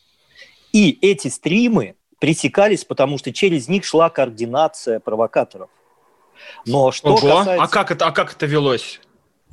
и 0.72 0.98
эти 1.00 1.28
стримы 1.28 1.94
пресекались, 2.18 2.84
потому 2.84 3.18
что 3.18 3.32
через 3.32 3.68
них 3.68 3.84
шла 3.84 4.10
координация 4.10 4.98
провокаторов. 4.98 5.70
Но 6.66 6.90
что 6.90 7.10
Ого, 7.14 7.38
касается... 7.38 7.62
а, 7.62 7.68
как 7.68 7.90
это, 7.90 8.06
а 8.06 8.12
как 8.12 8.32
это 8.32 8.46
велось? 8.46 9.00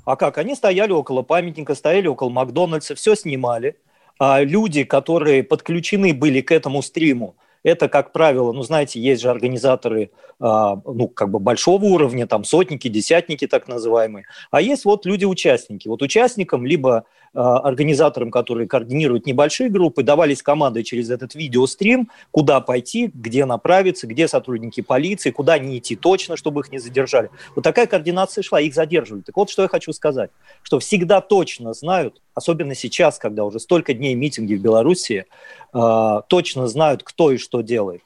А 0.08 0.16
как? 0.16 0.38
Они 0.38 0.55
стояли 0.55 0.93
около 0.93 1.22
памятника, 1.22 1.76
стояли 1.76 2.08
около 2.08 2.30
Макдональдса, 2.30 2.95
все 2.95 3.14
снимали. 3.14 3.76
А 4.18 4.41
люди, 4.41 4.86
которые 4.86 5.43
подключены 5.43 6.14
были 6.14 6.39
к 6.39 6.53
этому 6.53 6.82
стриму, 6.82 7.36
это, 7.62 7.89
как 7.89 8.14
правило, 8.14 8.53
ну, 8.53 8.62
знаете, 8.62 9.01
есть 9.01 9.22
же 9.22 9.30
организаторы, 9.30 10.12
а, 10.39 10.80
ну, 10.86 11.10
как 11.10 11.30
бы 11.30 11.39
большого 11.39 11.84
уровня, 11.84 12.26
там, 12.26 12.45
сотники, 12.45 12.88
десятники 12.88 13.47
так 13.47 13.68
называемые, 13.68 14.24
а 14.49 14.62
есть 14.62 14.86
вот 14.86 15.05
люди-участники. 15.05 15.89
Вот 15.89 16.01
участникам 16.01 16.66
либо 16.66 17.03
организаторам, 17.34 18.32
которые 18.32 18.67
координируют 18.67 19.25
небольшие 19.25 19.69
группы, 19.69 20.03
давались 20.03 20.41
команды 20.41 20.84
через 20.84 21.09
этот 21.09 21.36
видеострим, 21.36 22.09
куда 22.32 22.61
пойти, 22.61 23.11
где 23.13 23.45
направиться, 23.45 24.07
где 24.07 24.28
сотрудники 24.28 24.82
полиции, 24.82 25.32
куда 25.32 25.59
не 25.59 25.78
идти 25.78 25.95
точно, 25.95 26.38
чтобы 26.38 26.61
их 26.61 26.71
не 26.71 26.80
задержали. 26.80 27.30
Вот 27.55 27.63
такая 27.63 27.88
координация 27.88 28.41
шла, 28.41 28.59
их 28.61 28.73
задерживали. 28.73 29.21
Так 29.21 29.36
вот, 29.36 29.49
что 29.49 29.61
я 29.63 29.67
хочу 29.67 29.93
сказать, 29.93 30.32
что 30.63 30.80
всегда 30.80 31.21
точно 31.21 31.73
знают, 31.73 32.21
особенно 32.34 32.75
сейчас, 32.75 33.17
когда 33.17 33.43
уже 33.45 33.59
столько 33.59 33.93
дней 33.93 34.15
митинги 34.15 34.55
в 34.55 34.61
Беларуси, 34.61 35.25
э, 35.73 36.21
точно 36.28 36.67
знают, 36.67 37.03
кто 37.03 37.32
и 37.32 37.38
что 37.38 37.61
делает. 37.61 38.01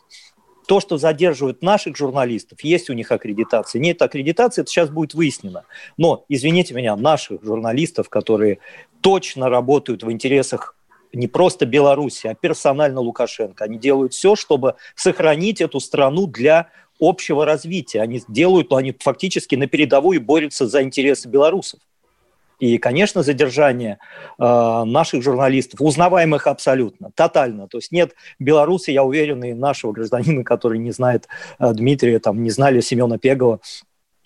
То, 0.72 0.80
что 0.80 0.97
задерживают 0.97 1.61
наших 1.61 1.97
журналистов, 1.97 2.61
есть 2.63 2.89
у 2.89 2.93
них 2.93 3.11
аккредитация. 3.11 3.82
Нет 3.82 4.01
аккредитации, 4.01 4.61
это 4.61 4.72
сейчас 4.72 4.89
будет 4.89 5.13
выяснено. 5.13 5.65
Но, 5.97 6.24
извините 6.30 6.74
меня, 6.74 6.95
наших 6.95 7.43
журналистов, 7.43 8.07
которые 8.07 8.59
точно 9.01 9.49
работают 9.49 10.01
в 10.03 10.09
интересах 10.09 10.78
не 11.11 11.28
просто 11.28 11.65
Беларуси, 11.65 12.28
а 12.28 12.36
персонально 12.36 13.01
Лукашенко. 13.01 13.65
Они 13.65 13.78
делают 13.78 14.13
все, 14.13 14.38
чтобы 14.38 14.76
сохранить 14.95 15.59
эту 15.59 15.82
страну 15.82 16.26
для 16.26 16.69
общего 17.01 17.45
развития. 17.45 17.99
Они 17.99 18.24
делают, 18.30 18.72
они 18.72 18.95
фактически 18.97 19.55
на 19.55 19.67
передовой 19.67 20.19
борются 20.19 20.67
за 20.67 20.84
интересы 20.84 21.28
белорусов. 21.28 21.82
И, 22.62 22.78
конечно, 22.78 23.24
задержание 23.24 23.97
э, 24.38 24.43
наших 24.86 25.24
журналистов, 25.24 25.82
узнаваемых 25.82 26.45
абсолютно, 26.45 27.09
тотально. 27.16 27.68
То 27.68 27.80
есть 27.80 27.91
нет 27.91 28.14
белоруса, 28.38 28.91
я 28.91 29.03
уверен, 29.03 29.43
и 29.43 29.53
нашего 29.53 29.93
гражданина, 29.93 30.43
который 30.43 30.78
не 30.78 30.91
знает 30.91 31.28
э, 31.57 31.74
Дмитрия, 31.74 32.20
там, 32.20 32.43
не 32.43 32.51
знали 32.51 32.80
Семена 32.80 33.18
Пегова. 33.18 33.62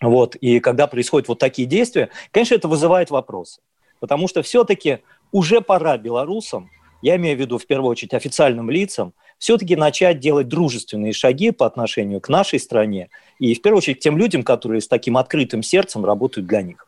Вот. 0.01 0.35
И 0.35 0.59
когда 0.59 0.87
происходят 0.87 1.29
вот 1.29 1.39
такие 1.39 1.65
действия, 1.65 2.09
конечно, 2.31 2.55
это 2.55 2.67
вызывает 2.67 3.09
вопросы. 3.09 3.61
Потому 4.01 4.27
что 4.27 4.41
все-таки 4.41 4.99
уже 5.31 5.61
пора 5.61 5.97
белорусам, 5.97 6.69
я 7.01 7.15
имею 7.15 7.37
в 7.37 7.39
виду 7.39 7.57
в 7.57 7.65
первую 7.65 7.91
очередь 7.91 8.13
официальным 8.13 8.69
лицам, 8.69 9.13
все-таки 9.37 9.77
начать 9.77 10.19
делать 10.19 10.49
дружественные 10.49 11.13
шаги 11.13 11.51
по 11.51 11.65
отношению 11.65 12.19
к 12.19 12.27
нашей 12.27 12.59
стране 12.59 13.09
и 13.39 13.55
в 13.55 13.61
первую 13.61 13.77
очередь 13.77 13.99
к 13.99 14.01
тем 14.01 14.17
людям, 14.17 14.43
которые 14.43 14.81
с 14.81 14.89
таким 14.89 15.15
открытым 15.15 15.63
сердцем 15.63 16.03
работают 16.03 16.47
для 16.47 16.63
них. 16.63 16.84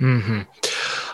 Угу. 0.00 0.46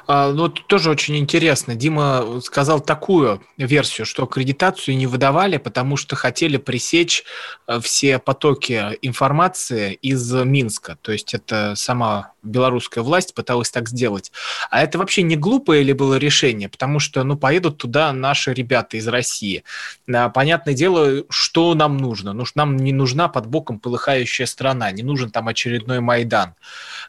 А, 0.07 0.33
ну, 0.33 0.49
тоже 0.49 0.91
очень 0.91 1.17
интересно. 1.17 1.75
Дима 1.75 2.41
сказал 2.43 2.81
такую 2.81 3.43
версию, 3.57 4.07
что 4.07 4.25
аккредитацию 4.25 4.97
не 4.97 5.07
выдавали, 5.07 5.57
потому 5.57 5.97
что 5.97 6.17
хотели 6.17 6.57
пресечь 6.57 7.25
э, 7.67 7.81
все 7.81 8.19
потоки 8.19 8.99
информации 9.03 9.95
из 9.95 10.33
Минска. 10.33 10.99
То 11.01 11.13
есть 11.13 11.33
это 11.33 11.75
сама 11.77 12.33
белорусская 12.43 13.01
власть 13.01 13.35
пыталась 13.35 13.71
так 13.71 13.89
сделать. 13.89 14.31
А 14.71 14.83
это 14.83 14.99
вообще 14.99 15.23
не 15.23 15.37
глупое 15.37 15.83
ли 15.83 15.93
было 15.93 16.17
решение? 16.17 16.69
Потому 16.69 16.99
что, 16.99 17.25
ну, 17.25 17.37
поедут 17.37 17.79
туда 17.79 18.13
наши 18.13 18.53
ребята 18.53 18.97
из 18.99 19.09
России. 19.09 19.65
А, 20.13 20.29
понятное 20.29 20.75
дело, 20.75 21.25
что 21.31 21.75
нам 21.75 21.97
нужно? 21.97 22.33
Ну, 22.33 22.45
нам 22.55 22.77
не 22.77 22.93
нужна 22.93 23.29
под 23.29 23.47
боком 23.47 23.81
полыхающая 23.81 24.47
страна, 24.47 24.91
не 24.91 25.03
нужен 25.03 25.31
там 25.31 25.49
очередной 25.49 26.01
Майдан. 26.01 26.55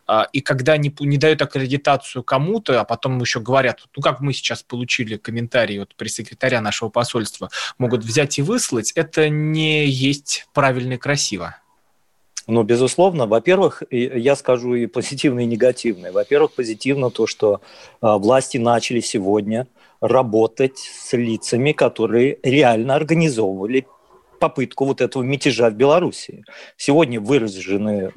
А, 0.08 0.28
и 0.32 0.40
когда 0.40 0.78
не, 0.78 0.94
не 1.00 1.18
дают 1.18 1.42
аккредитацию 1.42 2.24
кому-то, 2.24 2.85
потом 2.86 3.20
еще 3.20 3.40
говорят, 3.40 3.84
ну 3.96 4.02
как 4.02 4.22
мы 4.22 4.34
сейчас 4.34 4.64
получили 4.64 5.18
комментарий 5.18 5.82
от 5.82 5.96
пресс-секретаря 5.96 6.62
нашего 6.62 6.90
посольства, 6.90 7.50
могут 7.78 8.04
взять 8.04 8.40
и 8.40 8.42
выслать, 8.42 8.92
это 8.94 9.30
не 9.30 9.86
есть 9.86 10.48
правильно 10.54 10.94
и 10.94 10.98
красиво. 10.98 11.58
Ну, 12.48 12.62
безусловно, 12.62 13.26
во-первых, 13.26 13.82
я 13.90 14.36
скажу 14.36 14.76
и 14.76 14.86
позитивно, 14.86 15.40
и 15.40 15.46
негативное. 15.46 16.12
Во-первых, 16.12 16.52
позитивно 16.54 17.10
то, 17.10 17.26
что 17.26 17.62
а, 18.02 18.20
власти 18.20 18.58
начали 18.60 19.00
сегодня 19.00 19.68
работать 20.00 20.78
с 20.78 21.14
лицами, 21.14 21.72
которые 21.72 22.38
реально 22.44 22.96
организовывали 22.96 23.88
попытку 24.40 24.86
вот 24.86 25.02
этого 25.02 25.24
мятежа 25.24 25.70
в 25.70 25.74
Беларуси. 25.74 26.44
Сегодня 26.78 27.20
выражены 27.20 28.12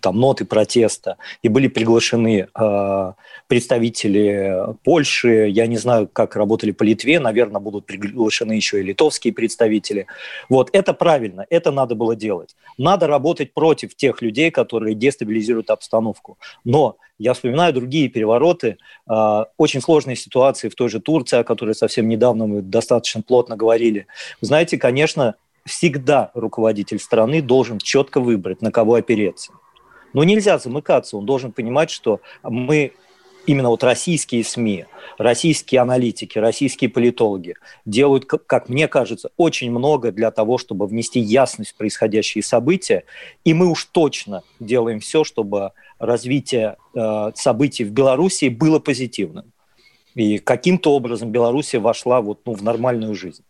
там 0.00 0.18
ноты 0.18 0.44
протеста 0.44 1.16
и 1.42 1.48
были 1.48 1.68
приглашены 1.68 2.48
э, 2.52 3.12
представители 3.46 4.74
Польши. 4.84 5.48
Я 5.48 5.66
не 5.66 5.76
знаю, 5.76 6.08
как 6.12 6.36
работали 6.36 6.72
по 6.72 6.82
Литве, 6.82 7.20
наверное, 7.20 7.60
будут 7.60 7.86
приглашены 7.86 8.52
еще 8.52 8.80
и 8.80 8.82
литовские 8.82 9.32
представители. 9.32 10.06
Вот 10.48 10.70
это 10.72 10.94
правильно, 10.94 11.46
это 11.50 11.70
надо 11.70 11.94
было 11.94 12.16
делать. 12.16 12.56
Надо 12.76 13.06
работать 13.06 13.52
против 13.54 13.94
тех 13.94 14.22
людей, 14.22 14.50
которые 14.50 14.94
дестабилизируют 14.94 15.70
обстановку. 15.70 16.38
Но 16.64 16.96
я 17.18 17.34
вспоминаю 17.34 17.72
другие 17.72 18.08
перевороты, 18.08 18.78
э, 19.10 19.44
очень 19.56 19.80
сложные 19.80 20.16
ситуации 20.16 20.68
в 20.68 20.74
той 20.74 20.88
же 20.88 21.00
Турции, 21.00 21.38
о 21.38 21.44
которой 21.44 21.74
совсем 21.74 22.08
недавно 22.08 22.46
мы 22.46 22.62
достаточно 22.62 23.22
плотно 23.22 23.56
говорили. 23.56 24.06
Знаете, 24.40 24.78
конечно, 24.78 25.34
всегда 25.68 26.30
руководитель 26.34 26.98
страны 26.98 27.40
должен 27.40 27.78
четко 27.78 28.20
выбрать, 28.20 28.62
на 28.62 28.72
кого 28.72 28.94
опереться. 28.94 29.52
Но 30.12 30.24
нельзя 30.24 30.58
замыкаться, 30.58 31.16
он 31.16 31.26
должен 31.26 31.52
понимать, 31.52 31.90
что 31.90 32.20
мы 32.42 32.92
именно 33.48 33.70
вот 33.70 33.82
российские 33.82 34.44
СМИ, 34.44 34.84
российские 35.16 35.80
аналитики, 35.80 36.38
российские 36.38 36.90
политологи 36.90 37.54
делают, 37.86 38.26
как 38.26 38.68
мне 38.68 38.88
кажется, 38.88 39.30
очень 39.36 39.70
много 39.70 40.12
для 40.12 40.30
того, 40.30 40.58
чтобы 40.58 40.86
внести 40.86 41.18
ясность 41.18 41.72
в 41.72 41.76
происходящие 41.76 42.42
события. 42.42 43.04
И 43.44 43.54
мы 43.54 43.66
уж 43.66 43.84
точно 43.86 44.42
делаем 44.60 45.00
все, 45.00 45.24
чтобы 45.24 45.72
развитие 45.98 46.76
э, 46.94 47.32
событий 47.34 47.84
в 47.84 47.90
Беларуси 47.90 48.48
было 48.48 48.78
позитивным. 48.78 49.52
И 50.14 50.38
каким-то 50.38 50.94
образом 50.94 51.30
Беларусь 51.30 51.74
вошла 51.74 52.20
вот, 52.20 52.40
ну, 52.44 52.52
в 52.52 52.62
нормальную 52.62 53.14
жизнь. 53.14 53.44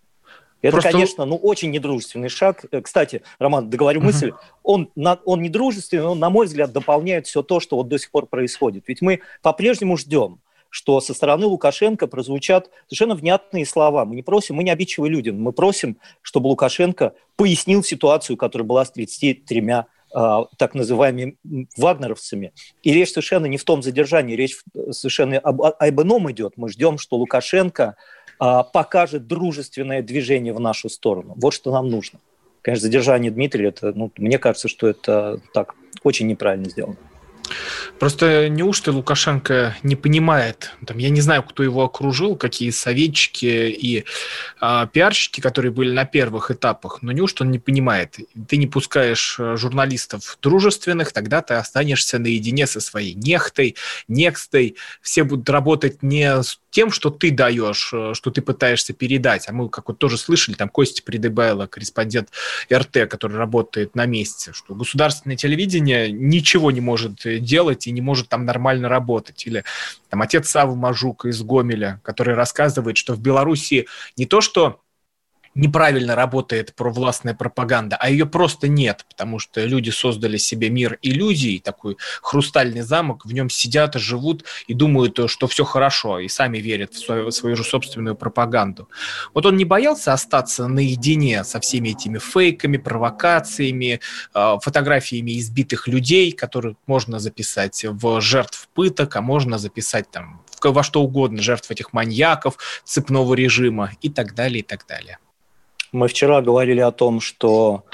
Это, 0.61 0.72
Просто... 0.72 0.90
конечно, 0.90 1.24
ну, 1.24 1.36
очень 1.36 1.70
недружественный 1.70 2.28
шаг. 2.28 2.64
Э, 2.70 2.80
кстати, 2.80 3.22
Роман, 3.38 3.70
договорю 3.70 4.00
мысль, 4.00 4.30
uh-huh. 4.30 4.36
он, 4.62 4.90
он 5.24 5.42
недружественный, 5.42 6.04
он, 6.04 6.18
на 6.18 6.30
мой 6.30 6.46
взгляд, 6.46 6.72
дополняет 6.72 7.26
все 7.26 7.42
то, 7.42 7.61
что 7.61 7.76
вот 7.76 7.88
до 7.88 7.98
сих 7.98 8.11
пор 8.11 8.26
происходит. 8.26 8.84
Ведь 8.88 9.00
мы 9.00 9.20
по-прежнему 9.42 9.96
ждем, 9.96 10.40
что 10.70 11.00
со 11.00 11.14
стороны 11.14 11.46
Лукашенко 11.46 12.06
прозвучат 12.06 12.70
совершенно 12.86 13.14
внятные 13.14 13.64
слова. 13.64 14.04
Мы 14.04 14.16
не 14.16 14.22
просим, 14.22 14.56
мы 14.56 14.64
не 14.64 14.70
обидчивые 14.70 15.11
люди, 15.11 15.30
мы 15.30 15.52
просим, 15.52 15.98
чтобы 16.22 16.48
Лукашенко 16.48 17.14
пояснил 17.36 17.82
ситуацию, 17.82 18.36
которая 18.36 18.66
была 18.66 18.84
с 18.84 18.90
33 18.90 19.84
а, 20.11 20.44
так 20.56 20.74
называемыми 20.74 21.36
вагнеровцами. 21.76 22.52
И 22.82 22.92
речь 22.92 23.11
совершенно 23.11 23.46
не 23.46 23.59
в 23.59 23.64
том 23.64 23.82
задержании, 23.82 24.36
речь 24.36 24.59
совершенно 24.90 25.38
об, 25.38 25.62
об 25.62 26.00
ином 26.00 26.30
идет. 26.30 26.54
Мы 26.56 26.68
ждем, 26.70 26.98
что 26.98 27.16
Лукашенко 27.16 27.96
покажет 28.39 29.26
дружественное 29.26 30.03
движение 30.03 30.53
в 30.53 30.61
нашу 30.61 30.89
сторону. 30.89 31.34
Вот 31.36 31.55
что 31.55 31.72
нам 31.72 31.89
нужно. 31.89 32.20
Конечно, 32.62 32.82
задержание 32.82 33.30
Дмитрия, 33.30 33.68
это, 33.68 33.93
ну, 33.93 34.12
мне 34.16 34.39
кажется, 34.39 34.68
что 34.68 34.89
это 34.89 35.41
так 35.53 35.74
очень 36.03 36.26
неправильно 36.26 36.68
сделано. 36.68 36.97
Просто 37.99 38.49
неужто 38.49 38.93
Лукашенко 38.93 39.76
не 39.82 39.97
понимает, 39.97 40.72
там, 40.86 40.99
я 40.99 41.11
не 41.11 41.20
знаю, 41.20 41.43
кто 41.43 41.62
его 41.62 41.82
окружил, 41.82 42.36
какие 42.36 42.70
советчики 42.70 43.47
и 43.47 44.05
э, 44.61 44.86
пиарщики, 44.93 45.41
которые 45.41 45.72
были 45.72 45.91
на 45.91 46.05
первых 46.05 46.51
этапах, 46.51 46.99
но 47.03 47.11
неужто 47.12 47.45
он 47.45 47.51
не 47.51 47.59
понимает, 47.59 48.18
ты 48.49 48.57
не 48.57 48.66
пускаешь 48.66 49.36
э, 49.39 49.57
журналистов 49.57 50.39
дружественных, 50.41 51.12
тогда 51.12 51.43
ты 51.43 51.55
останешься 51.55 52.18
наедине 52.18 52.66
со 52.66 52.80
своей 52.80 53.14
нехтой, 53.14 53.76
некстой, 54.07 54.76
все 55.03 55.24
будут 55.24 55.49
работать 55.51 56.03
не 56.03 56.43
с 56.43 56.61
тем, 56.70 56.90
что 56.90 57.10
ты 57.10 57.30
даешь, 57.30 57.90
э, 57.92 58.12
что 58.14 58.30
ты 58.30 58.42
пытаешься 58.42 58.92
передать, 58.92 59.48
а 59.48 59.52
мы, 59.52 59.68
как 59.68 59.88
вот 59.88 59.98
тоже 59.98 60.18
слышали, 60.18 60.54
там 60.54 60.68
Костя 60.68 61.02
Придыбайло, 61.02 61.66
корреспондент 61.66 62.30
РТ, 62.72 63.08
который 63.08 63.36
работает 63.36 63.94
на 63.94 64.06
месте, 64.06 64.52
что 64.52 64.74
государственное 64.74 65.36
телевидение 65.36 66.10
ничего 66.10 66.70
не 66.70 66.80
может 66.80 67.24
э, 67.26 67.38
делать 67.38 67.86
и 67.86 67.92
не 67.92 68.00
может 68.00 68.28
там 68.28 68.44
нормально 68.44 68.88
работать. 68.88 69.46
Или 69.46 69.64
там 70.10 70.22
отец 70.22 70.48
Савы 70.48 70.76
Мажука 70.76 71.28
из 71.28 71.42
Гомеля, 71.42 72.00
который 72.02 72.34
рассказывает, 72.34 72.96
что 72.96 73.14
в 73.14 73.20
Беларуси 73.20 73.86
не 74.16 74.26
то, 74.26 74.40
что 74.40 74.80
неправильно 75.59 76.14
работает 76.14 76.74
провластная 76.74 77.34
пропаганда, 77.34 77.96
а 77.96 78.09
ее 78.09 78.26
просто 78.26 78.68
нет, 78.68 79.04
потому 79.09 79.38
что 79.38 79.64
люди 79.64 79.90
создали 79.90 80.36
себе 80.36 80.70
мир 80.70 80.98
иллюзий, 81.02 81.59
такой 81.59 81.96
хрустальный 82.22 82.82
замок, 82.82 83.26
в 83.26 83.32
нем 83.32 83.50
сидят, 83.50 83.94
живут 83.96 84.44
и 84.68 84.74
думают, 84.74 85.18
что 85.26 85.46
все 85.48 85.64
хорошо, 85.64 86.20
и 86.20 86.28
сами 86.28 86.59
верят 86.59 86.94
в 86.94 86.98
свою, 86.98 87.30
свою 87.32 87.56
же 87.56 87.64
собственную 87.64 88.14
пропаганду. 88.14 88.88
Вот 89.34 89.46
он 89.46 89.56
не 89.56 89.64
боялся 89.64 90.12
остаться 90.12 90.68
наедине 90.68 91.42
со 91.42 91.59
всеми 91.59 91.90
этими 91.90 92.18
фейками, 92.18 92.76
провокациями, 92.76 94.00
а, 94.32 94.61
фотографиями 94.61 95.38
избитых 95.38 95.88
людей, 95.88 96.30
которые 96.32 96.76
можно 96.86 97.18
записать 97.18 97.84
в 97.84 98.20
жертв 98.20 98.68
пыток, 98.74 99.16
а 99.16 99.22
можно 99.22 99.59
записать 99.59 100.11
там 100.11 100.42
во 100.62 100.82
что 100.82 101.02
угодно, 101.02 101.42
жертв 101.42 101.70
этих 101.70 101.92
маньяков, 101.92 102.59
цепного 102.84 103.34
режима 103.34 103.92
и 104.02 104.09
так 104.09 104.34
далее, 104.34 104.61
и 104.61 104.62
так 104.62 104.86
далее. 104.86 105.18
Мы 105.93 106.09
вчера 106.09 106.43
говорили 106.43 106.80
о 106.80 106.91
том, 106.91 107.20
что 107.20 107.84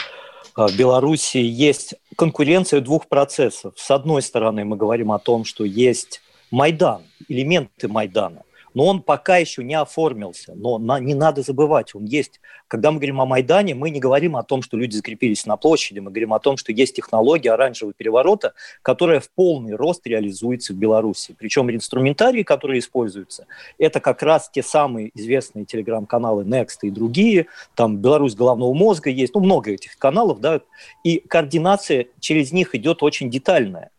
э, 0.57 0.67
в 0.67 0.77
Беларуси 0.77 1.39
есть 1.39 1.95
конкуренция 2.17 2.81
двух 2.81 3.09
процессов. 3.09 3.75
С 3.77 3.91
одной 3.91 4.23
стороны, 4.23 4.65
мы 4.65 4.77
говорим 4.77 5.13
о 5.13 5.19
том, 5.19 5.45
что 5.45 5.65
есть 5.65 6.23
Майдан, 6.51 7.03
элементы 7.29 7.89
Майдана– 7.89 8.43
но 8.75 8.87
он 8.87 9.03
пока 9.03 9.39
еще 9.39 9.63
не 9.63 9.75
оформился. 9.75 10.53
Но 10.55 10.79
на, 10.79 10.99
не 10.99 11.15
надо 11.15 11.43
забывать, 11.43 11.95
он 11.95 12.05
есть. 12.05 12.41
Когда 12.67 12.91
мы 12.91 12.99
говорим 12.99 13.21
о 13.21 13.27
Майдане, 13.27 13.75
мы 13.75 13.91
не 13.91 14.01
говорим 14.01 14.37
о 14.37 14.43
том, 14.43 14.63
что 14.63 14.77
люди 14.77 14.97
закрепились 14.97 15.47
на 15.47 15.57
площади, 15.57 16.01
мы 16.01 16.11
говорим 16.11 16.35
о 16.35 16.41
том, 16.41 16.57
что 16.57 16.73
есть 16.73 16.97
технология 16.97 17.53
оранжевого 17.53 17.95
переворота, 17.95 18.55
которая 18.83 19.21
в 19.21 19.31
полный 19.31 19.75
рост 19.75 20.07
реализуется 20.07 20.73
в 20.73 20.77
Беларуси. 20.77 21.35
Причем 21.39 21.71
инструментарии, 21.71 22.43
которые 22.43 22.81
используются, 22.81 23.47
это 23.79 24.01
как 24.01 24.23
раз 24.23 24.51
те 24.53 24.63
самые 24.63 25.13
известные 25.15 25.65
телеграм-каналы 25.65 26.45
Next 26.45 26.79
и 26.83 26.91
другие, 26.91 27.47
там 27.77 27.99
Беларусь 27.99 28.35
головного 28.35 28.75
мозга 28.75 29.09
есть, 29.09 29.35
ну 29.35 29.41
много 29.41 29.71
этих 29.71 29.97
каналов, 29.97 30.41
да, 30.41 30.61
и 31.05 31.19
координация 31.19 32.07
через 32.19 32.51
них 32.51 32.75
идет 32.75 33.03
очень 33.05 33.31
детальная. 33.31 33.91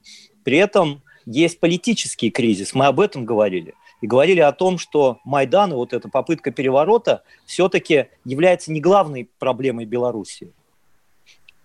При 0.44 0.58
этом 0.58 1.02
есть 1.26 1.60
политический 1.60 2.30
кризис, 2.30 2.74
мы 2.74 2.88
об 2.88 3.00
этом 3.00 3.24
говорили– 3.24 3.74
и 4.06 4.08
говорили 4.08 4.40
о 4.40 4.52
том, 4.52 4.78
что 4.78 5.20
Майдан 5.26 5.72
и 5.72 5.76
вот 5.76 5.92
эта 5.92 6.10
попытка 6.10 6.52
переворота 6.52 7.24
все-таки 7.48 8.10
является 8.24 8.72
не 8.72 8.80
главной 8.80 9.28
проблемой 9.40 9.86
Беларуси. 9.86 10.52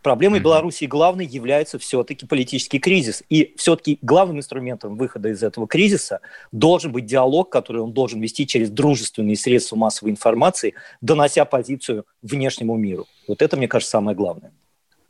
Проблемой 0.02 0.38
mm-hmm. 0.38 0.44
Беларуси 0.44 0.84
главной 0.86 1.26
является 1.26 1.78
все-таки 1.78 2.24
политический 2.24 2.78
кризис. 2.78 3.22
И 3.28 3.52
все-таки 3.58 3.98
главным 4.00 4.38
инструментом 4.38 4.96
выхода 4.96 5.28
из 5.28 5.42
этого 5.42 5.68
кризиса 5.68 6.20
должен 6.50 6.92
быть 6.92 7.04
диалог, 7.04 7.50
который 7.50 7.82
он 7.82 7.92
должен 7.92 8.22
вести 8.22 8.46
через 8.46 8.70
дружественные 8.70 9.36
средства 9.36 9.76
массовой 9.76 10.12
информации, 10.12 10.72
донося 11.02 11.44
позицию 11.44 12.06
внешнему 12.22 12.74
миру. 12.78 13.04
Вот 13.28 13.42
это, 13.42 13.58
мне 13.58 13.68
кажется, 13.68 13.90
самое 13.90 14.16
главное. 14.16 14.50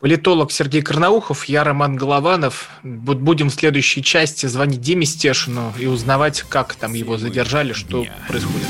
Политолог 0.00 0.50
Сергей 0.50 0.80
Карнаухов, 0.80 1.44
я 1.44 1.62
Роман 1.62 1.94
Голованов. 1.94 2.70
Будем 2.82 3.50
в 3.50 3.54
следующей 3.54 4.02
части 4.02 4.46
звонить 4.46 4.80
Диме 4.80 5.04
Стешину 5.04 5.74
и 5.78 5.84
узнавать, 5.84 6.42
как 6.48 6.74
там 6.74 6.94
его 6.94 7.18
задержали, 7.18 7.74
что 7.74 8.06
происходит. 8.26 8.66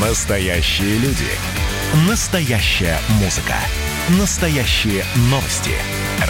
Настоящие 0.00 0.98
люди. 0.98 1.26
Настоящая 2.08 2.98
музыка. 3.20 3.54
Настоящие 4.16 5.04
новости. 5.30 5.72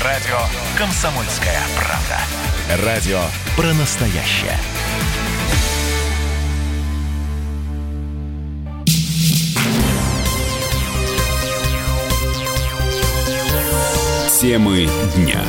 Радио 0.02 0.38
«Комсомольская 0.78 1.60
правда». 1.76 2.84
Радио 2.84 3.20
про 3.56 3.74
настоящее. 3.74 4.58
Темы 14.38 14.86
дня. 15.14 15.42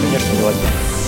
Конечно, 0.00 0.40
голодный 0.40 1.03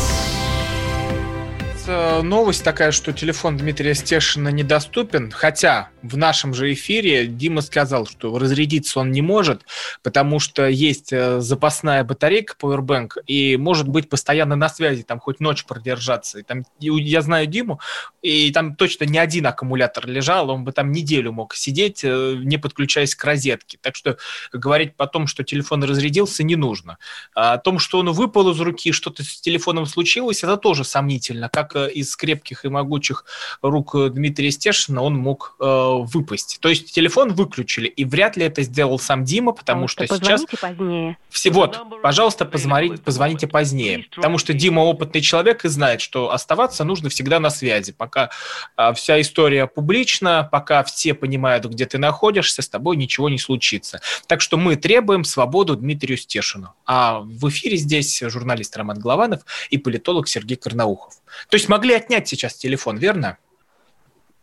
новость 1.86 2.64
такая, 2.64 2.90
что 2.90 3.12
телефон 3.12 3.56
Дмитрия 3.56 3.94
Стешина 3.94 4.48
недоступен, 4.48 5.30
хотя 5.30 5.90
в 6.02 6.16
нашем 6.16 6.54
же 6.54 6.72
эфире 6.72 7.26
Дима 7.26 7.60
сказал, 7.60 8.06
что 8.06 8.38
разрядиться 8.38 9.00
он 9.00 9.10
не 9.10 9.22
может, 9.22 9.62
потому 10.02 10.38
что 10.38 10.66
есть 10.66 11.12
э, 11.12 11.40
запасная 11.40 12.04
батарейка 12.04 12.54
Powerbank 12.60 13.12
и 13.26 13.56
может 13.56 13.88
быть 13.88 14.08
постоянно 14.08 14.56
на 14.56 14.68
связи, 14.68 15.02
там 15.02 15.20
хоть 15.20 15.40
ночь 15.40 15.64
продержаться. 15.64 16.38
И 16.40 16.42
там, 16.42 16.64
я 16.80 17.22
знаю 17.22 17.46
Диму, 17.46 17.80
и 18.22 18.52
там 18.52 18.74
точно 18.74 19.04
не 19.04 19.18
один 19.18 19.46
аккумулятор 19.46 20.06
лежал, 20.06 20.50
он 20.50 20.64
бы 20.64 20.72
там 20.72 20.92
неделю 20.92 21.32
мог 21.32 21.54
сидеть, 21.54 22.00
э, 22.02 22.36
не 22.38 22.58
подключаясь 22.58 23.14
к 23.14 23.24
розетке. 23.24 23.78
Так 23.80 23.94
что 23.94 24.16
говорить 24.52 24.96
потом, 24.96 25.26
что 25.26 25.44
телефон 25.44 25.84
разрядился, 25.84 26.42
не 26.42 26.56
нужно. 26.56 26.98
А 27.34 27.54
о 27.54 27.58
том, 27.58 27.78
что 27.78 27.98
он 27.98 28.10
выпал 28.12 28.50
из 28.50 28.60
руки, 28.60 28.92
что-то 28.92 29.22
с 29.22 29.40
телефоном 29.40 29.86
случилось, 29.86 30.42
это 30.42 30.56
тоже 30.56 30.84
сомнительно. 30.84 31.48
Как 31.48 31.75
только 31.76 31.86
из 31.86 32.16
крепких 32.16 32.64
и 32.64 32.68
могучих 32.68 33.24
рук 33.62 33.94
Дмитрия 34.10 34.50
Стешина 34.50 35.02
он 35.02 35.16
мог 35.16 35.56
э, 35.60 35.64
выпасть. 35.64 36.58
То 36.60 36.68
есть 36.68 36.92
телефон 36.92 37.34
выключили, 37.34 37.88
и 37.88 38.04
вряд 38.04 38.36
ли 38.36 38.44
это 38.44 38.62
сделал 38.62 38.98
сам 38.98 39.24
Дима, 39.24 39.52
потому 39.52 39.88
что 39.88 40.06
сейчас... 40.06 40.44
позднее. 40.60 41.18
Все, 41.28 41.50
вот, 41.50 41.78
пожалуйста, 42.02 42.44
позвоните, 42.44 43.02
позвоните 43.02 43.46
позднее, 43.46 44.06
потому 44.14 44.38
что 44.38 44.52
Дима 44.52 44.80
опытный 44.80 45.20
человек 45.20 45.64
и 45.64 45.68
знает, 45.68 46.00
что 46.00 46.32
оставаться 46.32 46.84
нужно 46.84 47.08
всегда 47.08 47.40
на 47.40 47.50
связи, 47.50 47.92
пока 47.92 48.30
э, 48.76 48.92
вся 48.94 49.20
история 49.20 49.66
публична, 49.66 50.48
пока 50.50 50.82
все 50.84 51.14
понимают, 51.14 51.66
где 51.66 51.86
ты 51.86 51.98
находишься, 51.98 52.62
с 52.62 52.68
тобой 52.68 52.96
ничего 52.96 53.28
не 53.28 53.38
случится. 53.38 54.00
Так 54.26 54.40
что 54.40 54.56
мы 54.56 54.76
требуем 54.76 55.24
свободу 55.24 55.76
Дмитрию 55.76 56.16
Стешину. 56.16 56.74
А 56.86 57.20
в 57.20 57.48
эфире 57.48 57.76
здесь 57.76 58.22
журналист 58.22 58.76
Роман 58.76 58.98
Голованов 58.98 59.42
и 59.70 59.78
политолог 59.78 60.28
Сергей 60.28 60.56
Карнаухов. 60.56 61.14
То 61.48 61.56
есть 61.56 61.68
могли 61.68 61.94
отнять 61.94 62.28
сейчас 62.28 62.54
телефон, 62.54 62.96
верно? 62.96 63.38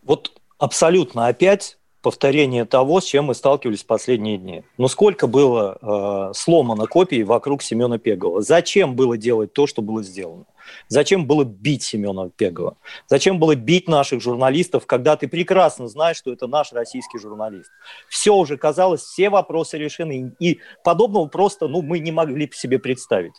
Вот 0.03 0.31
абсолютно 0.57 1.27
опять 1.27 1.77
повторение 2.03 2.65
того, 2.65 2.99
с 2.99 3.05
чем 3.05 3.25
мы 3.25 3.34
сталкивались 3.34 3.84
в 3.84 3.86
последние 3.86 4.38
дни. 4.38 4.63
Но 4.77 4.89
сколько 4.89 5.25
было 5.25 5.77
э, 5.81 6.34
сломано 6.36 6.86
копий 6.86 7.23
вокруг 7.23 7.63
Семена 7.63 7.97
Пегова? 7.97 8.41
Зачем 8.41 8.95
было 8.95 9.17
делать 9.17 9.53
то, 9.53 9.67
что 9.67 9.81
было 9.81 10.03
сделано? 10.03 10.43
Зачем 10.89 11.25
было 11.25 11.45
бить 11.45 11.81
Семена 11.81 12.29
Пегова? 12.29 12.75
Зачем 13.07 13.39
было 13.39 13.55
бить 13.55 13.88
наших 13.88 14.21
журналистов, 14.21 14.86
когда 14.86 15.15
ты 15.15 15.29
прекрасно 15.29 15.88
знаешь, 15.88 16.17
что 16.17 16.34
это 16.34 16.45
наш 16.45 16.73
российский 16.73 17.17
журналист? 17.19 17.71
Все 18.09 18.36
уже 18.36 18.57
казалось, 18.57 19.01
все 19.01 19.29
вопросы 19.29 19.77
решены. 19.77 20.36
И 20.39 20.59
подобного 20.84 21.27
просто 21.27 21.69
ну, 21.69 21.81
мы 21.81 21.99
не 21.99 22.11
могли 22.11 22.51
себе 22.53 22.79
представить. 22.79 23.34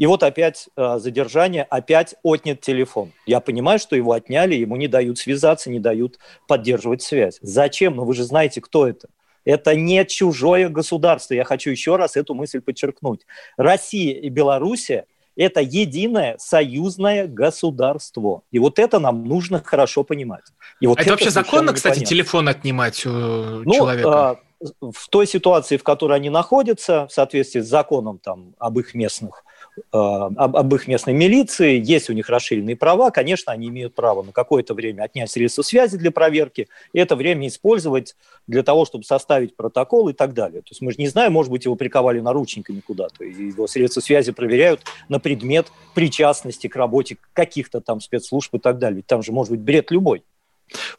И 0.00 0.06
вот 0.06 0.22
опять 0.22 0.70
э, 0.78 0.98
задержание, 0.98 1.62
опять 1.64 2.14
отнят 2.22 2.62
телефон. 2.62 3.12
Я 3.26 3.40
понимаю, 3.40 3.78
что 3.78 3.96
его 3.96 4.12
отняли, 4.12 4.54
ему 4.54 4.76
не 4.76 4.88
дают 4.88 5.18
связаться, 5.18 5.68
не 5.68 5.78
дают 5.78 6.18
поддерживать 6.48 7.02
связь. 7.02 7.38
Зачем? 7.42 7.96
Ну 7.96 8.04
вы 8.06 8.14
же 8.14 8.24
знаете, 8.24 8.62
кто 8.62 8.88
это. 8.88 9.08
Это 9.44 9.74
не 9.74 10.02
чужое 10.06 10.70
государство. 10.70 11.34
Я 11.34 11.44
хочу 11.44 11.68
еще 11.68 11.96
раз 11.96 12.16
эту 12.16 12.32
мысль 12.32 12.62
подчеркнуть. 12.62 13.26
Россия 13.58 14.18
и 14.18 14.30
Белоруссия– 14.30 15.04
это 15.36 15.60
единое 15.60 16.36
союзное 16.38 17.26
государство. 17.26 18.40
И 18.50 18.58
вот 18.58 18.78
это 18.78 19.00
нам 19.00 19.24
нужно 19.24 19.62
хорошо 19.62 20.02
понимать. 20.02 20.44
И 20.80 20.86
вот 20.86 20.98
а 20.98 21.02
это, 21.02 21.10
это 21.10 21.12
вообще 21.12 21.30
законно, 21.30 21.74
кстати, 21.74 22.02
телефон 22.04 22.48
отнимать 22.48 23.04
у 23.04 23.10
ну, 23.10 23.74
человека? 23.74 24.40
Э, 24.62 24.64
в 24.80 25.08
той 25.10 25.26
ситуации, 25.26 25.76
в 25.76 25.82
которой 25.82 26.16
они 26.16 26.30
находятся, 26.30 27.06
в 27.06 27.12
соответствии 27.12 27.60
с 27.60 27.68
законом 27.68 28.18
там, 28.18 28.54
об 28.58 28.78
их 28.78 28.94
местных 28.94 29.44
Э, 29.59 29.59
об, 29.92 30.56
об 30.56 30.74
их 30.74 30.86
местной 30.86 31.12
милиции, 31.12 31.80
есть 31.82 32.10
у 32.10 32.12
них 32.12 32.28
расширенные 32.28 32.76
права, 32.76 33.10
конечно, 33.10 33.52
они 33.52 33.68
имеют 33.68 33.94
право 33.94 34.22
на 34.22 34.32
какое-то 34.32 34.74
время 34.74 35.02
отнять 35.02 35.30
средства 35.30 35.62
связи 35.62 35.96
для 35.96 36.10
проверки, 36.10 36.68
и 36.92 36.98
это 36.98 37.16
время 37.16 37.48
использовать 37.48 38.16
для 38.46 38.62
того, 38.62 38.84
чтобы 38.84 39.04
составить 39.04 39.56
протокол 39.56 40.08
и 40.08 40.12
так 40.12 40.34
далее. 40.34 40.62
То 40.62 40.68
есть 40.70 40.80
мы 40.80 40.92
же 40.92 40.98
не 40.98 41.08
знаем, 41.08 41.32
может 41.32 41.52
быть, 41.52 41.64
его 41.64 41.76
приковали 41.76 42.20
наручниками 42.20 42.80
куда-то, 42.80 43.24
и 43.24 43.46
его 43.48 43.66
средства 43.66 44.00
связи 44.00 44.32
проверяют 44.32 44.82
на 45.08 45.20
предмет 45.20 45.68
причастности 45.94 46.66
к 46.66 46.76
работе 46.76 47.16
каких-то 47.32 47.80
там 47.80 48.00
спецслужб 48.00 48.54
и 48.54 48.58
так 48.58 48.78
далее. 48.78 48.96
Ведь 48.96 49.06
там 49.06 49.22
же 49.22 49.32
может 49.32 49.52
быть 49.52 49.60
бред 49.60 49.90
любой. 49.90 50.22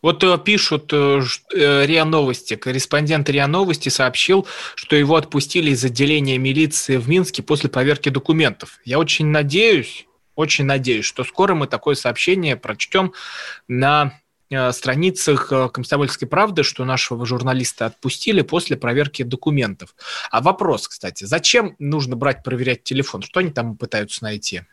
Вот 0.02 0.24
э, 0.24 0.38
пишут 0.38 0.92
э, 0.94 1.22
э, 1.54 1.86
РИА 1.86 2.06
Новости. 2.06 2.56
Корреспондент 2.56 3.30
РИА 3.30 3.48
Новости 3.48 3.90
сообщил, 3.90 4.48
что 4.76 4.96
его 4.96 5.16
отпустили 5.16 5.72
из 5.72 5.84
отделения 5.84 6.38
милиции 6.38 6.98
в 6.98 7.08
Минске 7.10 7.44
после 7.44 7.70
проверки 7.70 8.10
документов. 8.10 8.80
Я 8.86 9.00
очень 9.00 9.28
надеюсь, 9.28 10.08
очень 10.36 10.66
надеюсь, 10.66 11.06
что 11.06 11.24
скоро 11.24 11.56
мы 11.56 11.68
такое 11.68 11.96
сообщение 11.96 12.56
прочтем 12.56 13.14
на 13.68 14.20
страницах 14.72 15.48
«Комсомольской 15.72 16.28
правды», 16.28 16.64
что 16.64 16.84
нашего 16.84 17.26
журналиста 17.26 17.86
отпустили 17.86 18.42
после 18.42 18.76
проверки 18.76 19.24
документов. 19.24 19.96
А 20.30 20.42
вопрос, 20.42 20.90
кстати, 20.90 21.24
зачем 21.24 21.78
нужно 21.80 22.18
брать 22.18 22.44
проверять 22.44 22.84
телефон? 22.84 23.22
Что 23.22 23.40
они 23.40 23.52
там 23.52 23.78
пытаются 23.78 24.26
найти? 24.26 24.64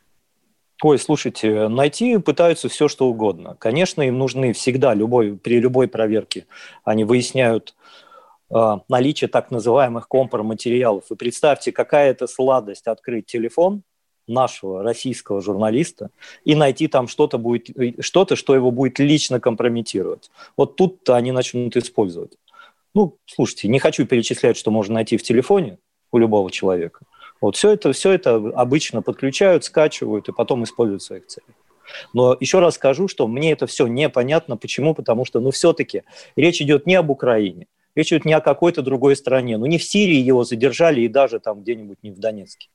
Ой, 0.80 0.96
слушайте, 0.98 1.66
найти 1.66 2.18
пытаются 2.18 2.68
все, 2.68 2.86
что 2.86 3.08
угодно. 3.08 3.56
Конечно, 3.58 4.02
им 4.02 4.16
нужны 4.16 4.52
всегда, 4.52 4.94
любой, 4.94 5.36
при 5.36 5.58
любой 5.58 5.88
проверке, 5.88 6.46
они 6.84 7.02
выясняют 7.02 7.74
э, 8.50 8.76
наличие 8.88 9.26
так 9.26 9.50
называемых 9.50 10.06
компроматериалов. 10.06 11.10
И 11.10 11.16
представьте, 11.16 11.72
какая 11.72 12.10
это 12.10 12.28
сладость 12.28 12.86
открыть 12.86 13.26
телефон 13.26 13.82
нашего 14.28 14.84
российского 14.84 15.40
журналиста 15.40 16.10
и 16.44 16.54
найти 16.54 16.86
там 16.86 17.08
что-то, 17.08 17.38
будет, 17.38 17.70
что-то, 17.98 18.36
что 18.36 18.54
его 18.54 18.70
будет 18.70 19.00
лично 19.00 19.40
компрометировать. 19.40 20.30
Вот 20.56 20.76
тут-то 20.76 21.16
они 21.16 21.32
начнут 21.32 21.76
использовать. 21.76 22.34
Ну, 22.94 23.16
слушайте, 23.26 23.66
не 23.66 23.80
хочу 23.80 24.06
перечислять, 24.06 24.56
что 24.56 24.70
можно 24.70 24.94
найти 24.94 25.16
в 25.16 25.24
телефоне 25.24 25.78
у 26.12 26.18
любого 26.18 26.52
человека– 26.52 27.00
вот 27.40 27.56
все 27.56 27.72
это, 27.72 27.92
все 27.92 28.12
это 28.12 28.36
обычно 28.36 29.02
подключают, 29.02 29.64
скачивают 29.64 30.28
и 30.28 30.32
потом 30.32 30.64
используют 30.64 31.02
в 31.02 31.06
своих 31.06 31.26
целях. 31.26 31.54
Но 32.12 32.36
еще 32.38 32.58
раз 32.58 32.74
скажу, 32.74 33.08
что 33.08 33.26
мне 33.26 33.52
это 33.52 33.66
все 33.66 33.86
непонятно. 33.86 34.56
Почему? 34.56 34.94
Потому 34.94 35.24
что, 35.24 35.40
ну, 35.40 35.50
все-таки 35.50 36.02
речь 36.36 36.60
идет 36.60 36.86
не 36.86 36.94
об 36.96 37.10
Украине, 37.10 37.66
речь 37.94 38.12
идет 38.12 38.24
не 38.24 38.32
о 38.32 38.40
какой-то 38.40 38.82
другой 38.82 39.16
стране. 39.16 39.56
Ну, 39.56 39.66
не 39.66 39.78
в 39.78 39.84
Сирии 39.84 40.18
его 40.18 40.44
задержали 40.44 41.00
и 41.00 41.08
даже 41.08 41.40
там 41.40 41.62
где-нибудь 41.62 41.98
не 42.02 42.10
в 42.10 42.18
Донецке. 42.18 42.68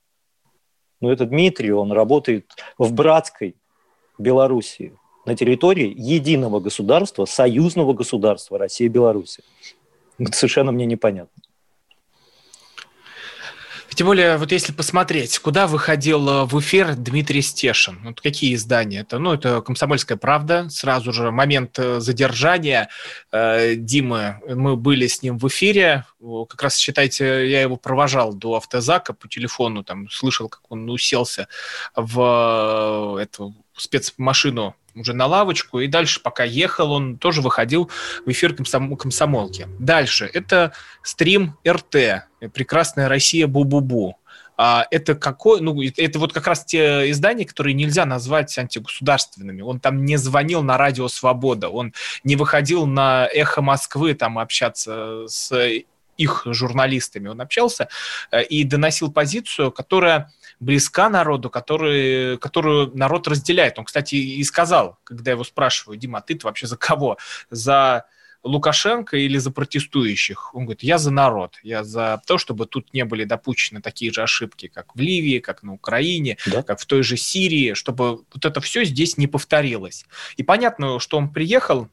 Но 0.99 1.11
это 1.11 1.26
Дмитрий, 1.26 1.72
он 1.72 1.91
работает 1.91 2.49
в 2.78 2.93
братской 2.93 3.55
Белоруссии, 4.18 4.97
на 5.26 5.36
территории 5.36 5.93
единого 5.95 6.59
государства, 6.59 7.26
союзного 7.26 7.93
государства 7.93 8.57
России 8.57 8.86
и 8.86 8.89
Беларуси. 8.89 9.43
Это 10.18 10.32
совершенно 10.34 10.72
мне 10.72 10.86
непонятно. 10.86 11.41
Тем 13.96 14.08
более, 14.08 14.38
вот 14.38 14.52
если 14.52 14.72
посмотреть, 14.72 15.38
куда 15.39 15.68
выходил 15.68 16.28
э, 16.28 16.46
в 16.46 16.60
эфир 16.60 16.96
Дмитрий 16.96 17.41
Стешин, 17.41 18.00
вот 18.04 18.22
какие 18.22 18.56
издания 18.56 19.02
это? 19.02 19.20
Ну, 19.20 19.34
это 19.34 19.62
«Комсомольская 19.62 20.18
правда», 20.18 20.68
сразу 20.70 21.14
же 21.14 21.32
момент 21.32 21.78
э, 21.78 22.00
задержания 22.00 22.89
э, 23.32 23.76
Димы, 23.76 24.39
мы 24.48 24.76
были 24.76 25.08
с 25.08 25.22
ним 25.22 25.38
в 25.38 25.48
эфире, 25.48 26.06
как 26.50 26.64
раз, 26.64 26.78
считайте, 26.78 27.50
я 27.50 27.62
его 27.62 27.76
провожал 27.76 28.34
до 28.34 28.56
автозака 28.56 29.14
по 29.14 29.28
телефону, 29.28 29.84
там, 29.84 30.10
слышал, 30.10 30.50
как 30.50 30.72
он 30.72 30.89
уселся 30.89 31.48
в 31.96 33.18
э, 33.20 33.22
эту 33.24 33.56
спецмашину 33.76 34.76
уже 34.96 35.14
на 35.14 35.26
лавочку, 35.26 35.80
и 35.80 35.88
дальше, 35.88 36.22
пока 36.22 36.44
ехал, 36.44 36.91
он 36.91 37.18
тоже 37.18 37.41
выходил 37.41 37.89
в 38.26 38.32
эфир 38.32 38.56
комсом... 38.56 38.96
комсомолки. 38.96 39.68
Дальше, 39.80 40.30
это 40.32 40.74
стрим 41.02 41.58
РТ, 41.68 42.26
«Прекрасная 42.54 43.08
Россия 43.08 43.48
Бу-Бу-Бу». 43.48 44.14
А 44.56 44.86
это 44.91 45.16
какой, 45.16 45.62
ну, 45.62 45.82
это 45.82 46.20
вот 46.20 46.32
как 46.32 46.46
раз 46.46 46.64
те 46.64 47.10
издания, 47.10 47.46
которые 47.46 47.74
нельзя 47.74 48.06
назвать 48.06 48.56
антигосударственными. 48.58 49.62
Он 49.62 49.80
там 49.80 50.06
не 50.06 50.18
звонил 50.18 50.62
на 50.62 50.78
радио 50.78 51.08
Свобода, 51.08 51.70
он 51.70 51.94
не 52.24 52.36
выходил 52.36 52.86
на 52.86 53.28
Эхо 53.34 53.64
Москвы 53.64 54.14
там 54.14 54.38
общаться 54.38 55.26
с 55.28 55.52
их 56.18 56.44
журналистами. 56.46 57.30
Он 57.30 57.41
общался 57.41 57.89
э, 58.32 58.44
и 58.44 58.64
доносил 58.64 59.12
позицию, 59.12 59.72
которая 59.72 60.32
близка 60.64 61.09
народу, 61.09 61.49
который, 61.49 62.38
которую 62.38 62.91
народ 62.95 63.28
разделяет. 63.28 63.78
Он, 63.78 63.86
кстати, 63.86 64.16
и 64.16 64.43
сказал, 64.43 64.97
когда 65.03 65.32
его 65.32 65.43
спрашиваю, 65.43 65.97
Дима, 65.97 66.20
а 66.20 66.22
ты 66.22 66.39
вообще 66.41 66.68
за 66.68 66.78
кого? 66.78 67.18
За 67.49 68.05
Лукашенко 68.43 69.18
или 69.18 69.38
за 69.38 69.51
протестующих? 69.51 70.53
Он 70.53 70.66
говорит, 70.66 70.84
я 70.84 70.97
за 70.97 71.11
народ, 71.11 71.57
я 71.64 71.84
за 71.84 72.22
то, 72.26 72.38
чтобы 72.38 72.66
тут 72.66 72.93
не 72.93 73.05
были 73.05 73.24
допущены 73.24 73.82
такие 73.82 74.11
же 74.11 74.22
ошибки, 74.22 74.68
как 74.68 74.95
в 74.95 74.99
Ливии, 74.99 75.39
как 75.39 75.64
на 75.64 75.74
Украине, 75.74 76.38
да? 76.45 76.64
как 76.64 76.80
в 76.80 76.86
той 76.86 77.03
же 77.03 77.18
Сирии, 77.18 77.74
чтобы 77.74 78.24
вот 78.34 78.45
это 78.45 78.59
все 78.61 78.84
здесь 78.84 79.18
не 79.18 79.28
повторилось. 79.28 80.05
И 80.36 80.43
понятно, 80.43 80.99
что 80.99 81.18
он 81.18 81.32
приехал 81.32 81.89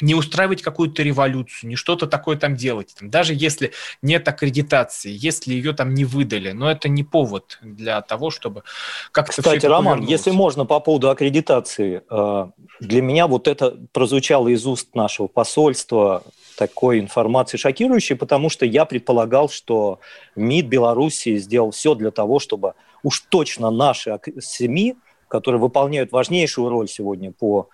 не 0.00 0.14
устраивать 0.14 0.62
какую-то 0.62 1.02
революцию, 1.02 1.70
не 1.70 1.76
что-то 1.76 2.06
такое 2.06 2.36
там 2.36 2.56
делать. 2.56 2.94
Там, 2.98 3.10
даже 3.10 3.34
если 3.34 3.72
нет 4.02 4.26
аккредитации, 4.28 5.10
если 5.12 5.52
ее 5.54 5.72
там 5.72 5.94
не 5.94 6.04
выдали, 6.04 6.52
но 6.52 6.70
это 6.70 6.88
не 6.88 7.04
повод 7.04 7.58
для 7.62 8.00
того, 8.02 8.30
чтобы 8.30 8.62
как-то... 9.12 9.42
Кстати, 9.42 9.66
Роман, 9.66 10.02
если 10.02 10.30
можно 10.30 10.64
по 10.64 10.80
поводу 10.80 11.10
аккредитации, 11.10 12.02
э, 12.08 12.46
для 12.80 13.02
меня 13.02 13.26
вот 13.26 13.48
это 13.48 13.76
прозвучало 13.92 14.48
из 14.48 14.66
уст 14.66 14.94
нашего 14.94 15.26
посольства 15.26 16.22
такой 16.56 16.98
информации 16.98 17.56
шокирующей, 17.56 18.16
потому 18.16 18.50
что 18.50 18.66
я 18.66 18.84
предполагал, 18.84 19.48
что 19.48 20.00
МИД 20.34 20.66
Белоруссии 20.66 21.36
сделал 21.36 21.70
все 21.70 21.94
для 21.94 22.10
того, 22.10 22.40
чтобы 22.40 22.74
уж 23.02 23.20
точно 23.28 23.70
наши 23.70 24.18
СМИ, 24.40 24.96
которые 25.28 25.60
выполняют 25.60 26.10
важнейшую 26.10 26.68
роль 26.68 26.88
сегодня 26.88 27.30
по 27.32 27.68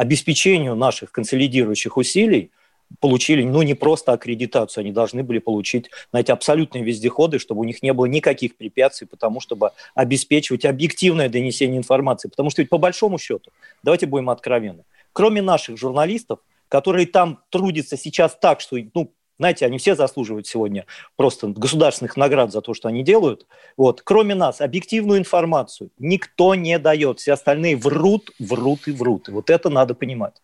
обеспечению 0.00 0.76
наших 0.76 1.12
консолидирующих 1.12 1.98
усилий 1.98 2.52
получили, 3.00 3.42
ну, 3.42 3.60
не 3.60 3.74
просто 3.74 4.12
аккредитацию, 4.12 4.80
они 4.80 4.92
должны 4.92 5.22
были 5.22 5.40
получить, 5.40 5.90
знаете, 6.10 6.32
абсолютные 6.32 6.82
вездеходы, 6.82 7.38
чтобы 7.38 7.60
у 7.60 7.64
них 7.64 7.82
не 7.82 7.92
было 7.92 8.06
никаких 8.06 8.56
препятствий, 8.56 9.06
потому 9.06 9.40
чтобы 9.40 9.72
обеспечивать 9.94 10.64
объективное 10.64 11.28
донесение 11.28 11.76
информации. 11.76 12.30
Потому 12.30 12.48
что 12.48 12.62
ведь 12.62 12.70
по 12.70 12.78
большому 12.78 13.18
счету 13.18 13.50
давайте 13.82 14.06
будем 14.06 14.30
откровенны. 14.30 14.84
Кроме 15.12 15.42
наших 15.42 15.76
журналистов, 15.76 16.38
которые 16.70 17.06
там 17.06 17.40
трудятся 17.50 17.98
сейчас 17.98 18.34
так, 18.40 18.62
что, 18.62 18.78
ну, 18.94 19.12
знаете, 19.40 19.64
они 19.64 19.78
все 19.78 19.94
заслуживают 19.94 20.46
сегодня 20.46 20.84
просто 21.16 21.46
государственных 21.46 22.18
наград 22.18 22.52
за 22.52 22.60
то, 22.60 22.74
что 22.74 22.88
они 22.88 23.02
делают. 23.02 23.46
Вот. 23.78 24.02
Кроме 24.02 24.34
нас, 24.34 24.60
объективную 24.60 25.18
информацию 25.18 25.88
никто 25.98 26.54
не 26.54 26.78
дает. 26.78 27.20
Все 27.20 27.32
остальные 27.32 27.78
врут, 27.78 28.32
врут 28.38 28.86
и 28.86 28.92
врут. 28.92 29.30
И 29.30 29.32
вот 29.32 29.48
это 29.48 29.70
надо 29.70 29.94
понимать. 29.94 30.34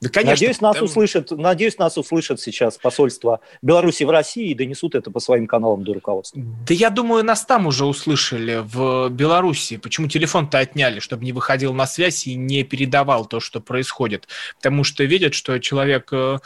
Да, 0.00 0.08
конечно, 0.10 0.32
надеюсь, 0.32 0.60
нас 0.60 0.76
там... 0.76 0.84
услышат, 0.84 1.30
надеюсь, 1.32 1.78
нас 1.78 1.98
услышат 1.98 2.40
сейчас 2.40 2.78
посольство 2.78 3.40
Беларуси 3.62 4.04
в 4.04 4.10
России 4.10 4.50
и 4.50 4.54
донесут 4.54 4.94
это 4.94 5.10
по 5.10 5.18
своим 5.18 5.46
каналам 5.46 5.82
до 5.82 5.94
руководства. 5.94 6.40
Да 6.66 6.72
я 6.72 6.90
думаю, 6.90 7.24
нас 7.24 7.44
там 7.44 7.66
уже 7.66 7.84
услышали 7.84 8.62
в 8.62 9.08
Беларуси. 9.08 9.76
Почему 9.76 10.08
телефон-то 10.08 10.58
отняли, 10.58 11.00
чтобы 11.00 11.24
не 11.24 11.32
выходил 11.32 11.74
на 11.74 11.86
связь 11.86 12.26
и 12.26 12.34
не 12.34 12.62
передавал 12.62 13.26
то, 13.26 13.40
что 13.40 13.60
происходит. 13.60 14.28
Потому 14.56 14.84
что 14.84 15.02
видят, 15.04 15.34
что 15.34 15.58
человек 15.58 16.08
э, 16.12 16.38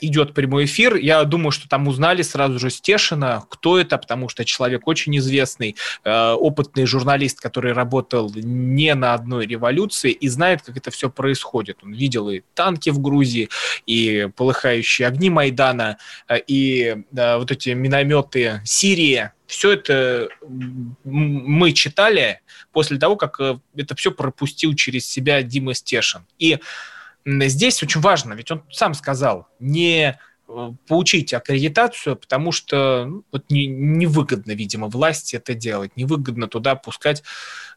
идет 0.00 0.32
прямой 0.32 0.64
эфир. 0.64 0.96
Я 0.96 1.22
думаю, 1.24 1.50
что 1.50 1.68
там 1.68 1.88
узнали 1.88 2.22
сразу 2.22 2.58
же 2.58 2.70
Стешина, 2.70 3.44
кто 3.50 3.78
это, 3.78 3.98
потому 3.98 4.28
что 4.28 4.44
человек 4.44 4.86
очень 4.86 5.16
известный, 5.18 5.76
э, 6.04 6.32
опытный 6.32 6.86
журналист, 6.86 7.40
который 7.40 7.72
работал 7.72 8.32
не 8.34 8.94
на 8.94 9.14
одной 9.14 9.46
революции 9.46 10.12
и 10.12 10.28
знает, 10.28 10.62
как 10.62 10.76
это 10.76 10.90
все 10.90 11.10
происходит. 11.10 11.78
Он 11.82 11.92
видел 11.92 12.30
и 12.30 12.42
танки, 12.54 12.85
в 12.90 13.00
Грузии, 13.00 13.48
и 13.86 14.28
полыхающие 14.36 15.08
огни 15.08 15.30
Майдана, 15.30 15.98
э, 16.28 16.38
и 16.46 16.96
вот 17.12 17.50
эти 17.50 17.70
минометы 17.70 18.60
Сирии. 18.64 19.30
Все 19.46 19.72
это 19.72 20.28
мы 21.04 21.72
читали 21.72 22.40
после 22.72 22.98
того, 22.98 23.16
как 23.16 23.40
э, 23.40 23.58
это 23.76 23.94
все 23.94 24.10
пропустил 24.10 24.74
через 24.74 25.08
себя 25.08 25.42
Дима 25.42 25.74
Стешин. 25.74 26.26
И 26.38 26.58
здесь 27.24 27.82
очень 27.82 28.00
важно, 28.00 28.34
ведь 28.34 28.50
он 28.50 28.62
сам 28.70 28.94
сказал, 28.94 29.48
не 29.58 30.18
э, 30.48 30.72
получить 30.86 31.32
аккредитацию, 31.32 32.16
потому 32.16 32.52
что 32.52 33.06
ну, 33.06 33.24
вот 33.32 33.50
не, 33.50 33.66
невыгодно, 33.66 34.52
видимо, 34.52 34.88
власти 34.88 35.36
это 35.36 35.54
делать, 35.54 35.96
невыгодно 35.96 36.48
туда 36.48 36.74
пускать 36.74 37.22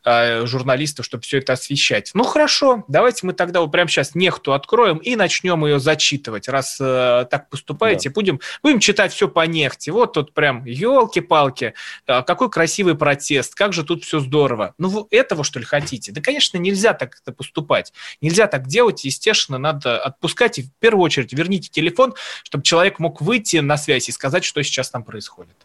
э, 0.06 0.46
журналистов, 0.46 1.06
чтобы 1.06 1.24
все 1.24 1.40
это 1.40 1.54
освещать. 1.54 2.12
Ну 2.14 2.24
хорошо, 2.24 2.84
давайте 2.88 3.26
мы 3.26 3.34
тогда 3.34 3.62
вот 3.62 3.72
прямо 3.72 3.90
сейчас 3.90 4.16
нехту 4.16 4.54
откроем 4.54 4.98
и 4.98 5.16
начнем 5.16 5.66
ее 5.66 5.80
зачитывать. 5.80 6.48
Раз 6.48 6.78
э, 6.80 7.26
так 7.30 7.50
поступаете, 7.50 8.10
да. 8.10 8.14
будем, 8.14 8.40
будем 8.64 8.80
читать 8.80 9.14
все 9.14 9.28
по 9.28 9.46
нехте. 9.46 9.92
Вот 9.92 10.14
тут 10.14 10.34
прям, 10.34 10.66
елки-палки, 10.66 11.74
э, 12.08 12.24
какой 12.24 12.50
красивый 12.50 12.96
протест, 12.96 13.56
как 13.56 13.74
же 13.74 13.84
тут 13.84 14.04
все 14.04 14.20
здорово. 14.20 14.74
Ну 14.78 14.90
вы 14.90 15.06
этого, 15.12 15.44
что 15.44 15.60
ли, 15.60 15.66
хотите? 15.66 16.12
Да, 16.12 16.22
конечно, 16.22 16.58
нельзя 16.58 16.94
так 16.94 17.18
это 17.22 17.32
поступать. 17.32 17.94
Нельзя 18.22 18.48
так 18.48 18.68
делать, 18.68 19.04
естественно, 19.04 19.58
надо 19.58 20.00
отпускать 20.00 20.60
и 20.60 20.64
в 20.64 20.72
первую 20.80 21.04
очередь 21.04 21.34
верните 21.34 21.70
телефон, 21.70 22.14
чтобы 22.44 22.64
человек 22.64 23.00
мог 23.00 23.22
выйти 23.22 23.58
на 23.58 23.78
связь 23.78 24.10
и 24.10 24.12
сказать, 24.12 24.44
что 24.44 24.62
сейчас 24.64 24.90
там 24.90 25.04
происходит. 25.04 25.56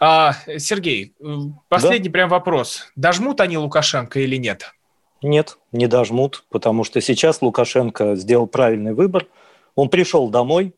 А, 0.00 0.34
Сергей, 0.58 1.14
последний 1.68 2.08
да? 2.08 2.12
прям 2.12 2.28
вопрос. 2.28 2.86
Дожмут 2.94 3.40
они 3.40 3.58
Лукашенко 3.58 4.20
или 4.20 4.36
нет? 4.36 4.74
Нет, 5.22 5.58
не 5.72 5.88
дожмут, 5.88 6.44
потому 6.50 6.84
что 6.84 7.00
сейчас 7.00 7.42
Лукашенко 7.42 8.14
сделал 8.14 8.46
правильный 8.46 8.94
выбор. 8.94 9.26
Он 9.74 9.88
пришел 9.88 10.28
домой 10.28 10.74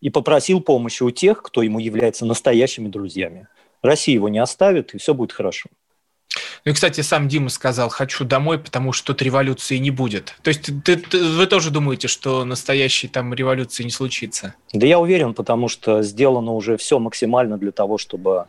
и 0.00 0.08
попросил 0.08 0.60
помощи 0.60 1.02
у 1.02 1.10
тех, 1.10 1.42
кто 1.42 1.62
ему 1.62 1.78
является 1.78 2.24
настоящими 2.24 2.88
друзьями. 2.88 3.48
Россия 3.82 4.14
его 4.14 4.28
не 4.30 4.38
оставит, 4.38 4.94
и 4.94 4.98
все 4.98 5.12
будет 5.12 5.32
хорошо. 5.32 5.68
Ну 6.64 6.70
и, 6.70 6.74
кстати, 6.74 7.00
сам 7.00 7.28
Дима 7.28 7.48
сказал, 7.48 7.88
хочу 7.88 8.24
домой, 8.24 8.58
потому 8.58 8.92
что 8.92 9.12
тут 9.12 9.22
революции 9.22 9.76
не 9.78 9.90
будет. 9.90 10.34
То 10.42 10.48
есть 10.48 10.70
ты, 10.84 10.96
ты, 10.96 11.22
вы 11.22 11.46
тоже 11.46 11.70
думаете, 11.70 12.08
что 12.08 12.44
настоящей 12.44 13.08
там 13.08 13.32
революции 13.34 13.84
не 13.84 13.90
случится? 13.90 14.54
Да 14.72 14.86
я 14.86 14.98
уверен, 14.98 15.34
потому 15.34 15.68
что 15.68 16.02
сделано 16.02 16.52
уже 16.52 16.76
все 16.76 16.98
максимально 16.98 17.58
для 17.58 17.72
того, 17.72 17.98
чтобы 17.98 18.46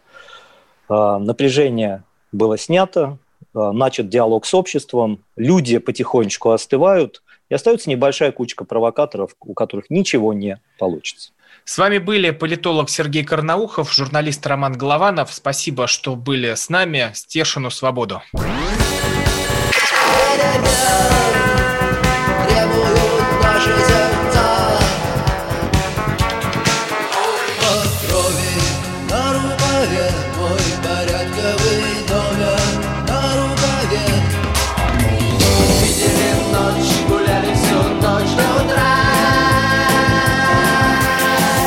э, 0.89 1.17
напряжение 1.19 2.03
было 2.31 2.57
снято, 2.57 3.17
э, 3.55 3.71
начат 3.71 4.09
диалог 4.09 4.45
с 4.45 4.53
обществом, 4.53 5.23
люди 5.35 5.77
потихонечку 5.77 6.51
остывают, 6.51 7.21
и 7.49 7.53
остается 7.53 7.89
небольшая 7.89 8.31
кучка 8.31 8.65
провокаторов, 8.65 9.35
у 9.39 9.53
которых 9.53 9.89
ничего 9.89 10.33
не 10.33 10.59
получится. 10.77 11.31
С 11.67 11.77
вами 11.77 11.97
были 11.97 12.29
политолог 12.29 12.89
Сергей 12.89 13.25
Карнаухов, 13.25 13.93
журналист 13.93 14.47
Роман 14.47 14.71
Голованов. 14.71 15.33
Спасибо, 15.33 15.85
что 15.87 16.15
были 16.15 16.55
с 16.55 16.69
нами. 16.69 17.11
Стешину 17.13 17.71
свободу. 17.71 18.21